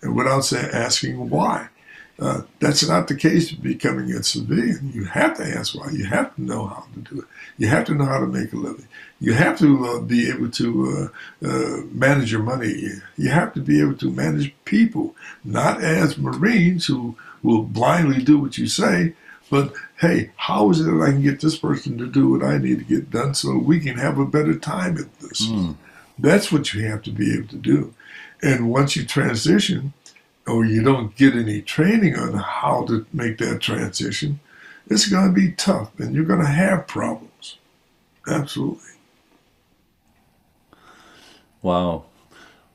and 0.00 0.14
without 0.14 0.42
saying 0.44 0.70
asking 0.72 1.28
why. 1.28 1.68
Uh, 2.20 2.42
that's 2.58 2.86
not 2.88 3.06
the 3.06 3.14
case 3.14 3.52
becoming 3.52 4.10
a 4.10 4.20
civilian. 4.24 4.90
You 4.92 5.04
have 5.04 5.36
to 5.36 5.44
ask 5.44 5.76
why. 5.78 5.90
You 5.92 6.04
have 6.06 6.34
to 6.34 6.42
know 6.42 6.66
how 6.66 6.84
to 6.94 7.00
do 7.00 7.20
it. 7.20 7.26
You 7.58 7.68
have 7.68 7.84
to 7.86 7.94
know 7.94 8.06
how 8.06 8.18
to 8.18 8.26
make 8.26 8.52
a 8.52 8.56
living. 8.56 8.88
You 9.20 9.34
have 9.34 9.56
to 9.60 9.86
uh, 9.86 10.00
be 10.00 10.28
able 10.28 10.50
to 10.50 11.12
uh, 11.44 11.48
uh, 11.48 11.76
manage 11.92 12.32
your 12.32 12.42
money. 12.42 12.74
You 13.16 13.30
have 13.30 13.54
to 13.54 13.60
be 13.60 13.80
able 13.80 13.94
to 13.98 14.10
manage 14.10 14.52
people, 14.64 15.14
not 15.44 15.80
as 15.80 16.18
Marines 16.18 16.86
who 16.86 17.16
will 17.42 17.62
blindly 17.62 18.22
do 18.22 18.38
what 18.38 18.58
you 18.58 18.66
say, 18.66 19.14
but 19.50 19.72
hey, 20.00 20.30
how 20.36 20.70
is 20.70 20.80
it 20.80 20.84
that 20.84 21.02
I 21.02 21.10
can 21.10 21.22
get 21.22 21.40
this 21.40 21.56
person 21.56 21.98
to 21.98 22.06
do 22.06 22.30
what 22.30 22.44
I 22.44 22.58
need 22.58 22.78
to 22.78 22.84
get 22.84 23.10
done 23.10 23.34
so 23.34 23.56
we 23.56 23.80
can 23.80 23.96
have 23.96 24.18
a 24.18 24.26
better 24.26 24.56
time 24.58 24.98
at 24.98 25.18
this? 25.20 25.46
Mm. 25.46 25.76
That's 26.18 26.52
what 26.52 26.74
you 26.74 26.86
have 26.86 27.02
to 27.02 27.10
be 27.10 27.34
able 27.34 27.48
to 27.48 27.56
do. 27.56 27.94
And 28.42 28.70
once 28.70 28.96
you 28.96 29.04
transition, 29.04 29.92
or 30.48 30.64
you 30.64 30.82
don't 30.82 31.14
get 31.16 31.34
any 31.34 31.60
training 31.60 32.16
on 32.16 32.34
how 32.34 32.84
to 32.86 33.06
make 33.12 33.38
that 33.38 33.60
transition, 33.60 34.40
it's 34.88 35.06
going 35.06 35.26
to 35.26 35.32
be 35.32 35.52
tough 35.52 35.90
and 35.98 36.14
you're 36.14 36.24
going 36.24 36.40
to 36.40 36.46
have 36.46 36.86
problems. 36.86 37.58
Absolutely. 38.26 38.82
Wow. 41.60 42.04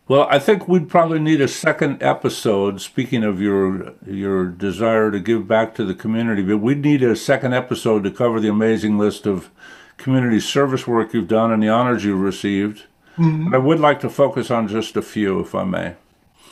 Well, 0.07 0.27
I 0.29 0.37
think 0.37 0.67
we'd 0.67 0.89
probably 0.89 1.19
need 1.19 1.39
a 1.39 1.47
second 1.47 2.03
episode. 2.03 2.81
Speaking 2.81 3.23
of 3.23 3.39
your 3.39 3.93
your 4.05 4.47
desire 4.47 5.11
to 5.11 5.19
give 5.19 5.47
back 5.47 5.75
to 5.75 5.85
the 5.85 5.93
community, 5.93 6.41
but 6.41 6.57
we'd 6.57 6.83
need 6.83 7.03
a 7.03 7.15
second 7.15 7.53
episode 7.53 8.03
to 8.03 8.11
cover 8.11 8.39
the 8.39 8.49
amazing 8.49 8.97
list 8.97 9.25
of 9.25 9.49
community 9.97 10.41
service 10.41 10.85
work 10.85 11.13
you've 11.13 11.29
done 11.29 11.51
and 11.51 11.63
the 11.63 11.69
honors 11.69 12.03
you've 12.03 12.19
received. 12.19 12.83
Mm-hmm. 13.17 13.53
I 13.53 13.57
would 13.57 13.79
like 13.79 14.01
to 14.01 14.09
focus 14.09 14.51
on 14.51 14.67
just 14.67 14.97
a 14.97 15.01
few, 15.01 15.39
if 15.39 15.55
I 15.55 15.63
may. 15.63 15.95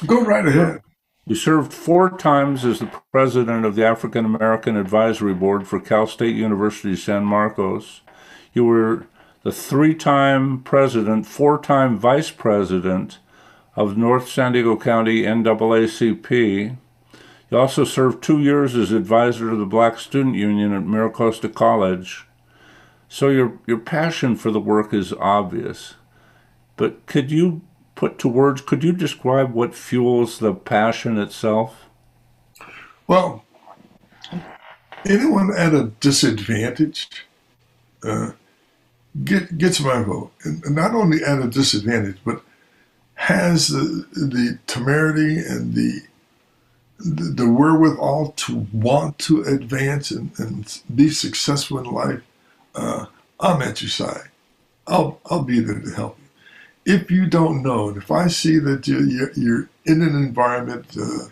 Go 0.06 0.24
right 0.24 0.48
ahead. 0.48 0.82
You 1.26 1.36
served 1.36 1.74
four 1.74 2.10
times 2.10 2.64
as 2.64 2.80
the 2.80 2.92
president 3.12 3.66
of 3.66 3.76
the 3.76 3.86
African 3.86 4.24
American 4.24 4.78
Advisory 4.78 5.34
Board 5.34 5.68
for 5.68 5.80
Cal 5.80 6.08
State 6.08 6.36
University 6.36 6.96
San 6.96 7.26
Marcos. 7.26 8.02
You 8.54 8.64
were 8.64 9.08
the 9.44 9.52
three 9.52 9.94
time 9.94 10.64
president, 10.64 11.26
four 11.26 11.60
time 11.60 11.98
vice 11.98 12.32
president 12.32 13.20
of 13.76 13.98
North 13.98 14.28
San 14.28 14.54
Diego 14.54 14.78
County 14.78 15.24
NAACP. 15.24 16.78
He 17.50 17.56
also 17.56 17.84
served 17.84 18.24
two 18.24 18.40
years 18.40 18.76
as 18.76 18.92
advisor 18.92 19.50
to 19.50 19.56
the 19.56 19.66
Black 19.66 20.00
Student 20.00 20.36
Union 20.36 20.74
at 20.74 20.84
MiraCosta 20.84 21.54
College. 21.54 22.26
So 23.10 23.30
your, 23.30 23.60
your 23.68 23.78
passion 23.80 24.36
for 24.36 24.52
the 24.52 24.60
work 24.60 24.94
is 24.94 25.14
obvious. 25.14 25.96
But 26.78 27.06
could 27.06 27.30
you 27.30 27.62
put 27.96 28.18
to 28.20 28.28
words, 28.28 28.62
could 28.62 28.84
you 28.84 28.94
describe 28.94 29.54
what 29.54 29.76
fuels 29.76 30.40
the 30.40 30.54
passion 30.54 31.18
itself? 31.18 31.90
Well, 33.08 33.44
anyone 35.06 35.54
at 35.56 35.74
a 35.74 35.92
disadvantage 36.00 37.10
uh, 38.04 38.32
get, 39.24 39.58
gets 39.58 39.82
my 39.82 40.02
vote. 40.04 40.32
And 40.46 40.74
not 40.74 40.96
only 40.96 41.24
at 41.24 41.42
a 41.42 41.48
disadvantage, 41.48 42.18
but 42.24 42.42
has 43.16 43.70
the, 43.70 44.08
the 44.14 44.60
temerity 44.68 45.40
and 45.40 45.76
the, 45.76 46.02
the, 47.00 47.24
the 47.26 47.50
wherewithal 47.52 48.34
to 48.38 48.68
want 48.74 49.20
to 49.20 49.44
advance 49.44 50.12
and, 50.12 50.32
and 50.40 50.82
be 50.96 51.10
successful 51.10 51.80
in 51.80 51.86
life, 51.86 52.22
uh, 52.76 53.08
I'm 53.40 53.62
at 53.62 53.82
your 53.82 53.90
side. 53.90 54.30
I'll, 54.88 55.22
I'll 55.28 55.44
be 55.44 55.62
there 55.62 55.80
to 55.80 55.92
help 55.92 56.18
you. 56.20 56.26
if 56.86 57.12
you 57.12 57.28
don't 57.28 57.64
know, 57.64 57.90
and 57.90 57.98
if 57.98 58.12
I 58.12 58.28
see 58.28 58.60
that 58.60 58.88
you're, 58.88 59.32
you're 59.34 59.70
in 59.86 60.04
an 60.04 60.16
environment 60.16 60.88
uh, 61.02 61.28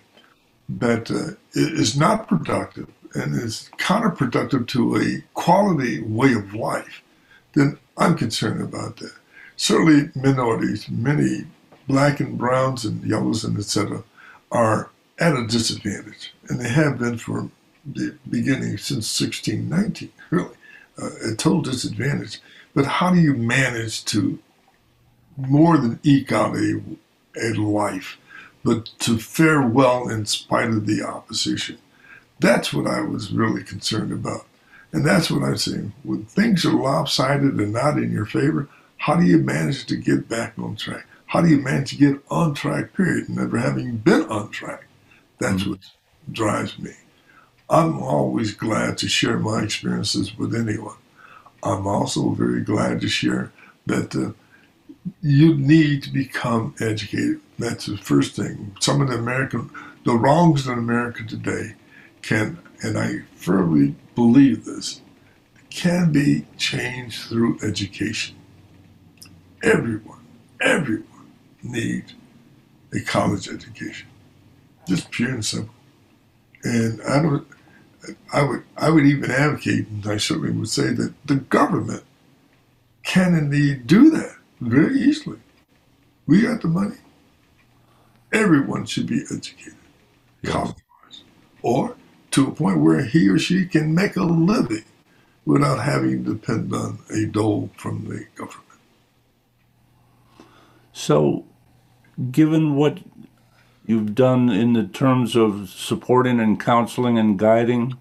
that 0.70 1.12
uh, 1.12 1.36
is 1.54 1.98
not 1.98 2.28
productive 2.30 2.90
and 3.16 3.36
is 3.36 3.70
counterproductive 3.78 4.68
to 4.70 4.98
a 4.98 5.24
quality 5.34 6.02
way 6.02 6.34
of 6.34 6.54
life, 6.56 7.04
then 7.54 7.80
I'm 7.98 8.18
concerned 8.18 8.62
about 8.62 8.98
that. 8.98 9.14
Certainly, 9.58 10.12
minorities, 10.16 10.90
many 10.90 11.46
black 11.90 12.22
and 12.22 12.38
browns 12.38 12.86
and 12.86 13.04
yellows 13.04 13.44
and 13.44 13.58
etc., 13.58 14.04
are 14.52 14.90
at 15.20 15.36
a 15.36 15.46
disadvantage, 15.46 16.34
and 16.48 16.62
they 16.62 16.70
have 16.70 16.98
been 16.98 17.18
for 17.18 17.50
the 17.86 18.16
beginning 18.30 18.78
since 18.78 19.20
1619, 19.20 20.12
really, 20.30 20.56
uh, 21.02 21.10
a 21.34 21.36
total 21.36 21.62
disadvantage. 21.62 22.40
But 22.74 22.86
how 22.86 23.12
do 23.12 23.20
you 23.20 23.34
manage 23.34 24.06
to 24.06 24.40
more 25.48 25.78
than 25.78 26.00
eke 26.04 26.32
out 26.32 26.56
a, 26.56 26.82
a 27.42 27.54
life, 27.54 28.18
but 28.64 28.90
to 29.00 29.18
fare 29.18 29.62
well 29.62 30.10
in 30.10 30.26
spite 30.26 30.70
of 30.70 30.86
the 30.86 31.02
opposition. 31.02 31.78
That's 32.40 32.74
what 32.74 32.88
I 32.88 33.02
was 33.02 33.32
really 33.32 33.64
concerned 33.64 34.12
about. 34.12 34.46
And 34.92 35.06
that's 35.06 35.30
what 35.30 35.44
I'm 35.44 35.58
saying. 35.58 35.94
When 36.04 36.26
things 36.26 36.66
are 36.66 36.74
lopsided 36.74 37.60
and 37.60 37.74
not 37.74 37.98
in 37.98 38.12
your 38.12 38.26
favor, 38.26 38.68
how 38.98 39.16
do 39.16 39.26
you 39.26 39.38
manage 39.38 39.86
to 39.86 39.96
get 39.96 40.28
back 40.28 40.54
on 40.58 40.76
track? 40.76 41.06
How 41.30 41.42
do 41.42 41.48
you 41.48 41.60
manage 41.60 41.92
to 41.92 41.96
get 41.96 42.24
on 42.32 42.56
track, 42.56 42.94
period? 42.94 43.30
Never 43.30 43.60
having 43.60 43.98
been 43.98 44.24
on 44.32 44.50
track. 44.50 44.88
That's 45.38 45.62
mm-hmm. 45.62 45.70
what 45.70 45.80
drives 46.32 46.80
me. 46.80 46.94
I'm 47.70 48.02
always 48.02 48.56
glad 48.56 48.98
to 48.98 49.08
share 49.08 49.38
my 49.38 49.62
experiences 49.62 50.36
with 50.36 50.56
anyone. 50.56 50.96
I'm 51.62 51.86
also 51.86 52.30
very 52.30 52.62
glad 52.62 53.02
to 53.02 53.08
share 53.08 53.52
that 53.86 54.16
uh, 54.16 54.32
you 55.22 55.54
need 55.56 56.02
to 56.04 56.10
become 56.10 56.74
educated. 56.80 57.42
That's 57.60 57.86
the 57.86 57.98
first 57.98 58.36
thing. 58.36 58.76
Some 58.80 59.00
of 59.00 59.10
the 59.10 59.18
American, 59.18 59.70
the 60.06 60.16
wrongs 60.16 60.66
in 60.66 60.80
America 60.80 61.24
today 61.24 61.76
can, 62.24 62.58
and 62.82 62.98
I 62.98 63.20
firmly 63.36 63.94
believe 64.16 64.66
this, 64.66 65.02
can 65.70 66.12
be 66.12 66.48
changed 66.58 67.30
through 67.30 67.60
education. 67.62 68.36
Everyone, 69.62 70.26
everyone 70.60 71.06
needs 71.64 72.14
a 72.94 73.00
college 73.02 73.48
education. 73.48 74.08
Just 74.88 75.12
pure 75.12 75.30
and 75.30 75.46
simple. 75.46 75.74
And 76.64 77.02
I 77.04 77.22
don't, 77.22 77.48
I 78.34 78.44
would, 78.44 78.64
I 78.78 78.90
would 78.90 79.06
even 79.06 79.32
advocate, 79.32 79.88
and 79.88 80.06
I 80.08 80.18
certainly 80.18 80.52
would 80.52 80.70
say 80.70 80.90
that 80.94 81.14
the 81.26 81.36
government 81.36 82.04
can 83.04 83.36
indeed 83.36 83.88
do 83.88 84.10
that 84.12 84.36
very 84.62 85.00
easily. 85.00 85.40
We 86.28 86.42
got 86.42 86.62
the 86.62 86.68
money. 86.68 86.98
Everyone 88.32 88.86
should 88.86 89.08
be 89.08 89.24
educated, 89.32 89.74
yes. 90.44 90.52
college-wise, 90.54 91.24
or 91.62 91.96
to 92.32 92.48
a 92.48 92.52
point 92.52 92.80
where 92.80 93.04
he 93.04 93.28
or 93.28 93.40
she 93.40 93.66
can 93.66 93.96
make 93.96 94.16
a 94.16 94.24
living 94.24 94.86
without 95.46 95.84
having 95.84 96.24
to 96.24 96.34
depend 96.36 96.74
on 96.74 97.00
a 97.10 97.26
dole 97.26 97.72
from 97.76 98.06
the 98.06 98.26
government. 98.36 98.69
So, 101.00 101.46
given 102.30 102.76
what 102.76 103.00
you've 103.86 104.16
done 104.16 104.50
in 104.50 104.74
the 104.74 104.84
terms 104.84 105.34
of 105.34 105.70
supporting 105.70 106.42
and 106.42 106.60
counseling 106.60 107.18
and 107.18 107.40
guiding, 107.40 107.98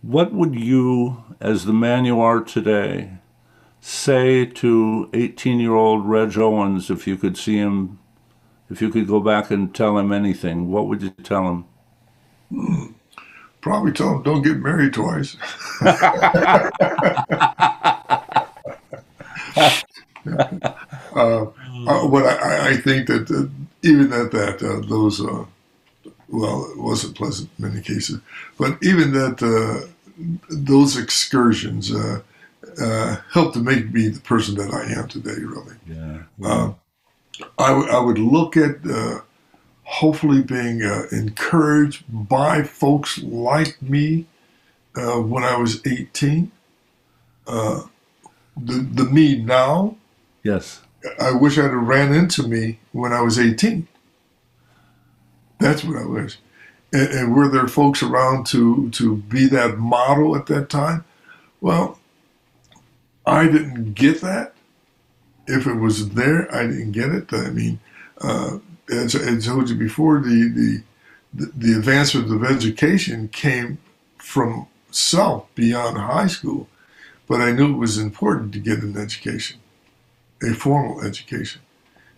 what 0.00 0.32
would 0.32 0.58
you, 0.58 1.22
as 1.38 1.66
the 1.66 1.74
man 1.74 2.06
you 2.06 2.18
are 2.18 2.40
today, 2.40 3.18
say 3.78 4.46
to 4.46 5.10
18 5.12 5.60
year 5.60 5.74
old 5.74 6.08
Reg 6.08 6.38
Owens 6.38 6.88
if 6.88 7.06
you 7.06 7.18
could 7.18 7.36
see 7.36 7.58
him, 7.58 7.98
if 8.70 8.80
you 8.80 8.88
could 8.88 9.06
go 9.06 9.20
back 9.20 9.50
and 9.50 9.74
tell 9.74 9.98
him 9.98 10.10
anything, 10.10 10.70
what 10.70 10.86
would 10.86 11.02
you 11.02 11.10
tell 11.10 11.46
him? 11.46 11.66
Probably 13.60 13.92
tell 13.92 14.16
him 14.16 14.22
don't 14.22 14.40
get 14.40 14.60
married 14.60 14.94
twice. 14.94 15.36
uh, 21.14 21.44
uh, 21.44 22.08
but 22.08 22.24
I, 22.24 22.70
I, 22.70 22.76
think 22.76 23.06
that 23.08 23.30
uh, 23.30 23.48
even 23.82 24.12
at 24.12 24.30
that, 24.32 24.62
uh, 24.62 24.86
those, 24.88 25.20
uh, 25.20 25.44
well, 26.28 26.70
it 26.70 26.78
wasn't 26.78 27.16
pleasant 27.16 27.50
in 27.58 27.68
many 27.68 27.80
cases, 27.80 28.20
but 28.58 28.78
even 28.82 29.12
that, 29.12 29.42
uh, 29.42 29.86
those 30.50 30.96
excursions, 30.96 31.92
uh, 31.94 32.20
helped 33.32 33.54
to 33.54 33.60
make 33.60 33.92
me 33.92 34.08
the 34.08 34.20
person 34.20 34.54
that 34.56 34.72
I 34.72 34.92
am 34.92 35.08
today, 35.08 35.40
really. 35.40 35.74
Yeah. 35.86 36.22
Uh, 36.44 36.72
I, 37.58 37.68
w- 37.68 37.88
I 37.88 37.98
would 37.98 38.18
look 38.18 38.56
at 38.56 38.78
uh, 38.88 39.20
hopefully 39.84 40.42
being 40.42 40.82
uh, 40.82 41.04
encouraged 41.12 42.04
by 42.08 42.62
folks 42.62 43.18
like 43.22 43.80
me 43.80 44.26
uh, 44.96 45.20
when 45.20 45.44
I 45.44 45.56
was 45.56 45.84
18. 45.86 46.50
Uh, 47.46 47.82
the, 48.56 48.74
the 48.74 49.04
me 49.04 49.40
now. 49.42 49.96
Yes. 50.42 50.80
I 51.20 51.32
wish 51.32 51.58
I'd 51.58 51.64
have 51.64 51.72
ran 51.72 52.12
into 52.12 52.46
me 52.46 52.80
when 52.92 53.12
I 53.12 53.20
was 53.20 53.38
18. 53.38 53.86
That's 55.60 55.84
what 55.84 55.96
I 55.96 56.06
wish. 56.06 56.38
And, 56.92 57.08
and 57.08 57.36
were 57.36 57.48
there 57.48 57.68
folks 57.68 58.02
around 58.02 58.46
to, 58.48 58.90
to 58.90 59.16
be 59.16 59.46
that 59.46 59.78
model 59.78 60.36
at 60.36 60.46
that 60.46 60.68
time? 60.68 61.04
Well, 61.60 61.98
I 63.26 63.46
didn't 63.46 63.94
get 63.94 64.20
that. 64.22 64.54
If 65.46 65.66
it 65.66 65.74
was 65.74 66.10
there, 66.10 66.52
I 66.54 66.66
didn't 66.66 66.92
get 66.92 67.10
it. 67.10 67.32
I 67.32 67.50
mean, 67.50 67.80
uh, 68.20 68.58
as 68.90 69.14
I 69.14 69.38
told 69.38 69.70
you 69.70 69.76
before, 69.76 70.20
the, 70.20 70.48
the 70.54 70.82
the, 71.34 71.72
advancement 71.76 72.32
of 72.32 72.44
education 72.44 73.28
came 73.28 73.78
from 74.16 74.66
self 74.90 75.52
beyond 75.54 75.98
high 75.98 76.26
school, 76.26 76.68
but 77.26 77.40
I 77.40 77.52
knew 77.52 77.74
it 77.74 77.78
was 77.78 77.98
important 77.98 78.52
to 78.54 78.58
get 78.58 78.82
an 78.82 78.96
education, 78.96 79.60
a 80.42 80.54
formal 80.54 81.02
education. 81.02 81.60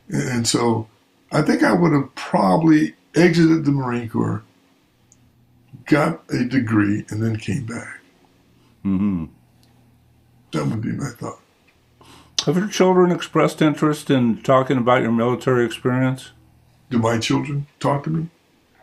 And 0.09 0.47
so 0.47 0.89
I 1.33 1.43
think 1.43 1.63
I 1.63 1.73
would 1.73 1.93
have 1.93 2.15
probably 2.15 2.95
exited 3.15 3.65
the 3.65 3.71
Marine 3.71 4.09
Corps, 4.09 4.43
got 5.87 6.23
a 6.31 6.45
degree, 6.45 7.05
and 7.09 7.23
then 7.23 7.37
came 7.37 7.67
back. 7.67 8.01
hmm 8.83 9.27
That 10.53 10.67
would 10.67 10.81
be 10.81 10.93
my 10.93 11.11
thought. 11.11 11.41
Have 12.47 12.57
your 12.57 12.69
children 12.69 13.13
expressed 13.13 13.61
interest 13.61 14.11
in 14.11 14.43
talking 14.43 14.79
about 14.79 15.03
your 15.03 15.13
military 15.13 15.65
experience? 15.65 16.31
Do 16.89 16.99
my 16.99 17.19
children 17.19 17.67
talk 17.79 18.05
to 18.05 18.11
me? 18.11 18.29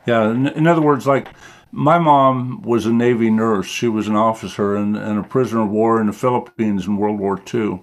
Yeah, 0.06 0.30
in, 0.32 0.48
in 0.48 0.68
other 0.68 0.82
words, 0.82 1.08
like 1.08 1.30
my 1.72 1.98
mom 1.98 2.62
was 2.62 2.86
a 2.86 2.94
Navy 2.94 3.30
nurse. 3.30 3.66
She 3.66 3.88
was 3.88 4.08
an 4.08 4.16
officer 4.16 4.76
and, 4.76 4.96
and 4.96 5.20
a 5.20 5.24
prisoner 5.24 5.64
of 5.64 5.70
war 5.70 6.00
in 6.00 6.08
the 6.08 6.14
Philippines 6.14 6.86
in 6.88 6.98
World 6.98 7.20
War 7.20 7.42
II. 7.54 7.82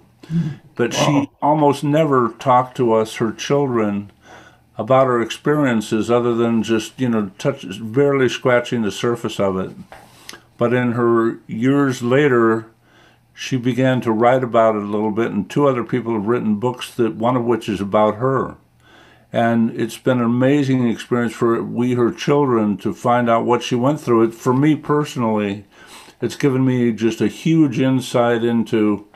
But 0.75 0.93
she 0.93 1.29
almost 1.41 1.83
never 1.83 2.29
talked 2.37 2.75
to 2.77 2.93
us, 2.93 3.15
her 3.15 3.31
children, 3.31 4.11
about 4.77 5.07
her 5.07 5.21
experiences 5.21 6.11
other 6.11 6.33
than 6.35 6.63
just, 6.63 6.99
you 6.99 7.09
know, 7.09 7.31
touch, 7.37 7.65
barely 7.79 8.27
scratching 8.27 8.81
the 8.81 8.91
surface 8.91 9.39
of 9.39 9.57
it. 9.57 9.71
But 10.57 10.73
in 10.73 10.93
her 10.93 11.39
years 11.47 12.01
later, 12.01 12.67
she 13.33 13.57
began 13.57 14.01
to 14.01 14.11
write 14.11 14.43
about 14.43 14.75
it 14.75 14.81
a 14.81 14.85
little 14.85 15.11
bit, 15.11 15.31
and 15.31 15.49
two 15.49 15.67
other 15.67 15.83
people 15.83 16.13
have 16.13 16.27
written 16.27 16.55
books 16.59 16.93
that 16.95 17.15
one 17.15 17.35
of 17.35 17.45
which 17.45 17.67
is 17.67 17.81
about 17.81 18.15
her. 18.15 18.55
And 19.33 19.71
it's 19.71 19.97
been 19.97 20.19
an 20.19 20.25
amazing 20.25 20.87
experience 20.87 21.33
for 21.33 21.61
we, 21.61 21.95
her 21.95 22.11
children, 22.11 22.77
to 22.77 22.93
find 22.93 23.29
out 23.29 23.45
what 23.45 23.63
she 23.63 23.75
went 23.75 23.99
through. 23.99 24.23
It 24.23 24.33
for 24.33 24.53
me 24.53 24.77
personally, 24.77 25.65
it's 26.21 26.37
given 26.37 26.65
me 26.65 26.93
just 26.93 27.19
a 27.19 27.27
huge 27.27 27.79
insight 27.79 28.43
into 28.45 29.07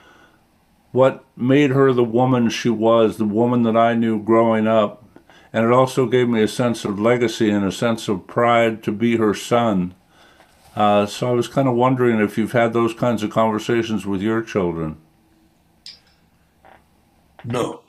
what 0.91 1.23
made 1.37 1.71
her 1.71 1.93
the 1.93 2.03
woman 2.03 2.49
she 2.49 2.69
was, 2.69 3.17
the 3.17 3.25
woman 3.25 3.63
that 3.63 3.77
I 3.77 3.93
knew 3.93 4.21
growing 4.21 4.67
up. 4.67 5.03
And 5.51 5.65
it 5.65 5.71
also 5.71 6.05
gave 6.05 6.29
me 6.29 6.41
a 6.41 6.47
sense 6.47 6.85
of 6.85 6.99
legacy 6.99 7.49
and 7.49 7.65
a 7.65 7.71
sense 7.71 8.07
of 8.07 8.27
pride 8.27 8.83
to 8.83 8.91
be 8.91 9.17
her 9.17 9.33
son. 9.33 9.95
Uh, 10.75 11.05
so 11.05 11.29
I 11.29 11.31
was 11.31 11.47
kind 11.47 11.67
of 11.67 11.75
wondering 11.75 12.19
if 12.19 12.37
you've 12.37 12.51
had 12.51 12.73
those 12.73 12.93
kinds 12.93 13.23
of 13.23 13.31
conversations 13.31 14.05
with 14.05 14.21
your 14.21 14.41
children. 14.41 14.97
No. 17.43 17.81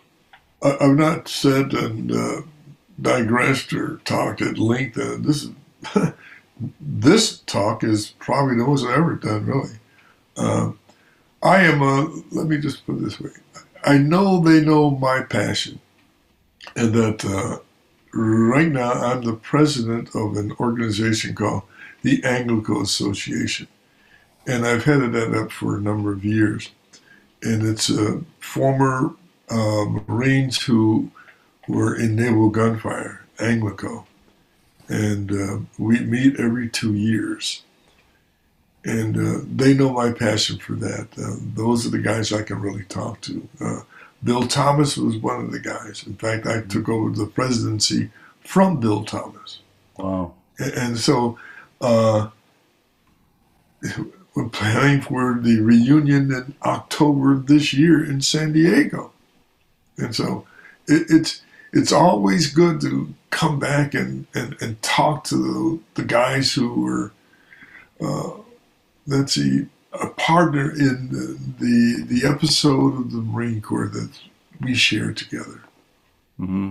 I, 0.63 0.77
I've 0.81 0.97
not 0.97 1.29
said 1.29 1.73
and 1.73 2.13
uh, 2.13 2.43
digressed 3.01 3.73
or 3.73 3.99
talked 4.05 4.41
at 4.43 4.59
length. 4.59 4.99
Uh, 4.99 5.17
this 5.19 5.49
this 6.81 7.39
talk 7.41 7.83
is 7.85 8.11
probably 8.19 8.57
the 8.57 8.65
most 8.65 8.85
I've 8.85 8.99
ever 8.99 9.15
done, 9.17 9.47
really. 9.47 9.79
Uh, 10.37 10.73
I 11.43 11.63
am 11.63 11.81
a, 11.83 12.23
let 12.33 12.47
me 12.47 12.59
just 12.59 12.87
put 12.87 13.03
this 13.03 13.21
way. 13.21 13.31
I 13.83 13.97
know 13.97 14.41
they 14.41 14.61
know 14.61 14.91
my 14.91 15.23
passion 15.23 15.81
and 16.77 16.93
that 16.93 17.25
uh, 17.25 17.59
right 18.13 18.69
now 18.69 18.93
I'm 18.93 19.23
the 19.23 19.35
president 19.35 20.15
of 20.15 20.37
an 20.37 20.53
organization 20.61 21.35
called 21.35 21.63
the 22.03 22.21
Anglico 22.23 22.83
Association. 22.83 23.69
And 24.47 24.67
I've 24.67 24.85
headed 24.85 25.13
that 25.13 25.35
up 25.35 25.51
for 25.51 25.77
a 25.77 25.81
number 25.81 26.13
of 26.13 26.25
years. 26.25 26.71
And 27.43 27.67
it's 27.67 27.91
uh, 27.91 28.21
former 28.39 29.15
uh, 29.49 29.85
Marines 30.07 30.63
who 30.63 31.11
were 31.69 31.95
in 31.95 32.17
naval 32.17 32.51
gunfire, 32.51 33.25
Anglico. 33.39 34.05
And 34.89 35.33
uh, 35.33 35.59
we 35.79 36.01
meet 36.01 36.39
every 36.39 36.69
two 36.69 36.95
years. 36.95 37.63
And 38.85 39.17
uh, 39.17 39.41
they 39.45 39.75
know 39.75 39.91
my 39.91 40.13
passion 40.13 40.59
for 40.59 40.73
that. 40.75 41.09
Uh, 41.19 41.37
those 41.55 41.87
are 41.87 41.91
the 41.91 41.99
guys 41.99 42.33
I 42.33 42.43
can 42.43 42.61
really 42.61 42.85
talk 42.85 43.21
to. 43.23 43.49
Uh, 43.61 43.81
Bill 44.25 44.47
Thomas 44.47 44.97
was 44.97 45.17
one 45.17 45.41
of 45.41 45.53
the 45.53 45.59
guys. 45.59 46.05
In 46.07 46.15
fact, 46.15 46.47
I 46.47 46.63
took 46.63 46.89
over 46.89 47.11
the 47.11 47.27
presidency 47.27 48.11
from 48.41 48.81
Bill 48.81 49.05
Thomas. 49.05 49.61
Wow. 49.99 50.35
And, 50.59 50.73
and 50.73 50.99
so 50.99 51.39
uh, 51.81 52.31
we're 54.35 54.49
planning 54.49 55.03
for 55.03 55.39
the 55.41 55.61
reunion 55.61 56.33
in 56.33 56.55
October 56.63 57.37
this 57.37 57.75
year 57.75 58.03
in 58.03 58.23
San 58.23 58.53
Diego. 58.53 59.13
And 59.99 60.15
so 60.15 60.47
it, 60.89 61.07
it's 61.11 61.43
it's 61.73 61.93
always 61.93 62.53
good 62.53 62.81
to 62.81 63.15
come 63.31 63.59
back 63.59 63.95
and, 63.95 64.27
and, 64.35 64.57
and 64.61 64.83
talk 64.83 65.25
to 65.25 65.37
the, 65.37 66.03
the 66.03 66.07
guys 66.07 66.53
who 66.53 66.83
were, 66.83 67.13
let's 69.07 69.33
see, 69.35 69.67
a 69.93 70.09
partner 70.09 70.71
in 70.71 71.09
the, 71.11 71.39
the, 71.59 72.05
the 72.21 72.29
episode 72.29 72.95
of 72.99 73.13
the 73.13 73.19
Marine 73.19 73.61
Corps 73.61 73.89
that 73.89 74.11
we 74.61 74.75
shared 74.75 75.17
together. 75.17 75.63
hmm 76.37 76.71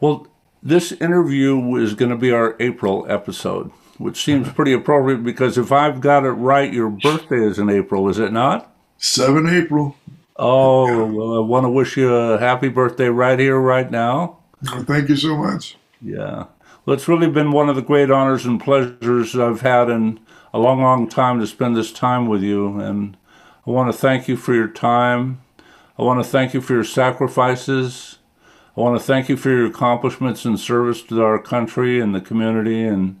Well, 0.00 0.26
this 0.62 0.92
interview 0.92 1.76
is 1.76 1.94
going 1.94 2.10
to 2.10 2.16
be 2.16 2.30
our 2.32 2.56
April 2.60 3.06
episode, 3.08 3.70
which 3.98 4.22
seems 4.22 4.50
pretty 4.52 4.72
appropriate 4.72 5.22
because 5.24 5.56
if 5.56 5.72
I've 5.72 6.00
got 6.00 6.24
it 6.24 6.30
right, 6.32 6.72
your 6.72 6.90
birthday 6.90 7.42
is 7.44 7.58
in 7.58 7.70
April, 7.70 8.08
is 8.08 8.18
it 8.18 8.32
not? 8.32 8.74
7 8.98 9.48
April. 9.48 9.96
Oh, 10.36 11.06
well, 11.06 11.36
I 11.36 11.40
want 11.46 11.64
to 11.64 11.70
wish 11.70 11.96
you 11.96 12.12
a 12.12 12.38
happy 12.38 12.68
birthday 12.68 13.08
right 13.08 13.38
here, 13.38 13.58
right 13.58 13.90
now. 13.90 14.38
Well, 14.64 14.82
thank 14.84 15.08
you 15.08 15.16
so 15.16 15.36
much. 15.36 15.76
Yeah. 16.02 16.46
Well, 16.84 16.94
it's 16.94 17.08
really 17.08 17.28
been 17.28 17.52
one 17.52 17.68
of 17.68 17.76
the 17.76 17.82
great 17.82 18.10
honors 18.10 18.44
and 18.44 18.60
pleasures 18.60 19.36
I've 19.36 19.62
had 19.62 19.88
in 19.88 20.20
a 20.52 20.58
long, 20.58 20.82
long 20.82 21.08
time 21.08 21.40
to 21.40 21.46
spend 21.46 21.76
this 21.76 21.92
time 21.92 22.26
with 22.26 22.42
you. 22.42 22.78
And 22.78 23.16
I 23.66 23.70
want 23.70 23.92
to 23.92 23.98
thank 23.98 24.28
you 24.28 24.36
for 24.36 24.54
your 24.54 24.68
time. 24.68 25.40
I 25.98 26.02
want 26.02 26.22
to 26.22 26.28
thank 26.28 26.52
you 26.52 26.60
for 26.60 26.74
your 26.74 26.84
sacrifices. 26.84 28.18
I 28.76 28.80
want 28.80 28.98
to 28.98 29.04
thank 29.04 29.28
you 29.28 29.36
for 29.36 29.50
your 29.50 29.66
accomplishments 29.66 30.44
and 30.44 30.58
service 30.58 31.00
to 31.04 31.22
our 31.22 31.38
country 31.38 32.00
and 32.00 32.14
the 32.14 32.20
community. 32.20 32.84
And 32.84 33.20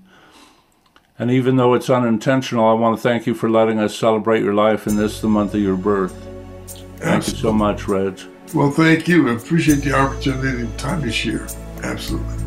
and 1.16 1.30
even 1.30 1.56
though 1.56 1.74
it's 1.74 1.88
unintentional, 1.88 2.66
I 2.66 2.72
want 2.72 2.96
to 2.96 3.02
thank 3.02 3.24
you 3.24 3.34
for 3.34 3.48
letting 3.48 3.78
us 3.78 3.96
celebrate 3.96 4.42
your 4.42 4.54
life 4.54 4.88
in 4.88 4.96
this, 4.96 5.20
the 5.20 5.28
month 5.28 5.54
of 5.54 5.60
your 5.60 5.76
birth. 5.76 6.12
Thank 6.96 7.28
you 7.28 7.34
so 7.34 7.52
much, 7.52 7.86
Reg. 7.86 8.20
Well, 8.52 8.72
thank 8.72 9.06
you. 9.06 9.28
I 9.28 9.34
appreciate 9.34 9.84
the 9.84 9.92
opportunity 9.92 10.62
and 10.62 10.78
time 10.78 11.02
to 11.02 11.12
share. 11.12 11.46
Absolutely. 11.84 12.43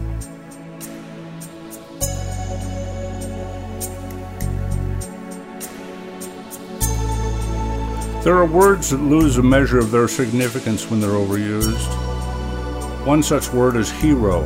There 8.27 8.35
are 8.35 8.45
words 8.45 8.89
that 8.89 8.97
lose 8.97 9.37
a 9.37 9.41
measure 9.41 9.79
of 9.79 9.89
their 9.89 10.09
significance 10.09 10.91
when 10.91 10.99
they're 10.99 11.11
overused. 11.11 11.87
One 13.05 13.23
such 13.23 13.53
word 13.53 13.77
is 13.77 13.89
hero. 13.89 14.43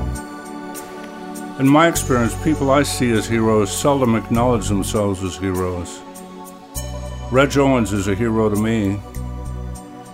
In 1.57 1.67
my 1.67 1.87
experience, 1.87 2.35
people 2.43 2.69
I 2.69 2.83
see 2.83 3.11
as 3.11 3.25
heroes 3.25 3.75
seldom 3.75 4.13
acknowledge 4.13 4.67
themselves 4.67 5.23
as 5.23 5.35
heroes. 5.35 5.99
Reg 7.31 7.57
Owens 7.57 7.91
is 7.91 8.07
a 8.07 8.13
hero 8.13 8.49
to 8.49 8.55
me. 8.55 9.01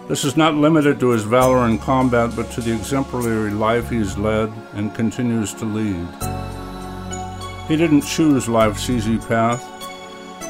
This 0.07 0.23
is 0.23 0.37
not 0.37 0.55
limited 0.55 0.97
to 1.01 1.09
his 1.09 1.23
valor 1.23 1.67
in 1.67 1.77
combat, 1.77 2.37
but 2.37 2.49
to 2.51 2.61
the 2.61 2.73
exemplary 2.73 3.51
life 3.51 3.89
he's 3.89 4.17
led 4.17 4.49
and 4.75 4.95
continues 4.95 5.53
to 5.55 5.65
lead. 5.65 6.07
He 7.67 7.75
didn't 7.75 8.03
choose 8.03 8.47
life's 8.47 8.89
easy 8.89 9.17
path, 9.17 9.61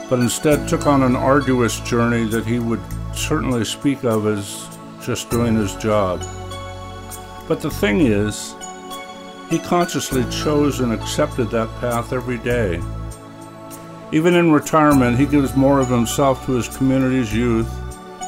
but 0.07 0.19
instead 0.19 0.69
took 0.69 0.85
on 0.85 1.01
an 1.01 1.15
arduous 1.15 1.79
journey 1.79 2.25
that 2.25 2.45
he 2.45 2.59
would 2.59 2.79
certainly 3.17 3.65
speak 3.65 4.03
of 4.03 4.27
as 4.27 4.67
just 5.03 5.29
doing 5.29 5.55
his 5.55 5.75
job. 5.75 6.21
But 7.47 7.61
the 7.61 7.71
thing 7.71 8.01
is, 8.01 8.55
he 9.49 9.59
consciously 9.59 10.25
chose 10.29 10.81
and 10.81 10.91
accepted 10.93 11.49
that 11.51 11.69
path 11.79 12.13
every 12.13 12.37
day. 12.37 12.81
Even 14.11 14.35
in 14.35 14.51
retirement, 14.51 15.17
he 15.17 15.25
gives 15.25 15.55
more 15.55 15.79
of 15.79 15.89
himself 15.89 16.45
to 16.45 16.53
his 16.53 16.67
community's 16.77 17.33
youth, 17.33 17.69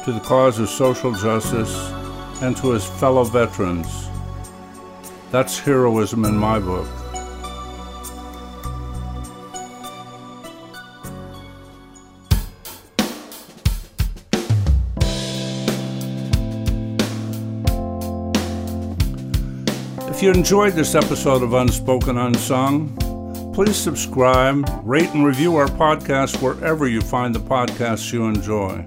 to 0.04 0.12
the 0.12 0.20
cause 0.20 0.58
of 0.58 0.68
social 0.68 1.12
justice, 1.12 1.90
and 2.42 2.56
to 2.56 2.70
his 2.70 2.86
fellow 2.86 3.24
veterans. 3.24 4.08
That's 5.30 5.58
heroism 5.58 6.24
in 6.24 6.36
my 6.36 6.58
book. 6.58 6.88
If 20.20 20.24
you 20.24 20.32
enjoyed 20.32 20.74
this 20.74 20.94
episode 20.94 21.42
of 21.42 21.54
Unspoken 21.54 22.18
Unsung, 22.18 22.94
please 23.54 23.74
subscribe, 23.74 24.68
rate, 24.84 25.08
and 25.14 25.24
review 25.24 25.56
our 25.56 25.66
podcast 25.66 26.42
wherever 26.42 26.86
you 26.86 27.00
find 27.00 27.34
the 27.34 27.40
podcasts 27.40 28.12
you 28.12 28.26
enjoy. 28.26 28.84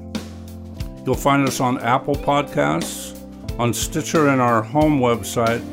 You'll 1.04 1.16
find 1.16 1.48
us 1.48 1.60
on 1.60 1.80
Apple 1.80 2.14
Podcasts, 2.14 3.20
on 3.58 3.74
Stitcher, 3.74 4.28
and 4.28 4.40
our 4.40 4.62
home 4.62 5.00
website, 5.00 5.64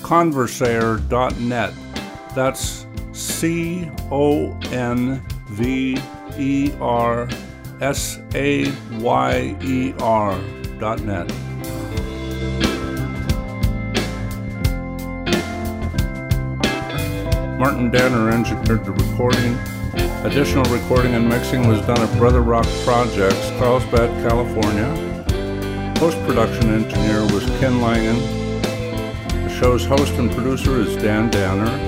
conversayer.net. 0.00 1.72
That's 2.34 2.86
C 3.12 3.90
O 4.10 4.50
N 4.70 5.26
V 5.48 5.98
E 6.36 6.72
R 6.78 7.26
S 7.80 8.18
A 8.34 8.70
Y 8.98 9.56
E 9.62 9.94
R 9.98 10.38
dot 10.78 11.00
net. 11.00 11.32
Martin 17.58 17.90
Danner 17.90 18.28
engineered 18.30 18.84
the 18.84 18.92
recording. 18.92 19.56
Additional 20.26 20.64
recording 20.64 21.14
and 21.14 21.26
mixing 21.26 21.66
was 21.66 21.80
done 21.86 21.98
at 21.98 22.18
Brother 22.18 22.42
Rock 22.42 22.66
Projects, 22.84 23.50
Carlsbad, 23.52 24.10
California. 24.28 24.92
Post 25.96 26.18
production 26.26 26.68
engineer 26.74 27.22
was 27.32 27.46
Ken 27.58 27.80
Langen. 27.80 28.18
The 29.44 29.48
show's 29.48 29.86
host 29.86 30.12
and 30.14 30.30
producer 30.30 30.78
is 30.80 30.96
Dan 30.96 31.30
Danner. 31.30 31.85